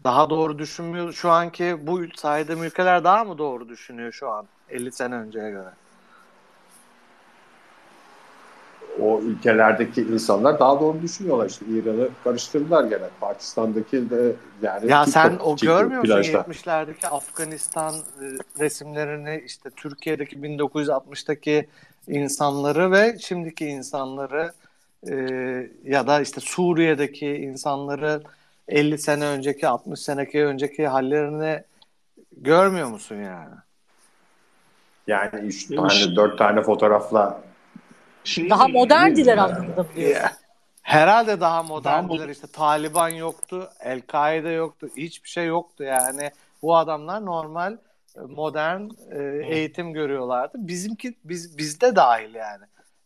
daha 0.04 0.30
doğru 0.30 0.60
düşünmüyor. 0.60 1.14
Şu 1.14 1.30
anki 1.32 1.88
bu 1.88 2.02
saydığım 2.16 2.64
ülkeler 2.64 3.04
daha 3.04 3.24
mı 3.24 3.38
doğru 3.38 3.70
düşünüyor 3.70 4.12
şu 4.12 4.30
an 4.30 4.46
50 4.70 4.92
sene 4.92 5.16
önceye 5.16 5.50
göre? 5.52 5.70
O 9.02 9.22
ülkelerdeki 9.22 10.02
insanlar 10.02 10.60
daha 10.60 10.80
doğru 10.82 11.02
düşünüyorlar. 11.02 11.50
İşte 11.50 11.66
İran'ı 11.66 12.10
karıştırdılar 12.24 12.84
gene. 12.84 13.10
Pakistan'daki 13.20 14.10
de 14.10 14.34
yani 14.62 14.92
Ya 14.92 15.06
sen 15.06 15.38
o 15.44 15.56
görmüyor 15.56 16.02
musun 16.02 16.14
plajda. 16.14 16.38
70'lerdeki 16.38 17.08
Afganistan 17.08 17.96
e, 17.96 18.26
resimlerini 18.60 19.44
işte 19.46 19.70
Türkiye'deki 19.70 20.36
1960'taki 20.36 21.68
insanları 22.08 22.92
ve 22.92 23.18
şimdiki 23.20 23.66
insanları 23.66 24.54
e, 25.10 25.16
ya 25.84 26.08
da 26.08 26.22
işte 26.22 26.42
Suriye'deki 26.42 27.28
insanları 27.28 28.22
50 28.68 28.98
sene 28.98 29.26
önceki 29.26 29.68
60 29.68 30.00
seneki 30.00 30.46
önceki 30.46 30.88
hallerini 30.88 31.64
görmüyor 32.38 32.88
musun 32.88 33.16
yani? 33.16 33.56
Yani 35.08 35.30
üç 35.36 35.72
Yok. 35.72 35.90
tane, 35.90 36.16
dört 36.16 36.38
tane 36.38 36.62
fotoğrafla 36.62 37.42
Şimdi 38.24 38.50
Daha 38.50 38.68
moderndiler 38.68 39.38
anlamında 39.38 39.84
mı 39.84 39.90
diyorsun? 39.96 40.22
Ya, 40.22 40.32
Herhalde 40.82 41.40
daha 41.40 41.64
moderndiler 41.64 42.28
mod- 42.28 42.32
işte 42.32 42.48
Taliban 42.48 43.10
yoktu, 43.10 43.70
El-Kaide 43.80 44.50
yoktu, 44.50 44.90
hiçbir 44.98 45.30
şey 45.30 45.46
yoktu 45.46 45.84
yani. 45.84 46.32
Bu 46.62 46.76
adamlar 46.78 47.26
normal 47.26 47.78
e, 48.16 48.20
modern 48.22 48.90
e, 49.12 49.48
eğitim 49.48 49.94
görüyorlardı. 49.94 50.58
Bizimki 50.68 51.16
biz 51.24 51.58
bizde 51.58 51.96
dahil 51.96 52.36
yani. 52.36 52.66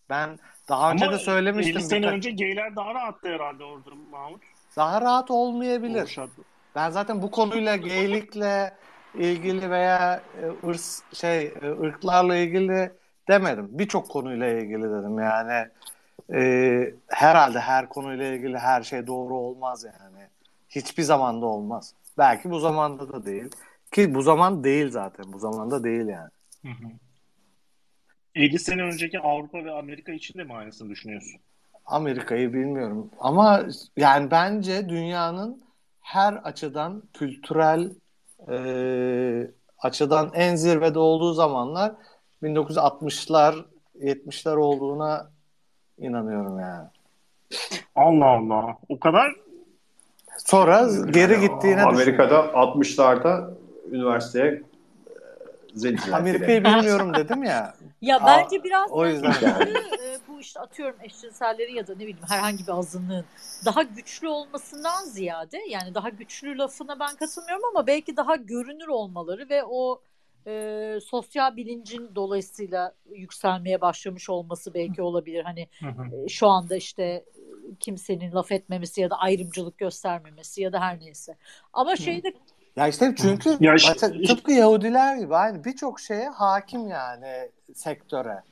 Ben 0.09 0.39
daha 0.69 0.91
önce 0.91 1.05
Ama 1.05 1.13
de 1.13 1.19
söylemiştim. 1.19 1.77
50 1.77 1.83
sene 1.83 2.07
önce 2.07 2.31
gayler 2.31 2.75
daha 2.75 2.93
rahattı 2.93 3.27
herhalde 3.29 3.63
orada 3.63 3.89
Mahmut. 4.11 4.41
Daha 4.75 5.01
rahat 5.01 5.31
olmayabilir. 5.31 6.03
O 6.03 6.07
şart- 6.07 6.29
Ben 6.75 6.89
zaten 6.89 7.21
bu 7.21 7.31
konuyla 7.31 7.75
geylikle 7.75 8.73
ilgili 9.15 9.69
veya 9.69 10.23
e, 10.41 10.67
ırs 10.67 11.01
şey 11.13 11.45
e, 11.61 11.71
ırklarla 11.81 12.35
ilgili 12.35 12.91
demedim. 13.27 13.67
Birçok 13.71 14.09
konuyla 14.09 14.47
ilgili 14.47 14.83
dedim 14.83 15.19
yani. 15.19 15.67
E, 16.33 16.93
herhalde 17.07 17.59
her 17.59 17.89
konuyla 17.89 18.25
ilgili 18.25 18.57
her 18.57 18.83
şey 18.83 19.07
doğru 19.07 19.33
olmaz 19.35 19.83
yani. 19.83 20.27
Hiçbir 20.69 21.03
zamanda 21.03 21.45
olmaz. 21.45 21.93
Belki 22.17 22.49
bu 22.49 22.59
zamanda 22.59 23.13
da 23.13 23.25
değil. 23.25 23.49
Ki 23.91 24.15
bu 24.15 24.21
zaman 24.21 24.63
değil 24.63 24.89
zaten. 24.89 25.33
Bu 25.33 25.39
zamanda 25.39 25.83
değil 25.83 26.07
yani. 26.07 26.29
Hı 26.61 26.67
hı. 26.67 26.87
50 28.35 28.59
sene 28.59 28.81
önceki 28.83 29.19
Avrupa 29.19 29.65
ve 29.65 29.71
Amerika 29.71 30.11
için 30.11 30.39
de 30.39 30.43
mi 30.43 30.53
aynısını 30.53 30.89
düşünüyorsun? 30.89 31.41
Amerika'yı 31.91 32.53
bilmiyorum. 32.53 33.09
Ama 33.19 33.61
yani 33.97 34.31
bence 34.31 34.89
dünyanın 34.89 35.61
her 36.01 36.33
açıdan 36.33 37.03
kültürel 37.13 37.91
e, 38.51 38.57
açıdan 39.79 40.31
en 40.33 40.55
zirvede 40.55 40.99
olduğu 40.99 41.33
zamanlar 41.33 41.91
1960'lar 42.43 43.55
70'ler 43.99 44.55
olduğuna 44.55 45.31
inanıyorum 45.97 46.59
yani. 46.59 46.87
Allah 47.95 48.25
Allah. 48.25 48.77
O 48.89 48.99
kadar 48.99 49.31
Sonra 50.37 50.87
geri 51.11 51.39
gittiğine 51.39 51.83
Amerika'da 51.83 52.35
60'larda 52.35 53.53
üniversiteye 53.91 54.61
zenciler 55.73 55.97
düşünüyorum. 55.97 56.21
Amerika'yı 56.21 56.63
bilmiyorum 56.63 57.13
dedim 57.13 57.43
ya. 57.43 57.73
Ya 58.01 58.17
Aa, 58.17 58.27
bence 58.27 58.63
biraz 58.63 58.91
o 58.91 59.07
yüzden 59.07 59.31
e, 59.31 60.17
bu 60.27 60.39
işte 60.39 60.59
atıyorum 60.59 60.95
eşcinselleri 61.03 61.75
ya 61.75 61.87
da 61.87 61.93
ne 61.93 61.99
bileyim 61.99 62.19
herhangi 62.27 62.63
bir 62.67 62.71
azınlığın 62.71 63.25
daha 63.65 63.83
güçlü 63.83 64.27
olmasından 64.27 65.05
ziyade 65.05 65.57
yani 65.69 65.93
daha 65.95 66.09
güçlü 66.09 66.57
lafına 66.57 66.99
ben 66.99 67.15
katılmıyorum 67.15 67.65
ama 67.65 67.87
belki 67.87 68.17
daha 68.17 68.35
görünür 68.35 68.87
olmaları 68.87 69.49
ve 69.49 69.63
o 69.63 70.01
e, 70.47 70.99
sosyal 71.05 71.55
bilincin 71.55 72.15
dolayısıyla 72.15 72.93
yükselmeye 73.15 73.81
başlamış 73.81 74.29
olması 74.29 74.73
belki 74.73 75.01
olabilir. 75.01 75.43
Hani 75.43 75.67
e, 76.25 76.27
şu 76.29 76.47
anda 76.47 76.75
işte 76.75 77.03
e, 77.03 77.25
kimsenin 77.79 78.31
laf 78.31 78.51
etmemesi 78.51 79.01
ya 79.01 79.09
da 79.09 79.15
ayrımcılık 79.15 79.77
göstermemesi 79.77 80.61
ya 80.61 80.73
da 80.73 80.81
her 80.81 80.99
neyse. 80.99 81.37
Ama 81.73 81.95
şeyde 81.95 82.33
Ya 82.75 82.87
işte 82.87 83.15
çünkü 83.17 83.57
Ya 83.59 83.75
işte- 83.75 84.23
tıpkı 84.27 84.51
Yahudiler 84.51 85.15
gibi 85.15 85.35
aynı 85.35 85.63
birçok 85.63 85.99
şeye 85.99 86.29
hakim 86.29 86.87
yani 86.87 87.49
sektöre. 87.75 88.43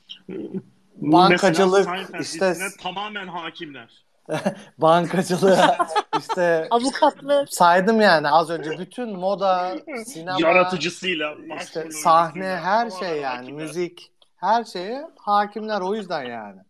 Bankacılık, 0.96 1.88
işte- 2.20 2.56
tamamen 2.82 3.28
hakimler. 3.28 4.04
Bankacılığa 4.78 5.88
işte 6.18 6.68
avukatlık 6.70 7.54
saydım 7.54 8.00
yani 8.00 8.28
az 8.28 8.50
önce 8.50 8.78
bütün 8.78 9.18
moda, 9.18 9.76
sinema, 10.06 10.38
Yaratıcısıyla, 10.40 11.34
işte 11.60 11.90
sahne 11.90 12.46
her 12.46 12.90
şey 12.90 13.20
yani 13.20 13.36
hakimler. 13.36 13.62
müzik 13.64 14.12
her 14.36 14.64
şeye 14.64 15.06
hakimler 15.18 15.80
o 15.80 15.94
yüzden 15.94 16.24
yani. 16.24 16.60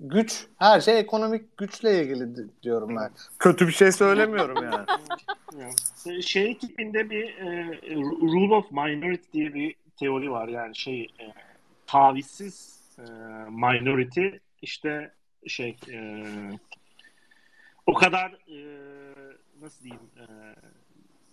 Güç 0.00 0.46
her 0.58 0.80
şey 0.80 0.98
ekonomik 0.98 1.56
güçle 1.56 2.02
ilgili 2.02 2.36
di- 2.36 2.62
diyorum 2.62 2.96
ben. 2.96 3.10
Kötü 3.38 3.66
bir 3.66 3.72
şey 3.72 3.92
söylemiyorum 3.92 4.64
yani. 4.64 4.86
Yani 6.06 6.22
Şey 6.22 6.58
tipinde 6.58 7.10
bir 7.10 7.24
e, 7.24 7.80
rule 8.20 8.54
of 8.54 8.70
minority 8.70 9.32
diye 9.32 9.54
bir 9.54 9.74
teori 10.00 10.30
var 10.30 10.48
yani 10.48 10.76
şey 10.76 11.02
e, 11.02 11.24
tavizsiz 11.86 12.80
e, 12.98 13.02
minority 13.50 14.26
işte 14.62 15.12
şey 15.46 15.76
e, 15.90 16.24
o 17.86 17.94
kadar 17.94 18.30
e, 18.30 18.58
nasıl 19.62 19.84
diyeyim 19.84 20.02
e, 20.16 20.24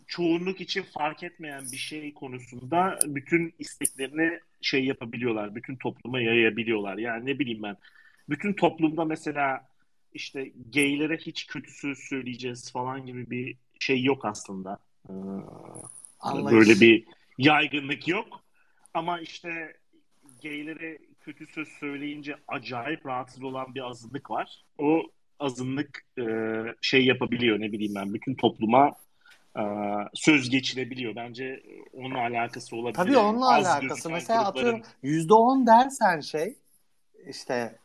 çoğunluk 0.07 0.61
için 0.61 0.83
fark 0.83 1.23
etmeyen 1.23 1.63
bir 1.71 1.77
şey 1.77 2.13
konusunda 2.13 2.99
bütün 3.05 3.53
isteklerini 3.59 4.39
şey 4.61 4.85
yapabiliyorlar. 4.85 5.55
Bütün 5.55 5.75
topluma 5.75 6.21
yayabiliyorlar. 6.21 6.97
Yani 6.97 7.25
ne 7.25 7.39
bileyim 7.39 7.63
ben. 7.63 7.77
Bütün 8.29 8.53
toplumda 8.53 9.05
mesela 9.05 9.67
işte 10.13 10.51
gaylere 10.73 11.17
hiç 11.17 11.47
kötü 11.47 11.71
söz 11.71 11.97
söyleyeceğiz 11.97 12.71
falan 12.71 13.05
gibi 13.05 13.29
bir 13.29 13.57
şey 13.79 14.03
yok 14.03 14.25
aslında. 14.25 14.79
Ee, 15.09 15.13
Anlayış. 16.19 16.59
Böyle 16.59 16.79
bir 16.81 17.05
yaygınlık 17.37 18.07
yok. 18.07 18.43
Ama 18.93 19.19
işte 19.19 19.77
gaylere 20.43 20.97
kötü 21.21 21.47
söz 21.47 21.67
söyleyince 21.67 22.35
acayip 22.47 23.05
rahatsız 23.05 23.43
olan 23.43 23.75
bir 23.75 23.89
azınlık 23.89 24.31
var. 24.31 24.63
O 24.77 25.03
azınlık 25.39 26.05
e, 26.19 26.23
şey 26.81 27.05
yapabiliyor 27.05 27.59
ne 27.59 27.71
bileyim 27.71 27.95
ben 27.95 28.13
bütün 28.13 28.35
topluma 28.35 28.91
e, 29.57 29.63
söz 30.13 30.49
geçirebiliyor. 30.49 31.15
Bence 31.15 31.63
onunla 31.93 32.19
alakası 32.19 32.75
olabilir. 32.75 32.95
Tabii 32.95 33.17
onunla 33.17 33.53
Az 33.53 33.65
alakası. 33.65 34.09
Mesela 34.09 34.45
atıyorum 34.45 34.81
yüzde 35.03 35.33
on 35.33 35.67
dersen 35.67 36.19
şey 36.19 36.55
işte 37.27 37.79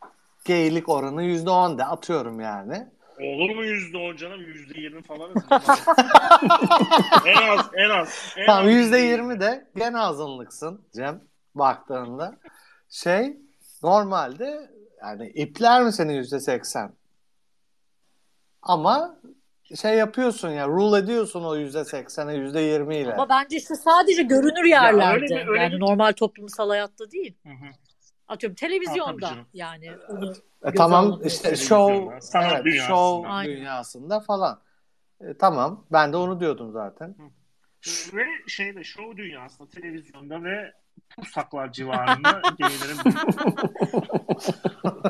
geylik 0.45 0.89
oranı 0.89 1.23
yüzde 1.23 1.51
on 1.51 1.79
de 1.79 1.85
atıyorum 1.85 2.41
yani. 2.41 2.87
Olur 3.21 3.57
mu 3.57 3.65
yüzde 3.65 3.99
on 3.99 4.17
canım? 4.17 4.41
Yüzde 4.41 4.81
yirmi 4.81 5.03
falan. 5.03 5.31
en 7.27 7.49
az, 7.49 7.67
en 7.75 7.91
az. 7.91 8.35
En 8.37 8.47
Tamam 8.47 8.69
yüzde 8.69 8.99
yirmi 8.99 9.41
de 9.41 9.67
gene 9.77 9.99
azınlıksın 9.99 10.81
Cem 10.97 11.21
baktığında. 11.55 12.37
Şey 12.91 13.37
normalde 13.83 14.71
yani 15.03 15.29
ipler 15.29 15.83
mi 15.85 15.93
seni 15.93 16.17
yüzde 16.17 16.41
seksen? 16.41 16.93
Ama 18.63 19.21
şey 19.81 19.95
yapıyorsun 19.95 20.49
ya 20.51 20.69
rule 20.69 20.99
ediyorsun 20.99 21.45
o 21.45 21.57
yüzde 21.57 21.85
seksene 21.85 22.35
yüzde 22.35 22.61
yirmi 22.61 22.97
ile. 22.97 23.15
ama 23.15 23.29
bence 23.29 23.57
işte 23.57 23.75
sadece 23.75 24.23
görünür 24.23 24.65
Ya 24.65 24.83
yerlerde. 24.83 25.15
öyle 25.15 25.27
bir- 25.27 25.47
öyle 25.49 25.63
yani 25.63 25.73
bir- 25.75 25.81
normal 25.81 26.13
toplumsal 26.13 26.69
hayatta 26.69 27.11
değil. 27.11 27.35
Hı 27.43 27.49
hı. 27.53 27.69
Atıyorum 28.29 28.55
Ha, 28.55 28.67
televizyonda 28.69 29.27
canım. 29.27 29.47
yani 29.55 29.91
onu 30.09 30.35
E, 30.65 30.75
tamam 30.75 31.21
işte 31.25 31.57
show, 31.57 32.21
sanat 32.21 32.53
evet, 32.53 32.65
dünyasında. 32.65 32.97
show 32.97 33.29
Aynen. 33.29 33.57
dünyasında 33.57 34.21
falan. 34.21 34.61
E, 35.21 35.35
tamam 35.39 35.85
ben 35.93 36.13
de 36.13 36.17
onu 36.17 36.41
diyordum 36.41 36.73
zaten. 36.73 37.15
Ve 38.13 38.25
şeyde 38.47 38.85
show 38.85 39.17
dünyasında, 39.17 39.69
televizyonda 39.69 40.45
ve 40.45 40.73
Pursaklar 41.17 41.73
civarında 41.73 42.43
geylerin 42.59 42.99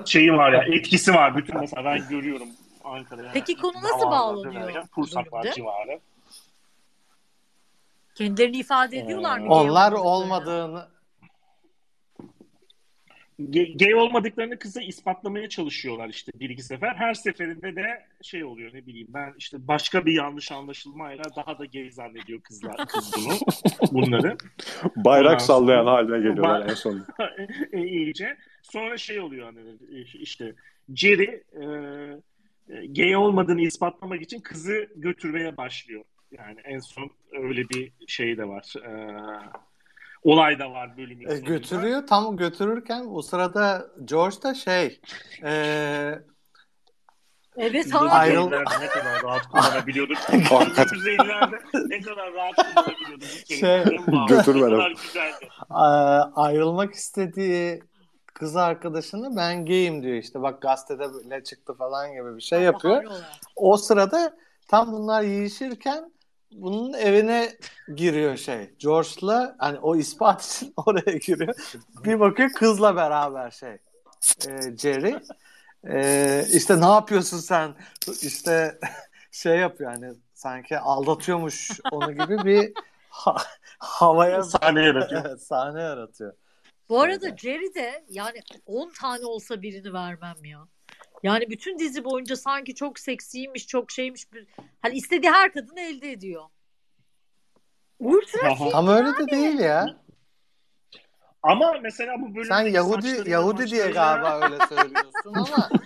şeyi 0.07 0.33
var 0.33 0.53
ya, 0.53 0.63
etkisi 0.63 1.15
var. 1.15 1.37
Bütün 1.37 1.61
mesela 1.61 1.85
ben 1.85 2.09
görüyorum 2.09 2.49
Ankara'ya. 2.85 3.31
Peki 3.33 3.57
konu 3.57 3.75
nasıl 3.83 4.07
bağlanıyor 4.07 4.87
Pursaklar 4.89 5.53
civarı. 5.53 6.01
kendilerini 8.15 8.57
ifade 8.57 8.99
ediyorlar 8.99 9.39
mı? 9.39 9.45
Ee, 9.45 9.49
gay 9.49 9.57
Onlar 9.59 9.93
olmadığını 9.93 10.89
Gay, 13.39 13.95
olmadıklarını 13.95 14.59
kıza 14.59 14.83
ispatlamaya 14.83 15.49
çalışıyorlar 15.49 16.09
işte 16.09 16.33
bir 16.35 16.51
iki 16.51 16.63
sefer. 16.63 16.95
Her 16.95 17.15
seferinde 17.15 17.77
de 17.77 18.07
şey 18.23 18.45
oluyor 18.45 18.75
ne 18.75 18.87
bileyim 18.87 19.09
ben 19.11 19.35
işte 19.39 19.69
başka 19.69 20.07
bir 20.07 20.13
yanlış 20.13 20.53
anlaşılmayla 20.53 21.25
daha 21.37 21.59
da 21.59 21.65
gay 21.65 21.91
zannediyor 21.91 22.41
kızlar 22.41 22.77
kız 22.87 23.13
bunu 23.17 23.35
bunları. 23.93 24.37
Bayrak 24.97 25.33
Ondan 25.33 25.39
sallayan 25.45 25.81
sonra- 25.81 25.93
haline 25.93 26.19
geliyorlar 26.19 26.69
en 26.71 26.75
sonunda. 26.75 27.07
E, 27.73 27.87
iyice. 27.87 28.37
Sonra 28.63 28.97
şey 28.97 29.21
oluyor 29.21 29.47
hani 29.47 29.61
işte 30.15 30.55
Jerry 30.95 31.43
e, 31.53 31.65
e, 32.69 32.87
gay 32.87 33.17
olmadığını 33.17 33.61
ispatlamak 33.61 34.23
için 34.23 34.41
kızı 34.41 34.89
götürmeye 34.97 35.57
başlıyor. 35.57 36.05
Yani 36.33 36.61
en 36.65 36.79
son 36.79 37.11
öyle 37.33 37.69
bir 37.69 37.93
şey 38.07 38.39
de 38.39 38.49
var. 38.49 38.75
E, 38.85 38.91
olay 40.23 40.59
da 40.59 40.71
var 40.71 40.97
bölümün 40.97 41.27
e, 41.27 41.31
sonunda. 41.31 41.49
götürüyor. 41.49 42.07
Tam 42.07 42.37
götürürken 42.37 43.05
o 43.11 43.23
sırada 43.23 43.87
George 44.05 44.37
da 44.43 44.55
şey 44.55 45.01
e, 45.45 46.15
Evet 47.57 47.95
abi. 47.95 48.09
Ayrıl- 48.09 48.51
1950'lerde 48.51 48.81
ne 48.81 48.87
kadar 48.89 49.23
rahat 49.23 49.47
kullanabiliyorduk. 49.49 50.17
1950'lerde 50.29 51.59
ne 51.91 52.01
kadar 52.01 52.33
rahat 52.35 52.55
kullanabiliyorduk. 52.57 53.29
Şey, 53.59 53.79
Ne 53.79 54.93
güzeldi. 55.03 55.49
a- 55.71 56.31
ayrılmak 56.43 56.95
istediği 56.95 57.83
kız 58.35 58.57
arkadaşını 58.57 59.37
ben 59.37 59.67
gayim 59.67 60.03
diyor 60.03 60.15
işte 60.17 60.43
bak 60.43 60.63
gazetede 60.63 61.25
bile 61.25 61.45
çıktı 61.45 61.75
falan 61.75 62.13
gibi 62.13 62.37
bir 62.37 62.41
şey 62.43 62.61
yapıyor. 62.63 63.05
O 63.57 63.77
sırada 63.77 64.37
tam 64.69 64.93
bunlar 64.93 65.23
yiyişirken 65.23 66.13
bunun 66.53 66.93
evine 66.93 67.57
giriyor 67.95 68.37
şey. 68.37 68.71
George'la 68.79 69.57
hani 69.59 69.79
o 69.79 69.97
ispat 69.97 70.45
için 70.45 70.73
oraya 70.87 71.17
giriyor. 71.19 71.55
Bir 72.05 72.21
bakıyor 72.21 72.51
kızla 72.53 72.97
beraber 72.97 73.51
şey. 73.51 73.73
e, 74.49 74.77
Jerry. 74.77 75.17
E, 75.89 76.45
işte 76.53 76.81
ne 76.81 76.87
yapıyorsun 76.87 77.39
sen? 77.39 77.75
İşte 78.23 78.79
şey 79.31 79.57
yapıyor 79.59 79.91
hani 79.93 80.15
sanki 80.35 80.79
aldatıyormuş 80.79 81.71
onu 81.93 82.13
gibi 82.13 82.45
bir 82.45 82.73
ha- 83.09 83.43
havaya 83.79 84.43
Sahne 84.43 84.83
yaratıyor. 84.83 85.25
Evet, 85.27 85.43
sahne 85.43 85.81
yaratıyor. 85.81 86.33
Bu 86.89 87.01
arada. 87.01 87.37
Jerry 87.37 87.75
de 87.75 88.05
yani 88.09 88.41
10 88.67 88.91
tane 89.01 89.27
olsa 89.27 89.63
birini 89.63 89.93
vermem 89.93 90.45
ya. 90.45 90.69
Yani 91.23 91.51
bütün 91.51 91.79
dizi 91.79 92.05
boyunca 92.05 92.37
sanki 92.37 92.75
çok 92.75 92.99
seksiymiş, 92.99 93.67
çok 93.67 93.91
şeymiş. 93.91 94.27
Hani 94.83 94.95
istediği 94.95 95.31
her 95.31 95.53
kadını 95.53 95.81
elde 95.81 96.13
ediyor. 96.13 96.43
Ultra. 97.99 98.55
Ama 98.75 98.97
öyle 98.97 99.19
de 99.19 99.29
değil 99.31 99.59
ya. 99.59 99.87
Ama 101.43 101.75
mesela 101.83 102.15
bu 102.21 102.35
bölümde 102.35 102.49
Sen 102.49 102.67
Yahudi 102.67 103.31
Yahudi 103.31 103.71
diye 103.71 103.91
galiba 103.91 104.41
öyle 104.41 104.67
söylüyorsun 104.67 105.35
ama. 105.35 105.69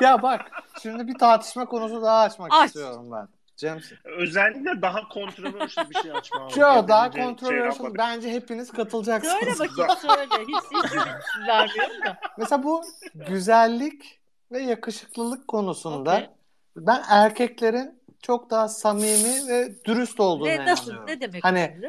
ya 0.00 0.22
bak 0.22 0.50
şimdi 0.82 1.08
bir 1.08 1.18
tartışma 1.18 1.66
konusu 1.66 2.02
daha 2.02 2.20
açmak 2.20 2.52
Aç. 2.52 2.66
istiyorum 2.66 3.12
ben. 3.12 3.39
James. 3.60 3.92
Özellikle 4.04 4.82
daha 4.82 5.08
kontroversiyel 5.08 5.90
bir 5.90 5.94
şey 5.94 6.12
açma. 6.12 6.48
Şu 6.54 6.60
daha 6.60 7.12
şey 7.12 7.24
kontroversiyel. 7.24 7.64
yapmadık. 7.64 7.98
Bence 7.98 8.32
hepiniz 8.32 8.70
katılacaksınız. 8.72 9.34
Söyle 9.56 9.70
bakayım 9.70 10.00
söyle. 10.00 10.44
Hiç, 10.48 10.84
hiç 10.84 11.48
vermiyorum 11.48 12.04
da. 12.06 12.18
Mesela 12.38 12.62
bu 12.62 12.82
güzellik 13.14 14.20
ve 14.52 14.60
yakışıklılık 14.62 15.48
konusunda 15.48 16.12
Okey. 16.14 16.28
ben 16.76 17.02
erkeklerin 17.08 18.00
çok 18.22 18.50
daha 18.50 18.68
samimi 18.68 19.48
ve 19.48 19.84
dürüst 19.84 20.20
olduğunu 20.20 20.48
Ne, 20.48 20.66
nasıl? 20.66 20.84
inanıyorum. 20.84 21.06
Ne 21.06 21.20
demek 21.20 21.44
Hani? 21.44 21.80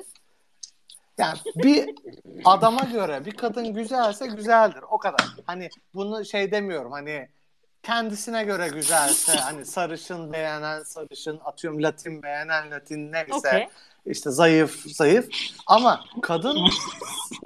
Yani 1.18 1.38
bir 1.56 1.96
adama 2.46 2.82
göre 2.82 3.26
bir 3.26 3.32
kadın 3.32 3.74
güzelse 3.74 4.28
güzeldir. 4.28 4.84
O 4.90 4.98
kadar. 4.98 5.28
Hani 5.46 5.70
bunu 5.94 6.26
şey 6.26 6.52
demiyorum 6.52 6.92
hani 6.92 7.30
kendisine 7.84 8.44
göre 8.44 8.68
güzelse 8.68 9.32
hani 9.32 9.66
sarışın 9.66 10.34
beğenen 10.34 10.84
sarışın 10.84 11.40
atıyorum 11.46 11.84
Latin 11.84 12.24
beğenen 12.24 12.72
Latin 12.72 13.12
neyse 13.12 13.34
Okey. 13.34 13.68
işte 14.06 14.30
zayıf 14.32 14.86
zayıf 14.86 15.30
ama 15.68 16.04
kadın 16.22 16.58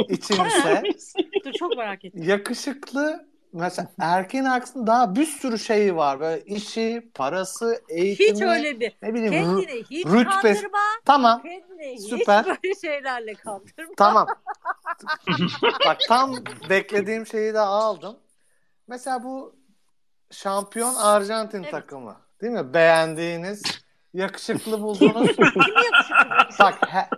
içinse 0.10 0.84
Dur 1.46 1.54
çok 1.54 1.78
merak 1.78 2.06
ettim. 2.06 2.24
yakışıklı 2.24 3.26
mesela 3.54 3.88
erkeğin 4.00 4.46
aksine 4.46 4.88
daha 4.88 5.16
bir 5.16 5.26
sürü 5.26 5.60
şeyi 5.60 5.96
var 5.96 6.20
böyle 6.20 6.42
işi 6.46 7.12
parası 7.14 7.82
eğitimi 7.90 8.30
Hiç 8.32 8.42
öyle 8.42 8.80
bir. 8.80 8.94
ne 9.02 9.14
bileyim 9.14 9.32
Kendini 9.34 9.84
hiç 9.90 10.06
rütbesi- 10.06 10.42
kandırma. 10.62 10.80
tamam 11.06 11.42
Kendini 11.44 12.00
Süper. 12.02 12.44
hiç 12.44 12.64
böyle 12.64 12.76
şeylerle 12.82 13.34
kandırma. 13.34 13.94
Tamam. 13.98 14.28
Bak 15.86 15.98
tam 16.08 16.36
beklediğim 16.70 17.28
şeyi 17.28 17.54
de 17.54 17.60
aldım. 17.60 18.18
Mesela 18.88 19.24
bu 19.24 19.56
şampiyon 20.32 20.96
Arjantin 20.96 21.64
Evet. 21.64 21.72
takımı. 21.72 22.16
Değil 22.42 22.54
mi? 22.54 22.74
Beğendiğiniz, 22.74 23.64
yakışıklı 24.14 24.82
bulduğunuz. 24.82 25.36
Kim 25.36 25.46
yakışıklı? 25.46 26.60
Bak 26.60 26.78
he- 26.88 27.10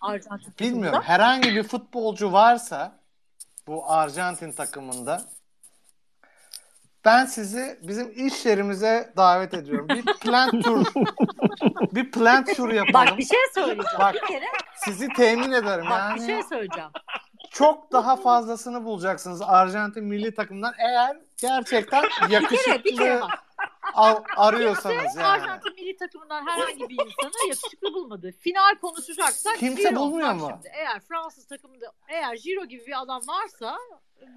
Arjantin 0.00 0.54
bilmiyorum. 0.60 0.84
takımında. 0.84 1.08
Herhangi 1.08 1.54
bir 1.54 1.62
futbolcu 1.62 2.32
varsa 2.32 2.98
bu 3.66 3.90
Arjantin 3.90 4.52
takımında 4.52 5.22
ben 7.04 7.24
sizi 7.26 7.78
bizim 7.82 8.26
iş 8.26 8.46
yerimize 8.46 9.12
davet 9.16 9.54
ediyorum. 9.54 9.88
Bir 9.88 10.04
plant 10.20 10.64
tur 10.64 10.86
bir 11.94 12.10
plant 12.10 12.56
tur 12.56 12.68
yapalım. 12.72 12.94
Bak 13.10 13.18
bir 13.18 13.24
şey 13.24 13.38
söyleyeceğim. 13.54 13.98
Bak, 13.98 14.14
bir 14.14 14.20
kere 14.28 14.44
Sizi 14.76 15.08
temin 15.08 15.52
ederim. 15.52 15.84
bak 15.90 15.98
yani 16.00 16.20
bir 16.20 16.26
şey 16.26 16.42
söyleyeceğim. 16.42 16.90
çok 17.50 17.92
daha 17.92 18.16
fazlasını 18.16 18.84
bulacaksınız 18.84 19.42
Arjantin 19.42 20.04
milli 20.04 20.34
takımından 20.34 20.74
eğer 20.78 21.16
gerçekten 21.42 22.02
Bir 22.04 22.10
kere 22.10 22.28
bir 22.28 22.32
yakışıklı 22.32 22.90
kere 22.96 23.20
bak. 23.20 23.30
al- 23.94 24.22
arıyorsanız 24.36 25.16
yani. 25.16 25.24
Arjantin 25.26 25.74
milli 25.74 25.96
takımından 25.96 26.46
herhangi 26.46 26.88
bir 26.88 26.94
insanı 26.94 27.48
yakışıklı 27.48 27.94
bulmadı. 27.94 28.32
Final 28.40 28.74
konuşacaksak 28.80 29.56
Kimse 29.58 29.88
Giro. 29.88 30.00
bulmuyor 30.00 30.32
mu? 30.32 30.48
Şimdi, 30.52 30.68
eğer 30.76 31.00
Fransız 31.00 31.46
takımında 31.46 31.92
eğer 32.08 32.34
Giro 32.34 32.64
gibi 32.64 32.86
bir 32.86 33.02
adam 33.02 33.22
varsa 33.28 33.76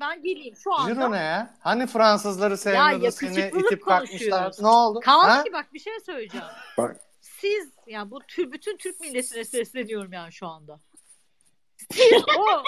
ben 0.01 0.21
geleyim 0.23 0.55
şu 0.55 0.73
anda. 0.73 0.93
Ciro 0.93 1.11
ne 1.11 1.17
ya? 1.17 1.53
Hani 1.59 1.87
Fransızları 1.87 2.57
sevmiyordu 2.57 3.11
seni 3.11 3.51
itip 3.65 3.85
konuşuyoruz. 3.85 4.61
Ne 4.61 4.67
oldu? 4.67 4.99
Kaldı 4.99 5.27
Ha? 5.27 5.43
ki 5.43 5.53
bak 5.53 5.73
bir 5.73 5.79
şey 5.79 5.93
söyleyeceğim. 6.05 6.45
Bak. 6.77 6.95
Siz 7.21 7.71
yani 7.87 8.11
bu 8.11 8.19
tür 8.19 8.51
bütün 8.51 8.77
Türk 8.77 8.99
milletine 8.99 9.45
sesleniyorum 9.45 10.13
yani 10.13 10.31
şu 10.33 10.47
anda. 10.47 10.79
Siz 11.93 12.23
o 12.37 12.63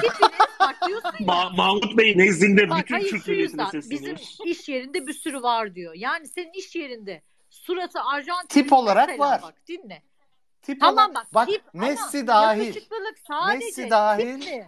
tipiniz 0.00 0.30
bak 0.60 0.76
diyorsun 0.88 1.12
ya. 1.20 1.26
Ma- 1.26 1.56
Mahmut 1.56 1.98
Bey 1.98 2.18
nezdinde 2.18 2.70
Bak 2.70 2.78
bütün 2.78 2.94
hayır 2.94 3.10
Türk 3.10 3.28
milletine 3.28 3.62
yüzden 3.62 3.90
bizim 3.90 4.16
iş 4.44 4.68
yerinde 4.68 5.06
bir 5.06 5.12
sürü 5.12 5.42
var 5.42 5.74
diyor. 5.74 5.94
Yani 5.96 6.28
senin 6.28 6.52
iş 6.52 6.76
yerinde 6.76 7.22
suratı 7.50 8.00
Arjantin 8.00 8.48
Tip 8.62 8.72
olarak 8.72 9.18
var. 9.18 9.42
Bak 9.42 9.54
dinle. 9.68 10.02
Tip 10.64 10.80
Tamam 10.80 11.10
olarak- 11.10 11.14
bak, 11.14 11.34
Bak 11.34 11.48
tip 11.48 11.62
Messi 11.74 12.18
ama 12.18 12.26
dahil. 12.26 12.72
Sadece 13.28 13.64
Messi 13.66 13.90
dahil. 13.90 14.40
tip 14.40 14.52
mi? 14.52 14.66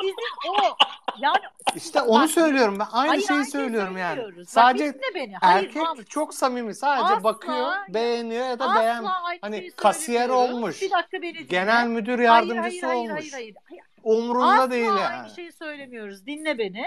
Sizin 0.00 0.14
o 0.48 0.76
yani 1.18 1.36
İşte 1.74 2.00
onu 2.02 2.22
Bak, 2.22 2.30
söylüyorum 2.30 2.78
ben. 2.78 2.86
Aynı 2.92 3.08
hayır, 3.08 3.22
şeyi 3.22 3.44
söylüyorum 3.44 3.96
yani. 3.96 4.22
Bak, 4.22 4.48
Sadece 4.48 5.00
beni. 5.14 5.36
Hayır, 5.36 5.66
erkek 5.66 5.82
Mahmut. 5.82 6.10
çok 6.10 6.34
samimi. 6.34 6.74
Sadece 6.74 7.04
Asla 7.04 7.24
bakıyor, 7.24 7.72
beğeniyor 7.88 8.46
ya 8.46 8.58
da 8.58 8.64
Asla 8.64 8.80
beğen. 8.80 9.04
Hani 9.40 9.70
kasiyer 9.70 10.28
olmuş. 10.28 10.82
Bir 10.82 10.90
dakika 10.90 11.22
beni 11.22 11.34
dinle. 11.34 11.42
Genel 11.42 11.86
müdür 11.86 12.18
yardımcısı 12.18 12.86
hayır, 12.86 12.98
hayır, 12.98 13.10
olmuş. 13.10 13.32
Hayır, 13.32 13.32
hayır, 13.32 13.54
hayır. 13.68 13.84
Umrunda 14.02 14.52
Asla 14.52 14.70
değil 14.70 14.84
yani. 14.86 15.00
aynı 15.00 15.30
şeyi 15.30 15.52
söylemiyoruz. 15.52 16.26
Dinle 16.26 16.58
beni. 16.58 16.84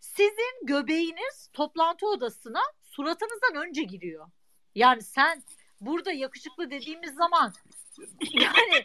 Sizin 0.00 0.66
göbeğiniz 0.66 1.48
toplantı 1.52 2.06
odasına 2.06 2.60
suratınızdan 2.82 3.54
önce 3.54 3.82
giriyor. 3.82 4.26
Yani 4.74 5.02
sen 5.02 5.42
burada 5.80 6.12
yakışıklı 6.12 6.70
dediğimiz 6.70 7.14
zaman 7.14 7.52
yani 8.32 8.84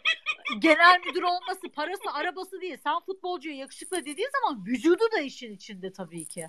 genel 0.58 1.00
müdür 1.06 1.22
olması, 1.22 1.60
parası, 1.74 2.12
arabası 2.12 2.60
değil. 2.60 2.78
Sen 2.84 3.00
futbolcuya 3.06 3.54
yakışıklı 3.56 4.04
dediğin 4.04 4.28
zaman 4.40 4.66
vücudu 4.66 5.04
da 5.16 5.20
işin 5.20 5.52
içinde 5.54 5.92
tabii 5.92 6.24
ki. 6.24 6.46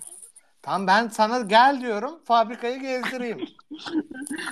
Tamam 0.62 0.86
ben 0.86 1.08
sana 1.08 1.40
gel 1.40 1.80
diyorum 1.80 2.24
fabrikayı 2.24 2.80
gezdireyim. 2.80 3.48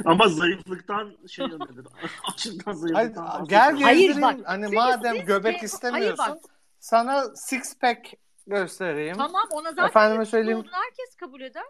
Ama 0.04 0.28
zayıflıktan 0.28 1.16
şey 1.28 1.46
nedir? 1.46 1.86
Açlıktan 2.32 2.72
Hayır, 2.72 2.94
zayıflıktan 2.94 3.44
gel 3.44 3.60
bahsetmiyorum. 3.60 3.82
Hayır, 3.82 4.06
gezdireyim. 4.08 4.22
bak, 4.22 4.48
hani 4.48 4.68
madem 4.74 5.24
göbek 5.24 5.62
de- 5.62 5.66
istemiyorsun 5.66 6.22
Hayır 6.24 6.42
bak. 6.42 6.50
sana 6.80 7.24
six 7.36 7.78
pack 7.78 8.12
göstereyim. 8.46 9.16
Tamam 9.16 9.48
ona 9.50 9.70
zaten 9.70 9.86
Efendime 9.88 10.24
söyleyeyim. 10.26 10.64
herkes 10.72 11.16
kabul 11.16 11.40
eder. 11.40 11.64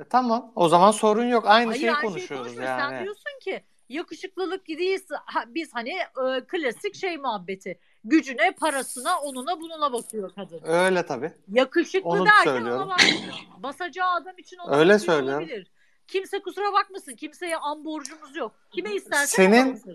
E, 0.00 0.04
tamam 0.10 0.52
o 0.54 0.68
zaman 0.68 0.90
sorun 0.90 1.24
yok. 1.28 1.44
Aynı 1.46 1.66
Hayır, 1.68 1.80
şeyi 1.80 1.90
aynı 1.92 2.00
şeyi 2.00 2.10
konuşuyoruz 2.10 2.46
konuşmuyoruz. 2.46 2.78
Sen 2.80 2.90
yani. 2.92 3.02
diyorsun 3.04 3.38
ki 3.40 3.64
yakışıklılık 3.94 4.68
değilse 4.68 5.14
ha, 5.24 5.44
biz 5.46 5.74
hani 5.74 5.90
e, 5.90 6.40
klasik 6.48 6.94
şey 6.94 7.16
muhabbeti. 7.16 7.78
Gücüne, 8.04 8.52
parasına, 8.52 9.20
onuna, 9.20 9.60
bununa 9.60 9.92
bakıyor 9.92 10.34
kadın. 10.34 10.60
Öyle 10.64 11.06
tabii. 11.06 11.32
Yakışıklı 11.52 12.08
Onu 12.10 12.26
derken 12.26 12.44
söylüyorum. 12.44 12.82
ona 12.82 12.90
bakmıyor. 12.90 13.34
Basacağı 13.58 14.10
adam 14.10 14.38
için 14.38 14.58
ona 14.58 14.76
Öyle 14.76 14.98
söylüyorum. 14.98 15.44
olabilir. 15.44 15.70
Kimse 16.08 16.42
kusura 16.42 16.72
bakmasın. 16.72 17.14
Kimseye 17.16 17.56
an 17.56 17.84
borcumuz 17.84 18.36
yok. 18.36 18.52
Kime 18.70 18.94
istersen 18.94 19.26
Senin- 19.26 19.82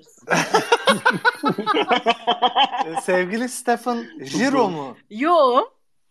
sevgili 3.03 3.49
Stephen 3.49 4.09
Giro 4.37 4.69
mu? 4.69 4.97
Yo. 5.09 5.61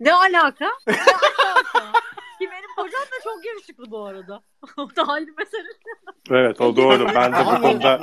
Ne 0.00 0.12
alaka? 0.14 0.66
Ne 0.86 0.94
alaka? 0.94 1.92
Kocam 2.82 3.02
da 3.02 3.22
çok 3.24 3.44
yakışıklı 3.44 3.90
bu 3.90 4.04
arada. 4.04 4.42
o 4.76 4.96
da 4.96 5.02
ayrı 5.02 5.30
mesele. 5.38 5.68
Evet 6.30 6.60
o 6.60 6.76
doğru. 6.76 7.06
Ben 7.14 7.32
de 7.32 7.46
bu 7.46 7.62
konuda 7.62 8.00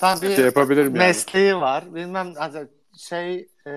Tabii 0.00 0.36
şey 0.36 0.44
yapabilirim 0.44 0.86
yani. 0.86 0.98
mesleği 0.98 1.56
var. 1.56 1.94
Bilmem 1.94 2.34
şey 2.98 3.48
e, 3.66 3.72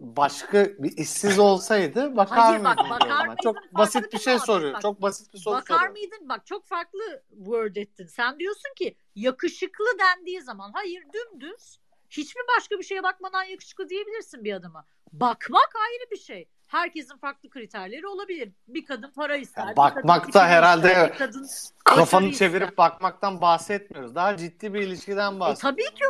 başka 0.00 0.64
bir 0.78 0.96
işsiz 0.96 1.38
olsaydı 1.38 2.16
bakar 2.16 2.38
Hayır, 2.38 2.64
bak, 2.64 2.76
mıydın? 2.78 2.90
bakar 2.90 3.26
mıydın? 3.26 3.40
Çok 3.42 3.56
basit 3.74 4.04
bir 4.04 4.12
bir 4.12 4.18
şey 4.18 4.34
muhabbet. 4.34 4.46
soruyor. 4.46 4.74
Bak, 4.74 4.82
Çok 4.82 5.02
basit 5.02 5.34
bir 5.34 5.38
soru 5.38 5.54
Bakar 5.54 5.74
soruyor. 5.76 5.92
mıydın? 5.92 6.28
Bak 6.28 6.46
çok 6.46 6.66
farklı 6.66 7.22
word 7.36 7.76
ettin. 7.76 8.06
Sen 8.06 8.38
diyorsun 8.38 8.74
ki 8.76 8.96
yakışıklı 9.14 9.84
dendiği 9.98 10.42
zaman 10.42 10.70
hayır 10.74 11.02
dümdüz 11.12 11.78
hiçbir 12.10 12.42
başka 12.56 12.78
bir 12.78 12.84
şeye 12.84 13.02
bakmadan 13.02 13.44
yakışıklı 13.44 13.88
diyebilirsin 13.88 14.44
bir 14.44 14.52
adama. 14.52 14.84
Bakmak 15.12 15.70
ayrı 15.76 16.10
bir 16.10 16.16
şey. 16.16 16.48
Herkesin 16.66 17.16
farklı 17.18 17.50
kriterleri 17.50 18.06
olabilir. 18.06 18.52
Bir 18.68 18.84
kadın 18.86 19.10
para 19.10 19.36
ister. 19.36 19.62
Ya 19.62 19.70
bir 19.70 19.74
kadın 19.76 19.94
bakmakta 20.08 20.46
herhalde 20.48 20.88
ister, 20.88 21.12
bir 21.12 21.18
kadın 21.18 21.46
Kafanı 21.84 22.06
başarı 22.20 22.30
ister. 22.32 22.48
çevirip 22.48 22.78
bakmaktan 22.78 23.40
bahsetmiyoruz. 23.40 24.14
Daha 24.14 24.36
ciddi 24.36 24.74
bir 24.74 24.80
ilişkiden 24.80 25.36
E, 25.36 25.40
bahsediyoruz. 25.40 25.60
tabii 25.60 25.94
ki 25.94 26.04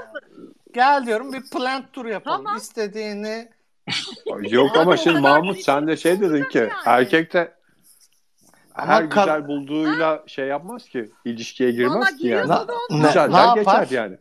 Gel 0.75 1.07
diyorum 1.07 1.33
bir 1.33 1.43
plant 1.51 1.93
tur 1.93 2.07
yapalım. 2.07 2.37
Tamam. 2.45 2.57
İstediğini 2.59 3.49
Yok 4.51 4.77
ama 4.77 4.97
şimdi 4.97 5.21
Mahmut 5.21 5.61
sen 5.61 5.87
de 5.87 5.97
şey 5.97 6.21
dedin 6.21 6.45
ki 6.49 6.59
yani. 6.59 6.71
erkek 6.85 7.33
de 7.33 7.55
Ama 8.75 8.87
her 8.87 9.03
ka- 9.03 9.09
güzel 9.09 9.49
bulduğuyla 9.49 10.25
şey 10.27 10.47
yapmaz 10.47 10.89
ki. 10.89 11.11
ilişkiye 11.25 11.71
girmez 11.71 12.17
ki 12.17 12.27
yani. 12.27 12.51
ne, 12.91 13.07
Güzel 13.07 13.29
ne 13.31 13.37
yapar? 13.37 13.57
geçer 13.83 13.87
yani. 14.03 14.19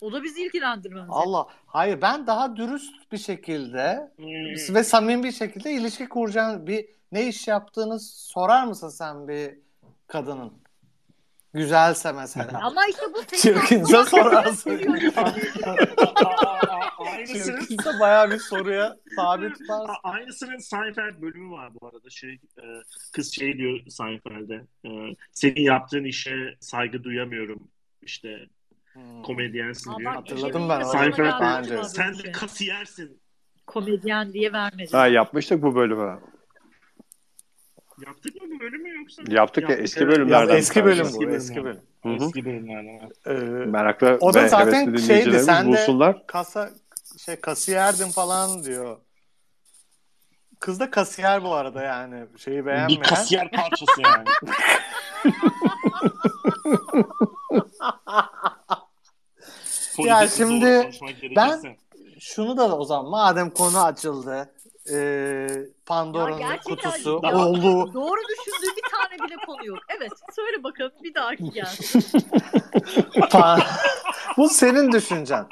O 0.00 0.12
da 0.12 0.22
bizi 0.22 0.42
ilgilendirmez. 0.42 1.06
Allah. 1.08 1.46
Hayır 1.66 2.00
ben 2.02 2.26
daha 2.26 2.56
dürüst 2.56 3.12
bir 3.12 3.18
şekilde 3.18 4.10
Hmm. 4.16 4.74
ve 4.74 4.84
samimi 4.84 5.24
bir 5.24 5.32
şekilde 5.32 5.72
ilişki 5.72 6.08
kuracağın 6.08 6.66
bir 6.66 6.86
ne 7.12 7.28
iş 7.28 7.48
yaptığını 7.48 8.00
sorar 8.00 8.64
mısın 8.66 8.88
sen 8.88 9.28
bir 9.28 9.54
kadının? 10.06 10.52
Güzelse 11.54 12.12
mesela. 12.12 12.60
Ama 12.62 12.86
işte 12.86 13.02
bu 13.14 13.22
senin 13.36 13.40
Çirkinse 13.60 14.04
sorarsın. 14.04 14.70
Aynısının, 16.98 17.60
Çirkinse 17.60 18.00
bayağı 18.00 18.30
bir 18.30 18.38
soruya 18.38 18.96
tabi 19.16 19.52
tutarsın. 19.52 19.94
Aynısının 20.02 20.58
Seinfeld 20.58 21.22
bölümü 21.22 21.50
var 21.50 21.72
bu 21.80 21.86
arada. 21.86 22.10
Şey, 22.10 22.30
e, 22.32 22.64
kız 23.12 23.34
şey 23.34 23.58
diyor 23.58 23.80
Seinfeld'de. 23.88 24.64
e, 24.84 24.88
senin 25.32 25.60
yaptığın 25.62 26.04
işe 26.04 26.56
saygı 26.60 27.04
duyamıyorum. 27.04 27.68
İşte 28.02 28.38
Hmm. 28.98 29.22
komedyensin 29.22 29.90
Aa, 29.90 29.98
diyor. 29.98 30.12
Hatırladım 30.14 30.68
ben 30.68 30.80
onu. 30.80 30.84
Seinfeld 30.92 31.26
Daha 31.40 31.64
diyor, 31.64 31.78
önce. 31.78 31.88
sen 31.88 32.18
de 32.18 32.32
kasiyersin. 32.32 33.20
Komedyen 33.66 34.32
diye 34.32 34.52
vermedi. 34.52 34.88
Ha 34.92 35.06
yapmıştık 35.06 35.62
bu 35.62 35.74
bölümü. 35.74 36.20
Yaptık 38.06 38.34
mı 38.42 38.48
bu 38.56 38.60
bölümü 38.60 38.98
yoksa? 38.98 39.22
Yaptık 39.28 39.70
ya, 39.70 39.76
eski 39.76 40.04
evet. 40.04 40.12
bölümlerden 40.16 40.52
Ya, 40.52 40.58
eski 40.58 40.80
bir 40.80 40.84
bölüm 40.84 41.06
Eski 41.06 41.16
bu. 41.16 41.20
bölüm 41.22 41.34
Eski 41.34 41.64
bölüm. 41.64 41.80
Hı 42.02 42.08
hı. 42.08 42.14
Eski 42.14 42.44
bölümlerden. 42.44 43.10
Ee, 43.26 43.32
Meraklı 43.66 44.18
O 44.20 44.34
da 44.34 44.48
zaten 44.48 44.96
şeydi, 44.96 45.40
sen 45.40 45.64
de- 45.66 45.68
bulsunlar. 45.68 46.26
kasa 46.26 46.70
şey 47.18 47.36
kasiyerdim 47.40 48.08
falan 48.08 48.64
diyor. 48.64 48.96
Kız 50.60 50.80
da 50.80 50.90
kasiyer 50.90 51.42
bu 51.44 51.54
arada 51.54 51.82
yani. 51.82 52.26
Şeyi 52.36 52.58
Bir 52.60 52.66
beğenmeyen. 52.66 53.02
kasiyer 53.02 53.50
parçası 53.50 54.02
yani. 54.02 54.24
Ya 60.06 60.28
şimdi 60.28 60.64
gerekirse. 61.20 61.76
şunu 62.20 62.56
da 62.56 62.78
o 62.78 62.84
zaman 62.84 63.10
madem 63.10 63.50
konu 63.50 63.84
açıldı. 63.84 64.50
E, 64.92 65.48
Pandora'nın 65.86 66.56
kutusu 66.64 67.20
ya. 67.24 67.36
oldu. 67.36 67.94
Doğru 67.94 68.20
düşündüğü 68.28 68.76
bir 68.76 68.90
tane 68.90 69.28
bile 69.28 69.36
konu 69.46 69.66
yok. 69.66 69.78
Evet 69.98 70.12
söyle 70.36 70.62
bakalım 70.64 70.92
bir 71.02 71.14
dahaki 71.14 71.50
gel. 71.54 71.66
Pa- 73.14 73.62
Bu 74.36 74.48
senin 74.48 74.92
düşüncen. 74.92 75.46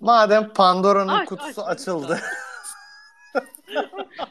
Madem 0.00 0.52
Pandora'nın 0.52 1.08
Aç, 1.12 1.28
kutusu 1.28 1.62
aç, 1.62 1.80
açıldı. 1.80 2.20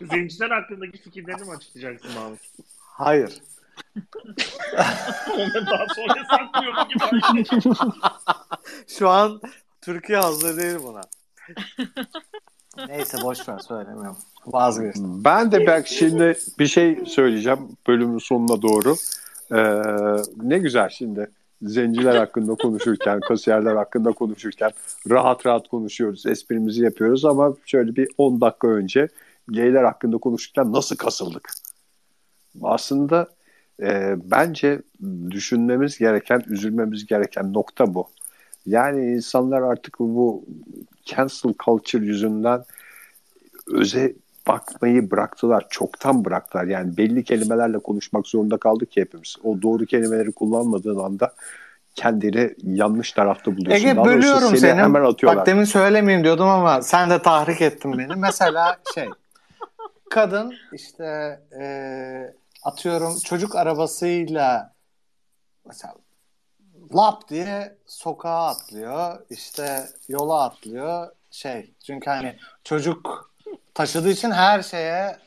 Zenciler 0.01 0.49
hakkındaki 0.49 0.97
fikirlerini 0.97 1.43
mi 1.43 1.55
açıklayacaksın 1.55 2.11
Mahmut? 2.21 2.39
Hayır. 2.79 3.41
Onu 5.33 5.65
daha 5.65 5.85
sonra 5.95 6.25
saklıyorum 6.29 6.87
gibi. 6.89 7.73
Şu 8.87 9.09
an 9.09 9.41
Türkiye 9.81 10.17
hazır 10.17 10.57
değil 10.57 10.77
buna. 10.83 11.01
Neyse 12.87 13.17
boş 13.23 13.49
ver 13.49 13.59
söylemiyorum. 13.59 14.17
Vazgeçtim. 14.45 15.23
Ben 15.23 15.51
de 15.51 15.67
belki 15.67 15.95
şimdi 15.95 16.37
bir 16.59 16.67
şey 16.67 17.05
söyleyeceğim 17.05 17.59
bölümün 17.87 18.17
sonuna 18.17 18.61
doğru. 18.61 18.95
Ee, 19.51 19.81
ne 20.43 20.57
güzel 20.57 20.89
şimdi 20.89 21.29
zenciler 21.61 22.15
hakkında 22.15 22.55
konuşurken, 22.55 23.19
kasiyerler 23.19 23.75
hakkında 23.75 24.11
konuşurken 24.11 24.71
rahat 25.09 25.45
rahat 25.45 25.67
konuşuyoruz, 25.67 26.25
esprimizi 26.25 26.83
yapıyoruz 26.83 27.25
ama 27.25 27.53
şöyle 27.65 27.95
bir 27.95 28.07
10 28.17 28.41
dakika 28.41 28.67
önce 28.67 29.07
geyler 29.51 29.83
hakkında 29.83 30.17
konuşurken 30.17 30.73
nasıl 30.73 30.95
kasıldık? 30.95 31.49
Aslında 32.61 33.27
e, 33.81 34.15
bence 34.31 34.81
düşünmemiz 35.31 35.97
gereken, 35.97 36.43
üzülmemiz 36.47 37.05
gereken 37.05 37.53
nokta 37.53 37.93
bu. 37.93 38.07
Yani 38.65 39.05
insanlar 39.05 39.61
artık 39.61 39.99
bu 39.99 40.45
cancel 41.05 41.53
culture 41.65 42.05
yüzünden 42.05 42.63
öze 43.67 44.13
bakmayı 44.47 45.11
bıraktılar. 45.11 45.65
Çoktan 45.69 46.25
bıraktılar. 46.25 46.63
Yani 46.65 46.97
belli 46.97 47.23
kelimelerle 47.23 47.79
konuşmak 47.79 48.27
zorunda 48.27 48.57
kaldık 48.57 48.91
ki 48.91 49.01
hepimiz. 49.01 49.35
O 49.43 49.61
doğru 49.61 49.85
kelimeleri 49.85 50.31
kullanmadığın 50.31 50.99
anda 50.99 51.33
kendini 51.95 52.55
yanlış 52.63 53.11
tarafta 53.11 53.57
buluyorsun. 53.57 53.87
Ege 53.87 53.95
Daha 53.95 54.05
bölüyorum 54.05 54.57
seni. 54.57 54.81
Hemen 54.81 55.03
atıyorlar. 55.03 55.39
Bak 55.39 55.47
demin 55.47 55.63
söylemeyeyim 55.63 56.23
diyordum 56.23 56.47
ama 56.47 56.81
sen 56.81 57.09
de 57.09 57.21
tahrik 57.21 57.61
ettin 57.61 57.97
beni. 57.97 58.15
Mesela 58.15 58.77
şey 58.95 59.09
kadın 60.09 60.53
işte 60.73 61.39
e, 61.59 61.65
atıyorum 62.65 63.19
çocuk 63.19 63.55
arabasıyla 63.55 64.73
mesela 65.65 65.93
lap 66.95 67.29
diye 67.29 67.77
sokağa 67.85 68.47
atlıyor 68.47 69.25
işte 69.29 69.89
yola 70.07 70.43
atlıyor 70.43 71.11
şey 71.31 71.73
çünkü 71.85 72.09
hani 72.09 72.37
çocuk 72.63 73.31
taşıdığı 73.73 74.09
için 74.09 74.31
her 74.31 74.61
şeye 74.61 75.17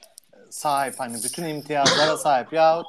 sahip 0.50 1.00
hani 1.00 1.14
bütün 1.24 1.44
imtiyazlara 1.44 2.16
sahip. 2.16 2.52
Yahut 2.52 2.86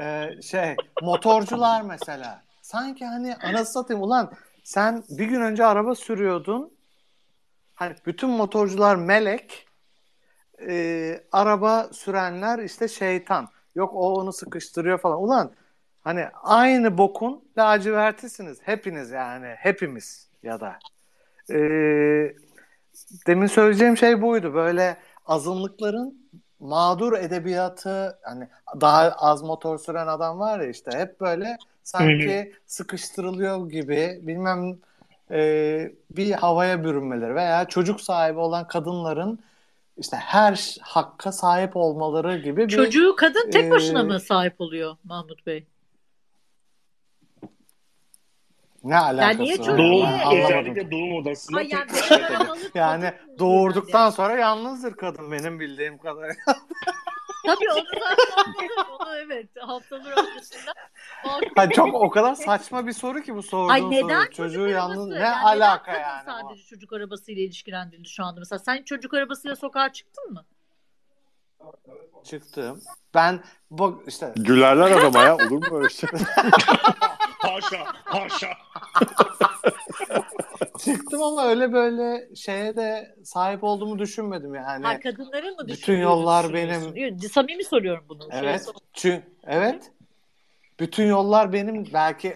e, 0.00 0.28
şey 0.42 0.76
motorcular 1.02 1.82
mesela. 1.82 2.42
Sanki 2.62 3.06
hani 3.06 3.36
anası 3.36 3.72
satayım 3.72 4.02
ulan 4.02 4.32
sen 4.64 5.04
bir 5.08 5.24
gün 5.24 5.40
önce 5.40 5.64
araba 5.64 5.94
sürüyordun. 5.94 6.72
Hani 7.74 7.94
bütün 8.06 8.30
motorcular 8.30 8.96
melek 8.96 9.66
e, 10.68 11.20
araba 11.32 11.88
sürenler 11.92 12.58
işte 12.58 12.88
şeytan 12.88 13.48
yok 13.80 13.94
o 13.94 14.14
onu 14.14 14.32
sıkıştırıyor 14.32 14.98
falan. 14.98 15.22
Ulan 15.22 15.50
hani 16.00 16.26
aynı 16.42 16.98
bokun 16.98 17.44
lacivertisiniz. 17.58 18.58
Hepiniz 18.62 19.10
yani 19.10 19.46
hepimiz 19.46 20.28
ya 20.42 20.60
da. 20.60 20.78
E, 21.50 21.56
demin 23.26 23.46
söyleyeceğim 23.46 23.96
şey 23.96 24.22
buydu. 24.22 24.54
Böyle 24.54 24.96
azınlıkların 25.26 26.20
mağdur 26.60 27.12
edebiyatı 27.12 28.18
hani 28.22 28.48
daha 28.80 29.10
az 29.10 29.42
motor 29.42 29.78
süren 29.78 30.06
adam 30.06 30.38
var 30.38 30.60
ya 30.60 30.68
işte 30.68 30.90
hep 30.98 31.20
böyle 31.20 31.56
sanki 31.82 32.52
sıkıştırılıyor 32.66 33.70
gibi 33.70 34.20
bilmem 34.22 34.78
e, 35.30 35.92
bir 36.10 36.32
havaya 36.32 36.84
bürünmeleri 36.84 37.34
veya 37.34 37.64
çocuk 37.64 38.00
sahibi 38.00 38.38
olan 38.38 38.66
kadınların 38.66 39.38
işte 40.00 40.16
her 40.16 40.76
hakka 40.80 41.32
sahip 41.32 41.76
olmaları 41.76 42.38
gibi 42.38 42.56
bir 42.68 42.68
Çocuğu 42.68 43.16
kadın 43.16 43.50
tek 43.50 43.70
başına 43.70 44.00
Ee, 44.00 44.02
mı 44.02 44.20
sahip 44.20 44.60
oluyor 44.60 44.96
Mahmut 45.04 45.46
Bey? 45.46 45.66
ne 48.84 48.98
alakası 48.98 49.42
niye 49.42 49.58
var? 49.58 49.78
Doğum, 49.78 50.44
özellikle 50.44 50.90
doğum 50.90 51.14
odasında 51.16 51.58
Ay 51.58 51.68
yani 51.68 51.90
Yani 52.74 53.12
doğurduktan 53.38 54.10
sonra 54.10 54.38
yalnızdır 54.38 54.92
kadın 54.96 55.32
benim 55.32 55.60
bildiğim 55.60 55.98
kadarıyla. 55.98 56.42
Tabii 57.46 57.72
onu 57.72 57.80
zaten. 58.00 58.68
Onu 59.00 59.16
evet 59.16 59.48
haftalar 59.60 60.24
öncesinden. 60.28 60.74
Hayır, 61.56 61.70
çok 61.70 61.94
o 61.94 62.10
kadar 62.10 62.34
saçma 62.34 62.86
bir 62.86 62.92
soru 62.92 63.20
ki 63.20 63.34
bu 63.34 63.42
sorduğun 63.42 63.68
Ay 63.72 63.90
neden 63.90 64.20
soru. 64.20 64.30
Çocuğu 64.30 64.68
yalnız 64.68 65.06
ne 65.06 65.18
Yani 65.18 65.36
alaka 65.46 65.92
neden 65.92 66.02
yani? 66.02 66.24
kadın 66.24 66.44
o? 66.44 66.48
sadece 66.48 66.64
çocuk 66.64 66.92
arabasıyla 66.92 67.42
ilişkilendirildi 67.42 68.08
şu 68.08 68.24
anda? 68.24 68.40
Mesela 68.40 68.58
sen 68.58 68.82
çocuk 68.82 69.14
arabasıyla 69.14 69.56
sokağa 69.56 69.92
çıktın 69.92 70.32
mı? 70.32 70.44
Çıktım. 72.24 72.80
Ben 73.14 73.42
bu 73.70 74.02
işte 74.06 74.32
Gülerler 74.36 74.90
adama 74.90 75.22
ya 75.22 75.36
olur 75.36 75.70
mu 75.70 75.78
öyle 75.78 75.88
şey? 75.88 76.10
Haşa, 77.38 77.84
haşa. 78.04 78.48
çıktım 80.84 81.22
ama 81.22 81.44
öyle 81.48 81.72
böyle 81.72 82.34
şeye 82.34 82.76
de 82.76 83.14
sahip 83.24 83.64
olduğumu 83.64 83.98
düşünmedim 83.98 84.54
yani. 84.54 84.86
ha, 84.86 85.00
kadınların 85.00 85.56
mı 85.56 85.68
bütün 85.68 85.98
yollar 85.98 86.52
benim. 86.54 87.18
Samimi 87.28 87.64
soruyorum 87.64 88.04
bunu. 88.08 88.28
Evet. 88.32 88.66
Çünkü 88.92 89.22
evet. 89.46 89.92
Bütün 90.80 91.04
yollar 91.06 91.52
benim 91.52 91.86
belki 91.94 92.34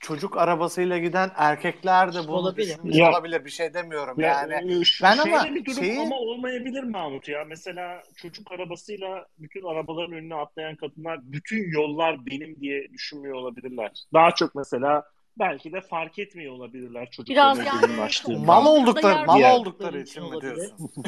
çocuk 0.00 0.36
arabasıyla 0.36 0.98
giden 0.98 1.30
erkekler 1.36 2.14
de 2.14 2.18
bunu 2.18 2.36
Olabilir. 2.36 2.76
Ya- 2.84 3.10
olabilir. 3.10 3.44
Bir 3.44 3.50
şey 3.50 3.74
demiyorum 3.74 4.20
Ya, 4.20 4.28
yani. 4.28 4.80
e, 4.80 4.84
şu- 4.84 5.04
ben 5.04 5.18
ama 5.18 5.44
bir 5.44 5.64
durum 5.64 5.78
şeyi- 5.84 6.00
ama 6.00 6.16
olmayabilir 6.16 6.82
Mahmut 6.82 7.28
ya. 7.28 7.44
Mesela 7.44 8.02
çocuk 8.16 8.52
arabasıyla 8.52 9.26
bütün 9.38 9.62
arabaların 9.62 10.12
önüne 10.12 10.34
atlayan 10.34 10.76
kadınlar 10.76 11.18
bütün 11.22 11.70
yollar 11.72 12.26
benim 12.26 12.60
diye 12.60 12.92
düşünmüyor 12.92 13.34
olabilirler. 13.34 13.90
Daha 14.12 14.30
çok 14.34 14.54
mesela 14.54 15.02
belki 15.38 15.72
de 15.72 15.80
fark 15.80 16.18
etmiyor 16.18 16.52
olabilirler 16.54 17.02
Biraz 17.02 17.10
çocukların 17.10 17.64
yani 17.64 17.84
ölümlaştığını. 17.84 18.38
Mal 18.38 18.66
oldukları, 18.66 19.14
Yer 19.14 19.26
mal 19.26 19.36
diye. 19.38 19.52
oldukları 19.52 20.00
için 20.00 20.22
mi 20.22 20.28
olabilir. 20.28 20.54
diyorsun? 20.56 20.90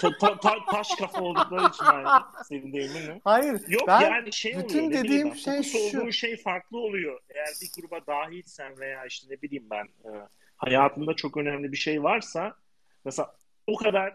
Ta- 0.00 0.18
ta- 0.18 0.40
ta- 0.40 0.64
taş 0.70 0.88
kafa 0.98 1.22
oldukları 1.22 1.68
için 1.68 1.84
yani 1.84 2.08
senin 2.44 2.72
deyiminle. 2.72 3.20
Hayır. 3.24 3.60
Yok 3.68 3.82
ben 3.86 4.00
yani 4.00 4.32
şey 4.32 4.58
bütün 4.58 4.86
oluyor. 4.86 5.04
dediğim 5.04 5.30
ben, 5.46 5.62
şey 5.62 5.62
şu. 5.62 6.12
şey 6.12 6.36
farklı 6.36 6.78
oluyor. 6.78 7.20
Eğer 7.30 7.48
bir 7.62 7.82
gruba 7.82 8.06
dahilsen 8.06 8.78
veya 8.78 9.06
işte 9.06 9.26
ne 9.34 9.42
bileyim 9.42 9.66
ben 9.70 9.84
e, 9.84 10.10
hayatında 10.56 11.14
çok 11.14 11.36
önemli 11.36 11.72
bir 11.72 11.76
şey 11.76 12.02
varsa 12.02 12.56
mesela 13.04 13.34
o 13.66 13.76
kadar 13.76 14.08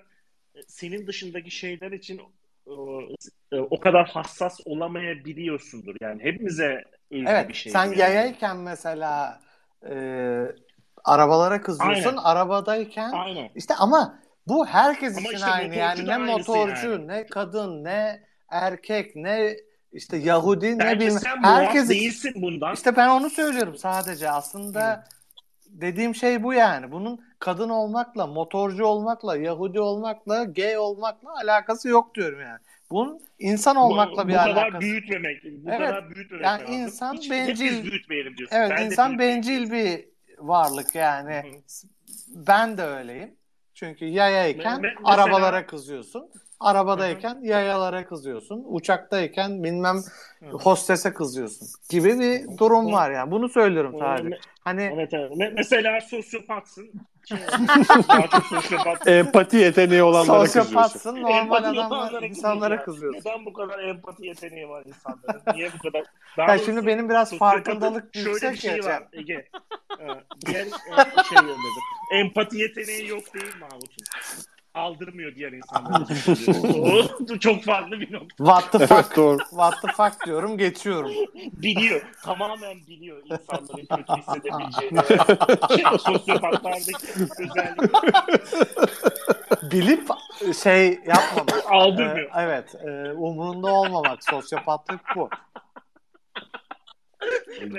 e, 0.56 0.62
senin 0.68 1.08
dışındaki 1.08 1.52
şeyler 1.52 1.92
için 1.92 2.22
e, 3.52 3.58
o 3.60 3.80
kadar 3.80 4.08
hassas 4.10 4.60
olamayabiliyorsundur. 4.66 5.96
Yani 6.02 6.24
hepimize 6.24 6.84
Evet, 7.12 7.50
bir 7.50 7.54
şey. 7.54 7.72
sen 7.72 7.86
yani. 7.86 8.00
yayayken 8.00 8.58
mesela 8.58 9.40
e, 9.90 9.94
arabalara 11.04 11.62
kızıyorsun, 11.62 12.04
Aynen. 12.04 12.18
arabadayken 12.24 13.12
Aynen. 13.12 13.50
işte 13.56 13.76
ama 13.76 14.20
bu 14.48 14.66
herkes 14.66 15.18
Ama 15.18 15.26
için 15.28 15.36
işte 15.36 15.52
aynı 15.52 15.76
yani 15.76 16.08
ne 16.08 16.18
motorcu, 16.18 16.92
yani. 16.92 17.08
ne 17.08 17.26
kadın, 17.26 17.84
ne 17.84 18.24
erkek, 18.50 19.16
ne 19.16 19.56
işte 19.92 20.18
Yahudi, 20.18 20.80
ne 20.80 20.96
bileyim 20.96 21.20
sen 21.20 21.42
muaf 21.42 21.60
herkes 21.60 21.90
değilsin 21.90 22.34
bundan. 22.36 22.74
işte 22.74 22.96
ben 22.96 23.10
onu 23.10 23.30
söylüyorum 23.30 23.78
sadece 23.78 24.30
aslında 24.32 25.04
dediğim 25.66 26.16
şey 26.16 26.44
bu 26.44 26.54
yani. 26.54 26.92
Bunun 26.92 27.22
kadın 27.40 27.70
olmakla, 27.70 28.28
motorcu 28.28 28.86
olmakla, 28.86 29.38
Yahudi 29.38 29.80
olmakla, 29.80 30.44
gay 30.44 30.78
olmakla 30.78 31.30
alakası 31.44 31.90
yok 31.90 32.16
diyorum 32.16 32.42
yani. 32.42 32.60
Bunun 32.92 33.20
insan 33.40 33.76
olmakla 33.76 34.24
bu, 34.24 34.28
bir 34.28 34.34
bu 34.34 34.38
alakası. 34.38 34.56
kadar 34.68 34.82
büyütmemek. 34.82 35.44
Bu 35.44 35.70
Evet. 35.70 35.80
kadar 35.80 36.10
büyütmemek 36.10 36.46
Yani 36.46 36.62
lazım. 36.62 36.76
insan 36.76 37.14
Hiç, 37.14 37.30
bencil- 37.32 37.84
büyütmeyelim 37.84 38.38
diyorsun. 38.38 38.56
Evet, 38.58 38.72
Ben 38.78 38.86
insan 38.86 39.20
bencil 39.20 39.72
bir 39.72 40.06
varlık 40.40 40.96
yani. 40.96 41.42
Ben 42.36 42.78
de 42.78 42.84
öyleyim. 42.84 43.36
Çünkü 43.74 44.06
yayayken 44.06 44.78
Me- 44.78 44.78
me- 44.78 44.82
mesela- 44.82 45.00
arabalara 45.24 45.66
kızıyorsun. 45.66 46.30
Arabadayken 46.60 47.40
yayalara 47.42 48.06
kızıyorsun. 48.06 48.64
Uçaktayken 48.68 49.64
bilmem 49.64 49.96
Hı. 50.40 50.46
hostese 50.58 51.14
kızıyorsun 51.14 51.68
gibi 51.90 52.20
bir 52.20 52.58
durum 52.58 52.92
var 52.94 53.12
yani. 53.12 53.32
Bunu 53.32 53.50
söylüyorum 53.50 53.96
sadece. 54.00 54.38
Hani 54.60 54.82
Evet, 54.96 55.10
evet. 55.14 55.32
Me- 55.32 55.54
Mesela 55.56 56.02
sosyopatsın. 56.02 56.92
Şey. 57.30 57.38
Empati 59.20 59.58
yeteneği 59.58 60.04
olanlara 60.04 60.44
kızıyorsun. 60.44 60.72
Sosyopatsın 60.72 61.16
normal 61.22 61.64
Empati 61.64 61.68
adamlar 61.68 62.24
insanlara 62.24 62.84
kızıyorsun. 62.84 63.20
Neden 63.20 63.46
bu 63.46 63.54
kadar 63.54 63.80
empati 63.80 64.26
yeteneği 64.26 64.70
var 64.70 64.84
insanların? 64.86 65.42
Niye 65.56 65.70
bu 65.74 65.78
kadar? 65.92 66.04
Daha 66.38 66.52
Ya 66.52 66.58
şimdi 66.58 66.88
benim 66.88 67.10
biraz 67.10 67.38
farkındalık 67.38 68.16
şöyle 68.16 68.26
bir 68.28 68.32
yüksek 68.32 68.60
şey 68.62 68.78
ya. 68.78 68.84
var 68.86 69.04
Ege. 69.14 69.48
Ee, 70.00 70.06
Diğer 70.46 70.66
e, 70.66 71.24
şey 71.30 71.38
yöndedir. 71.38 71.84
Empati 72.14 72.58
yeteneği 72.58 73.08
yok 73.08 73.34
değil 73.34 73.54
Mahmut'un. 73.60 74.06
Aldırmıyor 74.74 75.36
diğer 75.36 75.52
insanlara. 75.52 76.06
o 77.32 77.38
çok 77.38 77.64
farklı 77.64 78.00
bir 78.00 78.14
nokta. 78.14 78.36
What 78.38 78.72
the 78.72 78.78
Evet 78.78 78.90
fuck? 78.90 79.16
doğru. 79.18 79.38
What 79.38 79.82
the 79.82 79.88
fuck 79.88 80.26
diyorum 80.26 80.58
geçiyorum. 80.58 81.12
Biliyor. 81.54 82.02
Tamamen 82.24 82.78
biliyor 82.88 83.18
insanların 83.26 83.86
kötü 83.86 84.14
hissedebileceğini. 84.14 85.00
sosyopatlardaki 86.00 87.08
özellik 87.40 87.92
Bilip 89.72 90.08
şey 90.64 90.88
yapmamak. 91.08 91.64
aldırmıyor. 91.72 92.30
Ee, 92.30 92.42
evet. 92.42 92.76
e, 92.76 93.12
umurunda 93.12 93.68
olmamak. 93.74 94.24
Sosyopatlık 94.24 95.00
bu. 95.16 95.30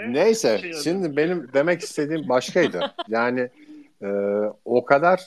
Neyse 0.07 0.59
Şey 0.59 0.72
şimdi 0.72 1.16
benim 1.16 1.51
demek 1.55 1.80
istediğim 1.80 2.28
başkaydı. 2.28 2.95
Yani 3.09 3.49
e, 4.03 4.09
o 4.64 4.84
kadar 4.84 5.20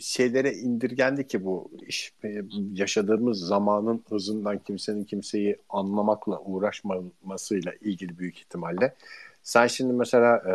şeylere 0.00 0.52
indirgendi 0.52 1.26
ki 1.26 1.44
bu 1.44 1.70
iş 1.86 2.12
E, 2.24 2.42
yaşadığımız 2.72 3.38
zamanın 3.38 4.04
hızından 4.08 4.58
kimsenin 4.58 5.04
kimseyi 5.04 5.56
anlamakla 5.68 6.40
uğraşmamasıyla 6.40 7.72
ilgili 7.80 8.18
büyük 8.18 8.38
ihtimalle. 8.38 8.94
Sen 9.42 9.66
şimdi 9.66 9.92
mesela 9.92 10.36
e, 10.36 10.54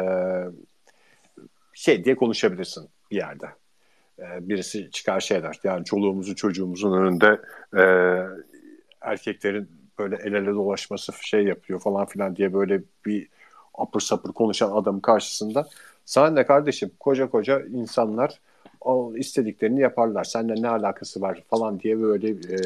şey 1.74 2.06
diye 2.06 2.16
konuşabilirsin 2.16 2.90
bir 3.12 3.16
yerde. 3.16 3.46
E, 4.20 4.50
birisi 4.50 4.92
çıkar 4.92 5.20
şey 5.20 5.44
der. 5.44 5.60
Yani 5.64 5.86
çoluğumuzun 5.86 6.34
çocuğumuzun 6.34 7.02
önünde 7.02 7.42
e, 7.78 7.84
erkeklerin 9.02 9.70
böyle 10.00 10.16
el 10.16 10.34
ele 10.34 10.54
dolaşması 10.54 11.14
şey 11.22 11.44
yapıyor 11.44 11.80
falan 11.80 12.06
filan 12.06 12.36
diye 12.36 12.54
böyle 12.54 12.82
bir 13.06 13.28
apır 13.74 14.00
sapır 14.00 14.34
konuşan 14.34 14.72
adamın 14.72 15.00
karşısında 15.00 15.70
sana 16.06 16.30
ne 16.30 16.46
kardeşim 16.46 16.92
koca 17.00 17.30
koca 17.30 17.62
insanlar 17.62 18.40
o 18.82 19.14
istediklerini 19.18 19.82
yaparlar. 19.82 20.24
Seninle 20.24 20.62
ne 20.62 20.70
alakası 20.70 21.22
var 21.22 21.44
falan 21.50 21.80
diye 21.80 22.02
böyle 22.02 22.30
e, 22.30 22.58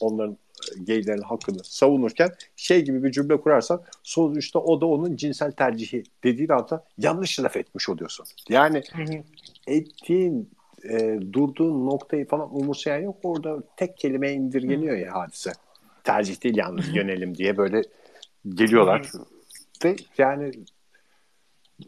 onların 0.00 0.36
geylerin 0.84 1.22
hakkını 1.22 1.64
savunurken 1.64 2.30
şey 2.56 2.84
gibi 2.84 3.04
bir 3.04 3.12
cümle 3.12 3.40
kurarsan 3.40 3.82
sonuçta 4.02 4.58
o 4.58 4.80
da 4.80 4.86
onun 4.86 5.16
cinsel 5.16 5.52
tercihi 5.52 6.02
dediğin 6.24 6.48
anda 6.48 6.84
yanlış 6.98 7.40
laf 7.40 7.56
etmiş 7.56 7.88
oluyorsun. 7.88 8.26
Yani 8.48 8.82
ettiğin 9.66 10.50
e, 10.84 11.18
durduğun 11.32 11.86
noktayı 11.86 12.26
falan 12.26 12.56
umursayan 12.56 13.02
yok. 13.02 13.16
Orada 13.22 13.62
tek 13.76 13.96
kelimeye 13.96 14.34
indirgeniyor 14.34 14.96
ya 14.96 15.14
hadise. 15.14 15.52
Tercih 16.04 16.44
değil 16.44 16.56
yalnız 16.56 16.96
yönelim 16.96 17.34
diye 17.34 17.56
böyle 17.56 17.82
geliyorlar. 18.48 19.12
Ve 19.84 19.96
yani 20.18 20.50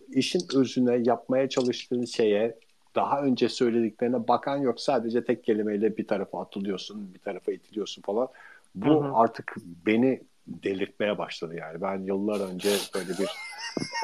işin 0.08 0.40
özüne 0.54 1.02
yapmaya 1.04 1.48
çalıştığın 1.48 2.04
şeye 2.04 2.58
daha 2.94 3.22
önce 3.22 3.48
söylediklerine 3.48 4.28
bakan 4.28 4.56
yok. 4.56 4.80
Sadece 4.80 5.24
tek 5.24 5.44
kelimeyle 5.44 5.96
bir 5.96 6.06
tarafa 6.06 6.42
atılıyorsun, 6.42 7.14
bir 7.14 7.18
tarafa 7.18 7.52
itiliyorsun 7.52 8.02
falan. 8.02 8.28
Bu 8.74 9.04
Hı 9.04 9.08
hı. 9.08 9.14
artık 9.14 9.54
beni 9.86 10.20
delirtmeye 10.46 11.18
başladı 11.18 11.54
yani. 11.54 11.80
Ben 11.80 11.98
yıllar 11.98 12.40
önce 12.40 12.70
böyle 12.94 13.10
bir 13.18 13.30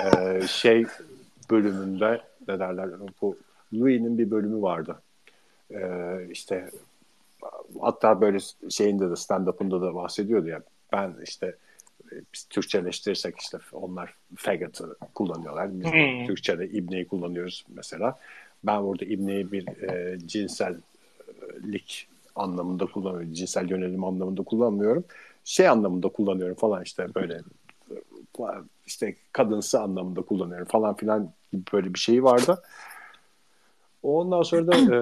e, 0.05 0.47
şey 0.47 0.86
bölümünde 1.51 2.20
ne 2.49 2.59
derler 2.59 2.91
bu 3.22 3.36
Louis'nin 3.74 4.18
bir 4.18 4.30
bölümü 4.30 4.62
vardı. 4.62 5.03
E, 5.70 5.80
işte 6.30 6.70
hatta 7.80 8.20
böyle 8.20 8.38
şeyinde 8.70 9.11
de 9.11 9.16
stand-up'ında 9.16 9.82
da 9.82 9.95
bahsediyordu 9.95 10.49
ya. 10.49 10.62
Ben 10.93 11.14
işte 11.24 11.57
e, 12.12 12.14
biz 12.34 12.45
Türkçeleştirirsek 12.45 13.38
işte 13.38 13.59
onlar 13.72 14.14
faggot'ı 14.36 14.97
kullanıyorlar. 15.14 15.80
Biz 15.80 15.93
de 15.93 16.20
Hmm. 16.20 16.26
Türkçe'de 16.26 16.68
ibneyi 16.68 17.09
kullanıyoruz 17.09 17.64
mesela. 17.74 18.18
Ben 18.64 18.82
burada 18.82 19.04
ibneyi 19.04 19.52
bir 19.52 19.66
e, 19.82 20.18
cinsellik 20.26 22.08
anlamında 22.36 22.86
kullanıyorum. 22.86 23.32
Cinsel 23.32 23.70
yönelim 23.70 24.04
anlamında 24.04 24.42
kullanmıyorum. 24.42 25.04
Şey 25.44 25.68
anlamında 25.68 26.08
kullanıyorum 26.08 26.56
falan 26.56 26.82
işte 26.82 27.06
böyle 27.14 27.40
işte 28.86 29.16
kadınsı 29.32 29.80
anlamında 29.80 30.22
kullanıyorum 30.22 30.66
falan 30.66 30.96
filan 30.96 31.32
böyle 31.72 31.94
bir 31.94 31.98
şey 31.98 32.24
vardı. 32.24 32.62
Ondan 34.02 34.42
sonra 34.42 34.66
da 34.66 34.76
e, 34.76 34.98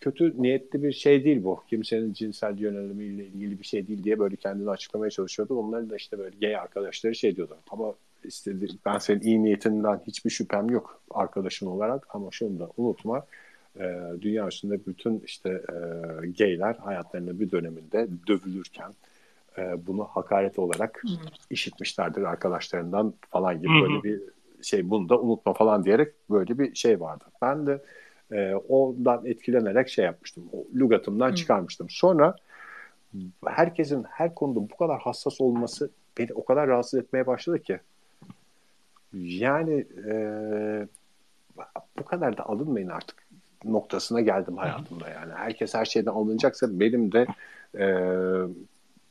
kötü 0.00 0.42
niyetli 0.42 0.82
bir 0.82 0.92
şey 0.92 1.24
değil 1.24 1.44
bu. 1.44 1.62
Kimsenin 1.70 2.12
cinsel 2.12 2.58
yönelimiyle 2.58 3.26
ilgili 3.26 3.58
bir 3.58 3.64
şey 3.64 3.88
değil 3.88 4.04
diye 4.04 4.18
böyle 4.18 4.36
kendini 4.36 4.70
açıklamaya 4.70 5.10
çalışıyordu. 5.10 5.54
Onların 5.54 5.90
da 5.90 5.96
işte 5.96 6.18
böyle 6.18 6.36
gay 6.40 6.56
arkadaşları 6.56 7.14
şey 7.14 7.36
diyordu. 7.36 7.56
Ama 7.70 7.94
istedi, 8.24 8.68
ben 8.86 8.98
senin 8.98 9.20
iyi 9.20 9.42
niyetinden 9.42 10.00
hiçbir 10.06 10.30
şüphem 10.30 10.70
yok 10.70 11.02
arkadaşın 11.10 11.66
olarak 11.66 12.06
ama 12.14 12.28
şunu 12.30 12.58
da 12.58 12.70
unutma 12.76 13.26
e, 13.80 14.00
dünya 14.20 14.48
üstünde 14.48 14.86
bütün 14.86 15.20
işte 15.20 15.50
e, 15.50 15.76
gayler 16.38 16.74
hayatlarının 16.74 17.40
bir 17.40 17.50
döneminde 17.50 18.08
dövülürken 18.26 18.92
e, 19.58 19.86
bunu 19.86 20.04
hakaret 20.04 20.58
olarak 20.58 21.02
işitmişlerdir 21.50 22.22
arkadaşlarından 22.22 23.14
falan 23.30 23.58
gibi 23.58 23.68
Hı 23.68 23.78
hı. 23.78 23.82
böyle 23.82 24.02
bir 24.02 24.20
şey 24.62 24.90
bunu 24.90 25.08
da 25.08 25.20
unutma 25.20 25.52
falan 25.54 25.84
diyerek 25.84 26.14
böyle 26.30 26.58
bir 26.58 26.74
şey 26.74 27.00
vardı. 27.00 27.24
Ben 27.42 27.66
de 27.66 27.82
e, 28.32 28.54
ondan 28.54 29.26
etkilenerek 29.26 29.88
şey 29.88 30.04
yapmıştım. 30.04 30.44
O 30.52 30.64
lügatımdan 30.74 31.30
Hı. 31.30 31.34
çıkarmıştım. 31.34 31.86
Sonra 31.90 32.36
herkesin 33.46 34.04
her 34.10 34.34
konuda 34.34 34.60
bu 34.60 34.76
kadar 34.76 35.00
hassas 35.00 35.40
olması 35.40 35.90
beni 36.18 36.32
o 36.34 36.44
kadar 36.44 36.68
rahatsız 36.68 37.00
etmeye 37.00 37.26
başladı 37.26 37.62
ki. 37.62 37.80
Yani 39.12 39.86
e, 40.10 40.12
bu 41.98 42.04
kadar 42.04 42.36
da 42.36 42.46
alınmayın 42.46 42.88
artık 42.88 43.28
noktasına 43.64 44.20
geldim 44.20 44.56
hayatımda 44.56 45.08
yani. 45.08 45.32
Herkes 45.32 45.74
her 45.74 45.84
şeyden 45.84 46.10
alınacaksa 46.10 46.80
benim 46.80 47.12
de 47.12 47.26
e, 47.78 47.86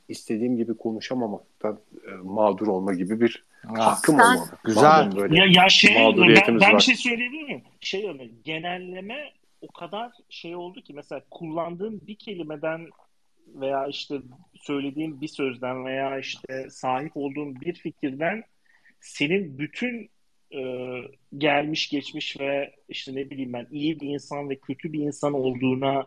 istediğim 0.08 0.58
gibi 0.58 0.78
konuşamamaktan 0.78 1.80
e, 2.08 2.12
mağdur 2.12 2.68
olma 2.68 2.94
gibi 2.94 3.22
bir 3.22 3.44
hakkım 3.64 4.16
Sen- 4.16 4.24
olmalı. 4.24 4.48
Güzel. 4.64 5.16
Böyle 5.16 5.40
Ya, 5.40 5.46
ya 5.64 5.70
şey 5.70 5.96
ben, 5.96 6.60
ben 6.60 6.76
bir 6.76 6.80
şey 6.80 6.96
söyleyebilir 6.96 7.44
miyim? 7.44 7.64
Şey 7.82 8.10
örneğin 8.10 8.42
genelleme 8.44 9.32
o 9.62 9.68
kadar 9.68 10.12
şey 10.30 10.56
oldu 10.56 10.82
ki 10.82 10.94
mesela 10.94 11.22
kullandığın 11.32 12.02
bir 12.08 12.16
kelimeden 12.16 12.88
veya 13.48 13.88
işte 13.88 14.16
söylediğin 14.56 15.22
bir 15.22 15.28
sözden 15.28 15.86
veya 15.86 16.20
işte 16.20 16.70
sahip 16.70 17.12
olduğun 17.16 17.62
bir 17.62 17.74
fikirden 17.74 18.44
senin 19.00 19.58
bütün 19.58 20.10
e, 20.52 20.62
gelmiş 21.38 21.90
geçmiş 21.90 22.40
ve 22.40 22.76
işte 22.90 23.16
ne 23.16 23.30
bileyim 23.30 23.54
ben 23.54 23.68
iyi 23.72 24.00
bir 24.00 24.08
insan 24.08 24.50
ve 24.50 24.56
kötü 24.60 24.94
bir 24.94 25.00
insan 25.00 25.34
olduğuna 25.34 26.06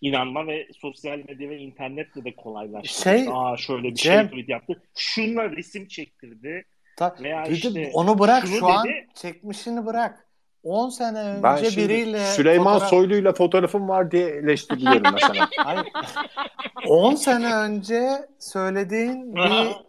inanma 0.00 0.46
ve 0.46 0.68
sosyal 0.80 1.18
medya 1.18 1.50
ve 1.50 1.58
internetle 1.58 2.24
de 2.24 2.36
kolaylaştı. 2.36 3.02
Şey, 3.02 3.26
Aa 3.32 3.56
şöyle 3.56 3.82
bir 3.88 3.94
Cem- 3.94 4.20
şey 4.20 4.26
tweet 4.26 4.48
yaptı. 4.48 4.82
Şunla 4.96 5.50
resim 5.50 5.88
çektirdi. 5.88 6.64
Ta- 6.96 7.16
Veya 7.22 7.44
bir 7.44 7.50
de 7.50 7.54
işte 7.54 7.90
onu 7.92 8.18
bırak 8.18 8.46
şu 8.46 8.66
an 8.66 8.86
dedi. 8.88 9.06
çekmişini 9.14 9.86
bırak. 9.86 10.24
10 10.62 10.88
sene 10.88 11.18
önce 11.18 11.42
Ben 11.42 11.56
şimdi 11.56 11.76
biriyle 11.88 12.18
Süleyman 12.18 12.78
fotoğraf- 12.78 12.88
Soylu'yla 12.90 13.32
fotoğrafım 13.32 13.88
var 13.88 14.10
diye 14.10 14.26
eleştiriliyorum 14.28 15.14
mesela. 15.14 15.48
Hayır. 15.56 15.86
10 16.88 17.14
sene 17.14 17.54
önce 17.54 18.08
söylediğin 18.38 19.34
bir 19.36 19.40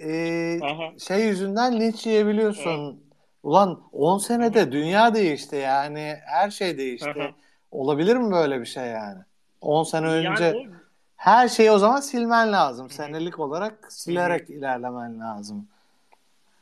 e, 0.00 0.60
Aha. 0.62 0.92
şey 0.98 1.26
yüzünden 1.26 1.80
linç 1.80 2.06
yiyebiliyorsun. 2.06 3.02
Ulan 3.42 3.82
10 3.92 4.18
senede 4.18 4.72
dünya 4.72 5.14
değişti 5.14 5.56
yani 5.56 6.16
her 6.26 6.50
şey 6.50 6.78
değişti. 6.78 7.10
Aha. 7.10 7.30
Olabilir 7.70 8.16
mi 8.16 8.32
böyle 8.32 8.60
bir 8.60 8.66
şey 8.66 8.84
yani? 8.84 9.18
10 9.60 9.82
sene 9.82 10.06
önce 10.06 10.44
Yani 10.44 10.56
o 10.56 10.82
her 11.16 11.48
şeyi 11.48 11.70
o 11.70 11.78
zaman 11.78 12.00
silmen 12.00 12.52
lazım. 12.52 12.90
Senelik 12.90 13.38
olarak 13.38 13.92
silerek 13.92 14.50
ilerlemen 14.50 15.20
lazım. 15.20 15.66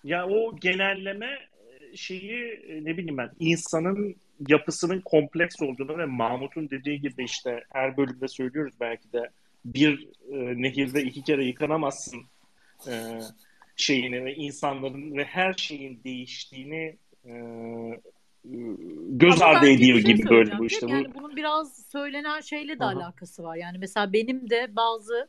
Ya 0.04 0.26
o 0.26 0.56
genelleme 0.56 1.38
e, 1.80 1.96
şeyi 1.96 2.52
e, 2.68 2.84
ne 2.84 2.96
bileyim 2.96 3.18
ben 3.18 3.30
insanın 3.38 4.16
yapısının 4.48 5.00
kompleks 5.00 5.62
olduğunu 5.62 5.98
ve 5.98 6.04
Mahmut'un 6.04 6.70
dediği 6.70 7.00
gibi 7.00 7.24
işte 7.24 7.64
her 7.72 7.96
bölümde 7.96 8.28
söylüyoruz 8.28 8.74
belki 8.80 9.12
de 9.12 9.30
bir 9.64 10.08
e, 10.32 10.62
nehirde 10.62 11.02
iki 11.02 11.22
kere 11.22 11.44
yıkanamazsın 11.44 12.22
e, 12.88 13.20
şeyini 13.76 14.24
ve 14.24 14.34
insanların 14.34 15.16
ve 15.16 15.24
her 15.24 15.52
şeyin 15.52 16.00
değiştiğini 16.04 16.98
e, 17.24 17.32
göz 19.08 19.42
Ama 19.42 19.50
ardı 19.50 19.66
ediyor 19.66 20.00
şey 20.00 20.14
gibi 20.14 20.28
böyle 20.30 20.58
bu 20.58 20.66
işte. 20.66 20.86
Yani 20.90 21.14
Bu, 21.14 21.14
bunun 21.14 21.36
biraz 21.36 21.86
söylenen 21.92 22.40
şeyle 22.40 22.78
de 22.78 22.84
hı. 22.84 22.88
alakası 22.88 23.42
var. 23.42 23.56
Yani 23.56 23.78
mesela 23.78 24.12
benim 24.12 24.50
de 24.50 24.76
bazı 24.76 25.28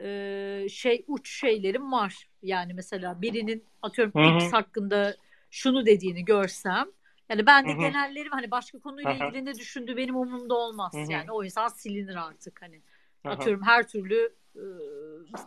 e, 0.00 0.66
şey 0.70 1.04
uç 1.06 1.30
şeylerim 1.40 1.92
var. 1.92 2.28
Yani 2.42 2.74
mesela 2.74 3.22
birinin 3.22 3.64
atıyorum 3.82 4.12
Hı 4.14 4.30
hı. 4.30 4.36
X 4.44 4.52
hakkında 4.52 5.16
şunu 5.50 5.86
dediğini 5.86 6.24
görsem 6.24 6.86
Yani 7.30 7.46
ben 7.46 7.68
de 7.68 7.72
Hı 7.72 7.76
hı. 7.76 7.80
genellerim 7.80 8.32
hani 8.32 8.50
başka 8.50 8.78
konuyla 8.78 9.12
ilgili 9.12 9.44
ne 9.44 9.54
düşündüğü 9.54 9.96
benim 9.96 10.16
umurumda 10.16 10.54
olmaz. 10.54 10.94
Hı 10.94 10.98
hı. 10.98 11.12
Yani 11.12 11.32
o 11.32 11.44
insan 11.44 11.68
silinir 11.68 12.14
artık 12.14 12.62
hani. 12.62 12.82
Aha. 13.24 13.32
Atıyorum 13.32 13.62
her 13.62 13.88
türlü 13.88 14.34
e, 14.56 14.64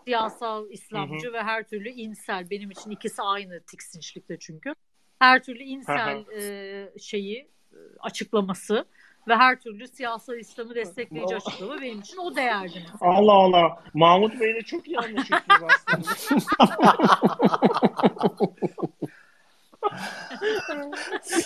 siyasal 0.06 0.70
İslamcı 0.70 1.34
ve 1.34 1.43
her 1.43 1.64
türlü 1.64 1.89
insel 1.89 2.49
benim 2.49 2.72
için 2.72 2.91
ikisi 2.91 3.22
aynı 3.22 3.60
tiksinçlikte 3.64 4.39
çünkü. 4.39 4.76
Her 5.20 5.43
türlü 5.43 5.64
insel 5.64 6.26
e, 6.38 6.99
şeyi 6.99 7.49
e, 7.72 7.78
açıklaması 7.99 8.86
ve 9.28 9.36
her 9.36 9.60
türlü 9.60 9.88
siyasal 9.88 10.38
İslam'ı 10.38 10.76
destekleyici 10.76 11.36
açıklama 11.36 11.82
benim 11.82 11.99
için 11.99 12.18
o 12.18 12.36
değerli. 12.36 12.80
mesela. 12.91 13.12
Allah 13.12 13.34
Allah. 13.34 13.84
Mahmut 13.93 14.39
Bey'le 14.39 14.62
çok 14.62 14.88
iyi 14.88 14.97
anlaşıyorsunuz 14.97 15.62
aslında. 15.88 16.10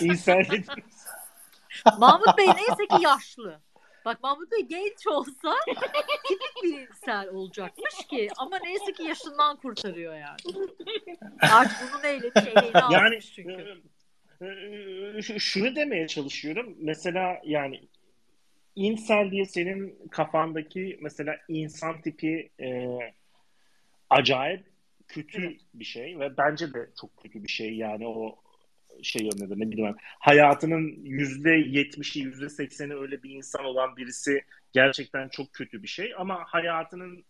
İnsan 0.00 0.38
dediniz. 0.38 1.06
Mahmut 1.98 2.38
Bey 2.38 2.46
neyse 2.46 2.86
ki 2.86 3.02
yaşlı. 3.02 3.60
Bak 4.08 4.22
Mahmut 4.22 4.52
Bey 4.52 4.60
genç 4.60 5.06
olsa 5.06 5.54
tipik 6.28 6.62
bir 6.64 6.78
insel 6.88 7.28
olacakmış 7.28 7.94
ki 8.10 8.28
ama 8.38 8.58
neyse 8.64 8.92
ki 8.92 9.02
yaşından 9.02 9.56
kurtarıyor 9.56 10.14
yani. 10.14 10.68
Artık 11.52 11.76
bunu 11.82 12.02
neylemiş 12.02 12.46
eleğine 12.46 12.78
almış 12.82 12.98
Yani 13.02 13.20
çünkü. 13.20 13.82
e, 14.40 14.46
e, 15.18 15.22
şu- 15.22 15.40
şunu 15.40 15.76
demeye 15.76 16.06
çalışıyorum. 16.06 16.76
Mesela 16.80 17.40
yani 17.44 17.88
insel 18.76 19.30
diye 19.30 19.44
senin 19.44 20.08
kafandaki 20.10 20.98
mesela 21.02 21.36
insan 21.48 22.00
tipi 22.00 22.50
e, 22.60 22.86
acayip 24.10 24.66
kötü 25.08 25.56
bir 25.74 25.84
şey 25.84 26.18
ve 26.18 26.36
bence 26.36 26.74
de 26.74 26.90
çok 27.00 27.16
kötü 27.16 27.42
bir 27.42 27.48
şey 27.48 27.74
yani 27.76 28.06
o 28.08 28.38
şey 29.02 29.22
yönünde 29.22 29.54
ne 29.58 29.70
bileyim 29.70 29.96
hayatının 30.00 30.96
yüzde 31.04 31.50
yetmişi 31.50 32.20
yüzde 32.20 32.48
sekseni 32.48 32.94
öyle 32.94 33.22
bir 33.22 33.30
insan 33.30 33.64
olan 33.64 33.96
birisi 33.96 34.44
gerçekten 34.72 35.28
çok 35.28 35.52
kötü 35.52 35.82
bir 35.82 35.88
şey. 35.88 36.12
Ama 36.18 36.44
hayatının 36.46 37.24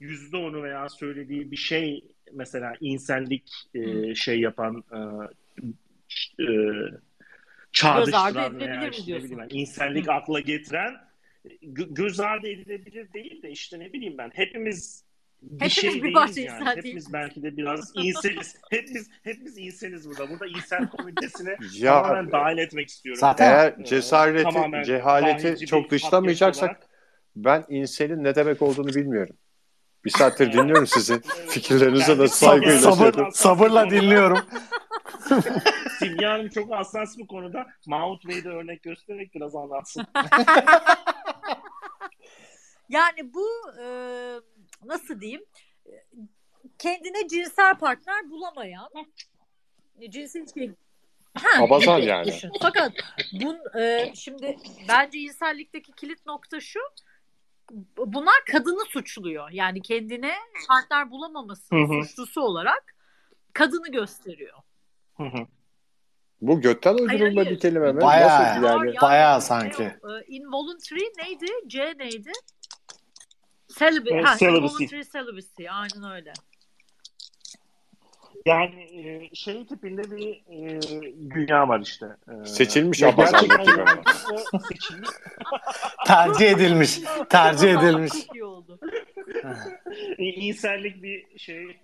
yüzde 0.00 0.36
onu 0.36 0.62
veya 0.62 0.88
söylediği 0.88 1.50
bir 1.50 1.56
şey 1.56 2.04
mesela 2.32 2.72
insellik 2.80 3.52
e, 3.74 4.14
şey 4.14 4.40
yapan 4.40 4.84
e, 4.92 4.98
e, 6.42 6.46
çağrıştıran 7.72 8.60
veya 8.60 8.88
işte 8.88 9.12
ne 9.12 9.22
bileyim 9.22 10.06
Hı. 10.06 10.12
akla 10.12 10.40
getiren 10.40 10.94
gö- 11.62 11.94
göz 11.94 12.20
ardı 12.20 12.48
edilebilir 12.48 13.12
değil 13.12 13.42
de 13.42 13.50
işte 13.50 13.78
ne 13.78 13.92
bileyim 13.92 14.18
ben 14.18 14.30
hepimiz 14.34 15.04
bir 15.42 15.54
Hepimiz 15.54 15.72
şey 15.72 15.90
bir 15.94 16.02
değiliz 16.02 16.14
parça 16.14 16.40
yani. 16.40 16.60
insan 16.60 16.76
Hepimiz 16.76 17.12
belki 17.12 17.42
de 17.42 17.56
biraz 17.56 17.92
inseniz. 17.94 18.56
hepimiz 18.70 19.10
hepimiz 19.22 19.58
inseniz 19.58 20.08
burada. 20.08 20.30
Burada 20.30 20.46
insan 20.46 20.90
komitesine 20.90 21.56
Ya 21.78 22.02
tamamen 22.02 22.32
dahil 22.32 22.58
etmek 22.58 22.88
istiyorum. 22.88 23.20
Zaten- 23.20 23.46
eğer 23.50 23.84
cesareti, 23.84 24.42
tamamen 24.42 24.82
cehaleti 24.82 25.66
çok 25.66 25.90
dışlamayacaksak 25.90 26.68
olarak. 26.70 26.86
ben 27.36 27.64
inselin 27.68 28.24
ne 28.24 28.34
demek 28.34 28.62
olduğunu 28.62 28.88
bilmiyorum. 28.94 29.36
Bir 30.04 30.10
saattir 30.10 30.52
dinliyorum 30.52 30.86
sizi. 30.86 31.20
Fikirlerinize 31.48 32.18
de 32.18 32.28
saygıyla 32.28 32.78
Sabır, 32.78 33.12
sabır, 33.12 33.30
sabırla 33.30 33.90
dinliyorum. 33.90 34.38
Simge 35.98 36.26
Hanım 36.26 36.48
çok 36.48 36.72
hassas 36.74 37.18
bu 37.18 37.26
konuda. 37.26 37.66
Mahmut 37.86 38.28
Bey 38.28 38.44
de 38.44 38.48
örnek 38.48 38.82
göstererek 38.82 39.34
biraz 39.34 39.54
anlatsın. 39.56 40.06
Yani 42.88 43.34
bu 43.34 43.46
e, 43.82 43.86
nasıl 44.84 45.20
diyeyim 45.20 45.44
e, 45.86 45.92
kendine 46.78 47.28
cinsel 47.28 47.78
partner 47.78 48.30
bulamayan 48.30 48.88
cinsel 50.08 50.40
ilişki 50.40 50.74
Ha, 51.34 51.64
Abazan 51.64 52.00
gibi 52.00 52.10
yani. 52.10 52.26
düşün. 52.26 52.50
Fakat 52.62 52.92
bun, 53.32 53.80
e, 53.80 54.12
şimdi 54.14 54.58
bence 54.88 55.18
insellikteki 55.18 55.92
kilit 55.92 56.26
nokta 56.26 56.60
şu 56.60 56.80
bunlar 57.96 58.34
kadını 58.52 58.84
suçluyor. 58.84 59.50
Yani 59.50 59.82
kendine 59.82 60.34
partner 60.68 61.10
hı. 61.76 62.04
suçlusu 62.04 62.40
olarak 62.40 62.94
kadını 63.52 63.90
gösteriyor. 63.92 64.58
Hı 65.16 65.22
hı. 65.22 65.46
Bu 66.40 66.60
götten 66.60 66.94
uydurulma 66.94 67.44
bir 67.44 67.58
kelime 67.60 67.92
mi? 67.92 68.00
Bayağı 68.00 68.42
Nasıl 68.42 68.64
yani? 68.66 68.94
Ya- 68.94 69.02
Bayağı 69.02 69.42
sanki. 69.42 69.82
e, 69.82 70.24
involuntary 70.28 71.04
neydi? 71.18 71.46
C 71.66 71.94
neydi? 71.98 72.32
Celibacy. 73.78 74.14
Evet, 74.14 74.26
ha, 74.26 74.36
celibacy. 74.38 74.84
celibacy. 74.84 75.70
Aynen 75.70 76.12
öyle. 76.12 76.32
Yani 78.46 78.82
e, 78.82 79.34
şey 79.34 79.66
tipinde 79.66 80.10
bir 80.10 80.28
e, 80.48 80.80
dünya 81.34 81.68
var 81.68 81.80
işte. 81.80 82.06
E, 82.42 82.46
Seçilmiş 82.46 82.98
gerçekten 82.98 83.44
gibi 83.64 83.82
ama. 83.82 84.02
seçilmiş. 84.68 85.08
Tercih 86.06 86.50
edilmiş. 86.50 87.00
Tercih 87.28 87.70
edilmiş. 87.70 88.12
Çok 88.12 88.34
iyi 88.34 88.44
oldu. 88.44 88.78
İnsellik 90.18 91.02
bir 91.02 91.38
şey 91.38 91.80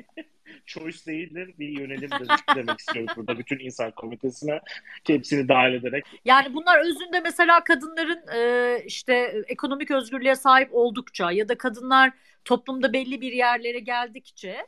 choice 0.66 1.06
değildir, 1.06 1.54
bir 1.58 1.68
yönelimdir 1.68 2.28
demek 2.56 2.80
istiyorum 2.80 3.14
burada 3.16 3.38
bütün 3.38 3.58
insan 3.58 3.90
komitesine 3.90 4.60
hepsini 5.06 5.48
dahil 5.48 5.74
ederek. 5.74 6.04
Yani 6.24 6.54
bunlar 6.54 6.78
özünde 6.78 7.20
mesela 7.20 7.64
kadınların 7.64 8.24
e, 8.34 8.82
işte 8.84 9.42
ekonomik 9.48 9.90
özgürlüğe 9.90 10.34
sahip 10.34 10.68
oldukça 10.72 11.32
ya 11.32 11.48
da 11.48 11.58
kadınlar 11.58 12.12
toplumda 12.44 12.92
belli 12.92 13.20
bir 13.20 13.32
yerlere 13.32 13.78
geldikçe 13.78 14.66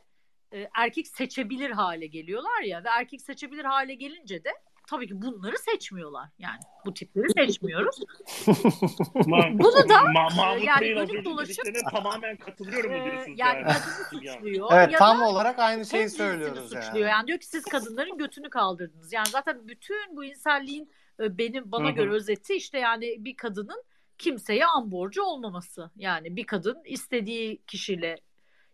e, 0.53 0.69
erkek 0.75 1.07
seçebilir 1.07 1.71
hale 1.71 2.07
geliyorlar 2.07 2.61
ya 2.61 2.83
ve 2.83 2.87
erkek 2.89 3.21
seçebilir 3.21 3.65
hale 3.65 3.93
gelince 3.93 4.43
de 4.43 4.49
tabii 4.89 5.07
ki 5.07 5.21
bunları 5.21 5.57
seçmiyorlar. 5.57 6.29
Yani 6.39 6.59
bu 6.85 6.93
tipleri 6.93 7.25
seçmiyoruz. 7.37 7.95
Bunu 9.53 9.89
da, 9.89 9.93
Ma- 9.93 10.35
Mahmut 10.35 10.63
yani 10.63 10.81
Bey'in 10.81 10.95
dönüp 10.95 11.25
dolaşıp- 11.25 11.91
tamamen 11.91 12.37
katılıyorum 12.37 12.91
E, 12.91 13.03
diyorsunuz 13.05 13.39
yani 13.39 13.55
yani? 13.57 13.63
kadını 14.11 14.23
Yani. 14.25 14.35
suçluyor. 14.37 14.67
Evet 14.73 14.91
ya 14.91 14.99
tam 14.99 15.21
olarak 15.21 15.59
aynı 15.59 15.85
şeyi 15.85 16.09
söylüyoruz 16.09 16.63
suçluyor. 16.63 16.83
yani. 16.95 16.99
Yani 17.01 17.27
diyor 17.27 17.39
ki 17.39 17.45
siz 17.45 17.63
kadınların 17.63 18.17
götünü 18.17 18.49
kaldırdınız. 18.49 19.13
Yani 19.13 19.27
zaten 19.27 19.67
bütün 19.67 20.15
bu 20.15 20.23
inselliğin 20.25 20.91
e, 21.19 21.37
benim 21.37 21.71
bana 21.71 21.89
göre 21.89 22.09
özeti 22.11 22.53
işte 22.55 22.79
yani 22.79 23.15
bir 23.19 23.35
kadının 23.37 23.83
kimseye 24.17 24.65
an 24.65 24.91
borcu 24.91 25.23
olmaması. 25.23 25.91
Yani 25.95 26.35
bir 26.35 26.45
kadın 26.45 26.77
istediği 26.85 27.61
kişiyle 27.67 28.15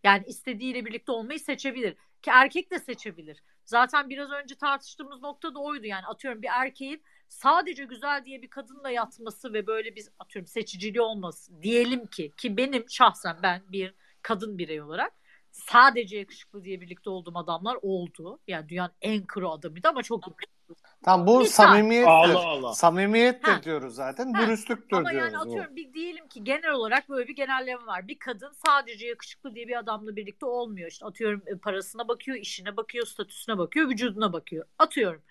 yani 0.03 0.24
istediğiyle 0.28 0.86
birlikte 0.86 1.11
olmayı 1.11 1.39
seçebilir. 1.39 1.95
Ki 2.22 2.32
erkek 2.34 2.72
de 2.72 2.80
seçebilir. 2.80 3.43
Zaten 3.66 4.09
biraz 4.09 4.32
önce 4.32 4.55
tartıştığımız 4.55 5.22
nokta 5.22 5.55
da 5.55 5.59
oydu. 5.59 5.86
Yani 5.88 6.05
atıyorum 6.05 6.41
bir 6.41 6.49
erkeğin 6.51 7.03
sadece 7.30 7.86
güzel 7.86 8.26
diye 8.26 8.41
bir 8.41 8.49
kadınla 8.49 8.89
yatması 8.89 9.53
ve 9.53 9.68
böyle 9.68 9.95
bir 9.95 10.05
atıyorum 10.20 10.47
seçiciliği 10.47 11.01
olması 11.01 11.61
diyelim 11.61 12.07
ki 12.07 12.32
ki 12.38 12.57
benim 12.57 12.86
şahsen 12.89 13.38
ben 13.43 13.61
bir 13.72 13.93
kadın 14.22 14.57
birey 14.57 14.82
olarak 14.82 15.13
sadece 15.51 16.18
yakışıklı 16.18 16.63
diye 16.63 16.82
birlikte 16.82 17.09
olduğum 17.09 17.38
adamlar 17.38 17.78
oldu. 17.82 18.39
Yani 18.47 18.70
dünyanın 18.70 18.93
en 19.01 19.28
kuru 19.28 19.51
adamıydı 19.51 19.88
ama 19.89 20.03
çok 20.03 20.28
yakışıklı. 20.28 20.55
Tam 21.03 21.28
bu 21.28 21.39
Misal. 21.39 21.63
samimiyettir. 21.63 22.09
Allah 22.11 22.45
Allah. 22.47 22.74
Samimiyettir 22.74 23.51
Ha. 23.51 23.63
diyoruz 23.63 23.95
zaten. 23.95 24.34
Ha. 24.34 24.41
Dürüstlüktür 24.41 24.97
Ama 24.97 25.11
diyoruz. 25.11 25.34
yani 25.34 25.45
bu. 25.45 25.49
atıyorum 25.49 25.76
bir 25.76 25.93
diyelim 25.93 26.28
ki 26.28 26.43
genel 26.43 26.72
olarak 26.72 27.09
böyle 27.09 27.28
bir 27.28 27.36
genelleme 27.36 27.86
var. 27.86 28.07
Bir 28.07 28.20
kadın 28.20 28.51
sadece 28.66 29.07
yakışıklı 29.07 29.55
diye 29.55 29.68
bir 29.68 29.80
adamla 29.80 30.16
birlikte 30.16 30.45
olmuyor. 30.45 30.91
İşte 30.91 31.05
atıyorum 31.05 31.41
e, 31.45 31.57
parasına 31.57 32.07
bakıyor, 32.07 32.38
işine 32.38 32.78
bakıyor, 32.78 33.05
statüsüne 33.05 33.57
bakıyor, 33.57 33.89
vücuduna 33.89 34.34
bakıyor. 34.34 34.66
Atıyorum. 34.80 35.22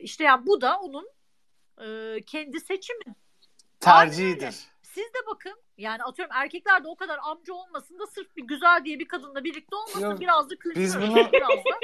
İşte 0.00 0.24
yani 0.24 0.46
bu 0.46 0.60
da 0.60 0.78
onun 0.80 1.08
e, 1.84 2.20
kendi 2.26 2.60
seçimi. 2.60 3.04
Tercihidir. 3.80 4.54
Siz 4.82 5.04
de 5.04 5.18
bakın 5.26 5.54
yani 5.78 6.02
atıyorum 6.02 6.34
erkekler 6.36 6.84
de 6.84 6.88
o 6.88 6.96
kadar 6.96 7.18
amca 7.22 7.52
olmasın 7.54 7.98
da 7.98 8.06
sırf 8.06 8.36
bir 8.36 8.42
güzel 8.44 8.84
diye 8.84 8.98
bir 8.98 9.08
kadınla 9.08 9.44
birlikte 9.44 9.76
olmasın 9.76 10.00
Yok, 10.10 10.20
biraz 10.20 10.50
da 10.50 10.56
kültür. 10.56 10.80
biz 10.80 10.96
bunu- 10.96 11.16
biraz 11.32 11.48
da 11.48 11.78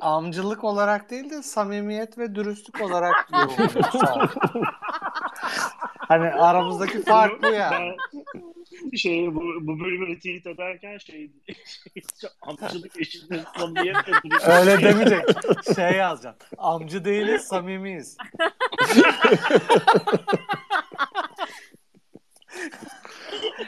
Amcılık 0.00 0.64
olarak 0.64 1.10
değil 1.10 1.30
de 1.30 1.42
samimiyet 1.42 2.18
ve 2.18 2.34
dürüstlük 2.34 2.80
olarak 2.80 3.28
abi. 3.32 3.52
Hani 5.98 6.30
aramızdaki 6.30 7.02
fark 7.02 7.42
bu. 7.42 7.46
Ben 7.52 7.96
şey 8.96 9.34
bu, 9.34 9.40
bu 9.60 9.80
bölümü 9.80 10.06
retweet 10.06 10.46
ederken 10.46 10.98
şey, 10.98 11.30
şey 12.20 12.30
amcılık 12.42 13.00
eşittir 13.00 13.40
samimiyet 13.58 13.96
ve 13.96 14.12
dürüstlük. 14.24 14.48
Öyle 14.48 14.82
demeyecek. 14.82 15.24
Şey 15.76 15.92
yazacaksın. 15.92 16.56
Amcı 16.58 17.04
değiliz, 17.04 17.42
samimiyiz. 17.42 18.16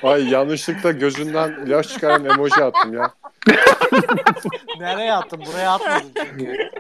Ay 0.03 0.29
yanlışlıkla 0.31 0.91
gözünden 0.93 1.67
yaş 1.67 1.89
çıkaran 1.89 2.25
emoji 2.25 2.65
attım 2.65 2.95
ya. 2.95 3.15
Nereye 4.79 5.13
attın? 5.13 5.43
Buraya 5.47 5.73
atmadın 5.73 6.13
çünkü. 6.17 6.71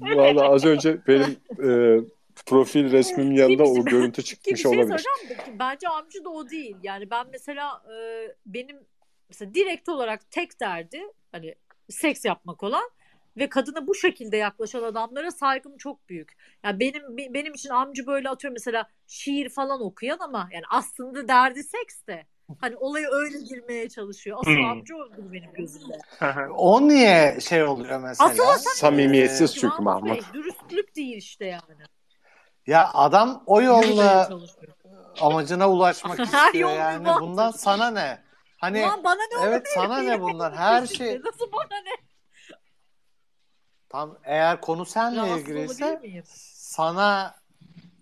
Valla 0.00 0.48
az 0.48 0.64
önce 0.64 0.98
benim 1.06 1.36
e, 1.68 2.00
profil 2.46 2.92
resmimin 2.92 3.36
yanında 3.36 3.64
o 3.64 3.84
görüntü 3.84 4.22
çıkmış 4.24 4.62
şey 4.62 4.70
olabilir. 4.70 5.04
de, 5.28 5.36
bence 5.58 5.88
amcı 5.88 6.24
da 6.24 6.28
o 6.28 6.50
değil. 6.50 6.76
Yani 6.82 7.10
ben 7.10 7.26
mesela 7.32 7.82
e, 7.86 8.28
benim 8.46 8.76
mesela 9.28 9.54
direkt 9.54 9.88
olarak 9.88 10.30
tek 10.30 10.60
derdi 10.60 11.02
hani 11.32 11.54
seks 11.88 12.24
yapmak 12.24 12.62
olan 12.62 12.90
ve 13.36 13.48
kadına 13.48 13.86
bu 13.86 13.94
şekilde 13.94 14.36
yaklaşan 14.36 14.82
adamlara 14.82 15.30
saygım 15.30 15.76
çok 15.76 16.08
büyük. 16.08 16.36
Yani 16.64 16.80
benim 16.80 17.16
benim 17.16 17.54
için 17.54 17.70
amcı 17.70 18.06
böyle 18.06 18.28
atıyor 18.28 18.52
mesela 18.52 18.88
şiir 19.06 19.48
falan 19.48 19.82
okuyan 19.82 20.18
ama 20.18 20.48
yani 20.52 20.64
aslında 20.70 21.28
derdi 21.28 21.62
seks 21.62 22.06
de. 22.06 22.26
Hani 22.60 22.76
olaya 22.76 23.10
öyle 23.10 23.38
girmeye 23.38 23.88
çalışıyor. 23.88 24.38
Asıl 24.40 24.50
Hmm. 24.50 24.64
amca 24.64 24.94
odur 24.94 25.32
benim 25.32 25.52
gözümde. 25.52 25.98
O 26.56 26.88
niye 26.88 27.40
şey 27.40 27.62
oluyor 27.64 28.00
mesela? 28.00 28.30
Asıl 28.30 28.70
Samimiyetsiz 28.74 29.56
Ee, 29.56 29.60
çünkü 29.60 29.82
Mahmut. 29.82 30.10
Bey, 30.10 30.20
dürüstlük 30.32 30.96
değil 30.96 31.16
işte 31.16 31.44
yani. 31.44 31.62
Ya 32.66 32.90
adam 32.94 33.42
o 33.46 33.62
yolla 33.62 34.28
amacına 35.20 35.70
ulaşmak 35.70 36.20
istiyor 36.34 36.70
yani. 36.70 37.08
Bundan 37.20 37.50
sana 37.50 37.90
ne? 37.90 38.22
Hani 38.58 38.80
Ulan 38.80 39.04
bana 39.04 39.14
ne 39.14 39.44
evet 39.48 39.68
sana 39.74 39.98
ne 40.02 40.20
bundan? 40.20 40.52
Her 40.56 40.86
şey 40.86 41.20
Nasıl 41.24 41.52
bana 41.52 41.80
ne? 41.84 41.96
tam 43.88 44.18
eğer 44.24 44.60
konu 44.60 44.86
Rahatsız 44.96 45.40
ilgiliyse 45.48 46.00
sana 46.24 47.34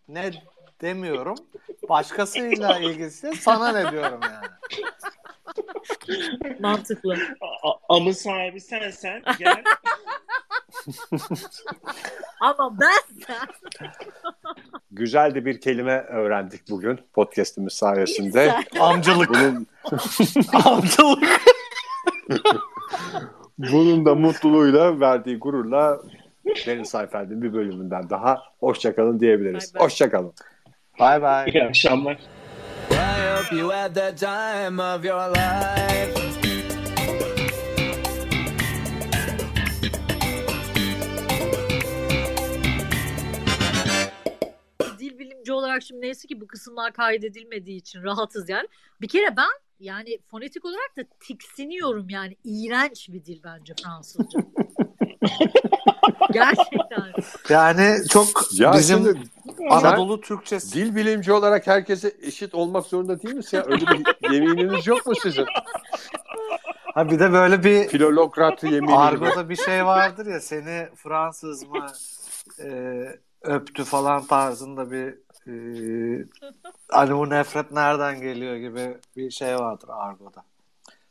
ne 0.09 0.33
demiyorum. 0.81 1.37
Başkasıyla 1.89 2.79
ilgiliyse 2.79 3.33
sana 3.33 3.73
ne 3.73 3.93
diyorum 3.93 4.21
yani. 4.23 4.47
Mantıklı. 6.61 7.17
A- 7.63 7.97
Amın 7.97 8.13
sahibi 8.13 8.61
sensen 8.61 9.23
gel. 9.39 9.63
Ama 12.41 12.81
ben 12.81 13.25
sen 13.27 13.49
Güzel 14.91 15.35
de 15.35 15.45
bir 15.45 15.61
kelime 15.61 15.99
öğrendik 15.99 16.71
bugün 16.71 17.01
podcast'imiz 17.13 17.73
sayesinde. 17.73 18.55
Amcalık. 18.81 19.29
Bunun 19.31 19.67
Amcalık. 20.65 21.25
bunun 23.59 24.07
da 24.07 24.15
mutluluğuyla 24.15 25.01
verdiği 25.01 25.39
gururla 25.39 26.01
Deniz 26.67 26.89
Seyfeld'in 26.91 27.43
bir 27.43 27.53
bölümünden 27.53 28.11
daha 28.11 28.43
hoşçakalın 28.61 29.21
diyebiliriz. 29.21 29.73
Hoşçakalın. 29.79 30.33
Bay 30.99 31.23
bay. 31.23 31.51
İyi 31.51 31.65
akşamlar. 31.65 32.19
I 32.91 33.37
hope 33.37 33.57
you 33.57 33.71
had 33.73 33.95
the 33.95 34.15
time 34.17 34.83
of 34.83 35.05
your 35.05 35.31
life. 35.31 36.29
dil 44.99 45.19
bilimci 45.19 45.53
olarak 45.53 45.83
şimdi 45.83 46.01
neyse 46.01 46.29
ki 46.29 46.41
bu 46.41 46.47
kısımlar 46.47 46.93
kaydedilmediği 46.93 47.77
için 47.77 48.03
rahatız 48.03 48.49
yani. 48.49 48.69
Bir 49.01 49.09
kere 49.09 49.37
ben 49.37 49.51
yani 49.81 50.19
fonetik 50.31 50.65
olarak 50.65 50.97
da 50.97 51.03
tiksiniyorum 51.21 52.09
yani. 52.11 52.37
iğrenç 52.45 53.09
bir 53.09 53.25
dil 53.25 53.41
bence 53.45 53.75
Fransızca. 53.85 54.41
Gerçekten. 56.33 57.13
Yani 57.49 57.97
çok 58.09 58.29
Ya 58.53 58.73
bizim 58.73 59.05
şimdi 59.05 59.19
Anadolu 59.71 60.21
Türkçesi. 60.21 60.75
dil 60.75 60.97
bilimci 60.97 61.33
olarak 61.33 61.67
herkese 61.67 62.13
eşit 62.23 62.55
olmak 62.55 62.87
zorunda 62.87 63.23
değil 63.23 63.35
misin 63.35 63.57
ya? 63.57 63.65
Öyle 63.67 63.87
bir 63.87 64.03
yemininiz 64.33 64.87
yok 64.87 65.07
mu 65.07 65.13
sizin? 65.23 65.47
Ha 66.95 67.11
bir 67.11 67.19
de 67.19 67.33
böyle 67.33 67.65
bir 67.65 67.89
Filolograt 67.89 68.65
yemini 68.65 68.97
argoda 68.99 69.49
bir 69.49 69.57
şey 69.57 69.87
vardır 69.87 70.27
ya 70.27 70.41
seni 70.41 70.89
Fransız 70.97 71.63
mı 71.69 71.87
e, 72.65 72.69
öptü 73.43 73.85
falan 73.85 74.27
tarzında 74.27 74.91
bir 74.91 75.15
e, 75.47 75.53
hani 76.89 77.17
bu 77.17 77.31
nefret 77.31 77.73
nereden 77.73 78.21
geliyor 78.21 78.57
gibi 78.57 78.97
bir 79.17 79.31
şey 79.31 79.55
vardır 79.57 79.89
argoda. 79.93 80.45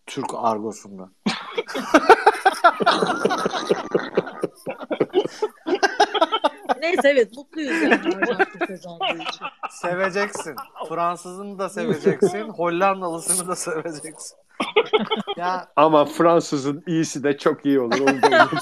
Türk 0.06 0.34
argosunda. 0.34 1.10
Neyse 6.88 7.10
evet 7.10 7.38
mutluyuz 7.38 7.82
yani 7.82 7.94
Arjantin 7.94 8.60
kazandığı 8.60 9.24
için. 9.30 9.46
Seveceksin. 9.70 10.56
Fransızını 10.90 11.60
da 11.60 11.70
seveceksin. 11.70 12.50
Hollandalısını 12.58 13.48
da 13.48 13.56
seveceksin. 13.56 14.38
ya 15.38 15.68
Ama 15.76 16.06
Fransızın 16.06 16.84
iyisi 16.88 17.24
de 17.24 17.38
çok 17.38 17.66
iyi 17.66 17.80
olur. 17.80 18.00
Onu 18.00 18.22
da. 18.22 18.50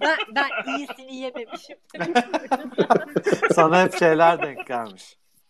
Ben, 0.00 0.16
ben 0.34 0.76
iyisini 0.78 1.16
yememişim. 1.16 1.76
sana 3.54 3.82
hep 3.82 3.98
şeyler 3.98 4.42
denk 4.42 4.66
gelmiş. 4.66 5.18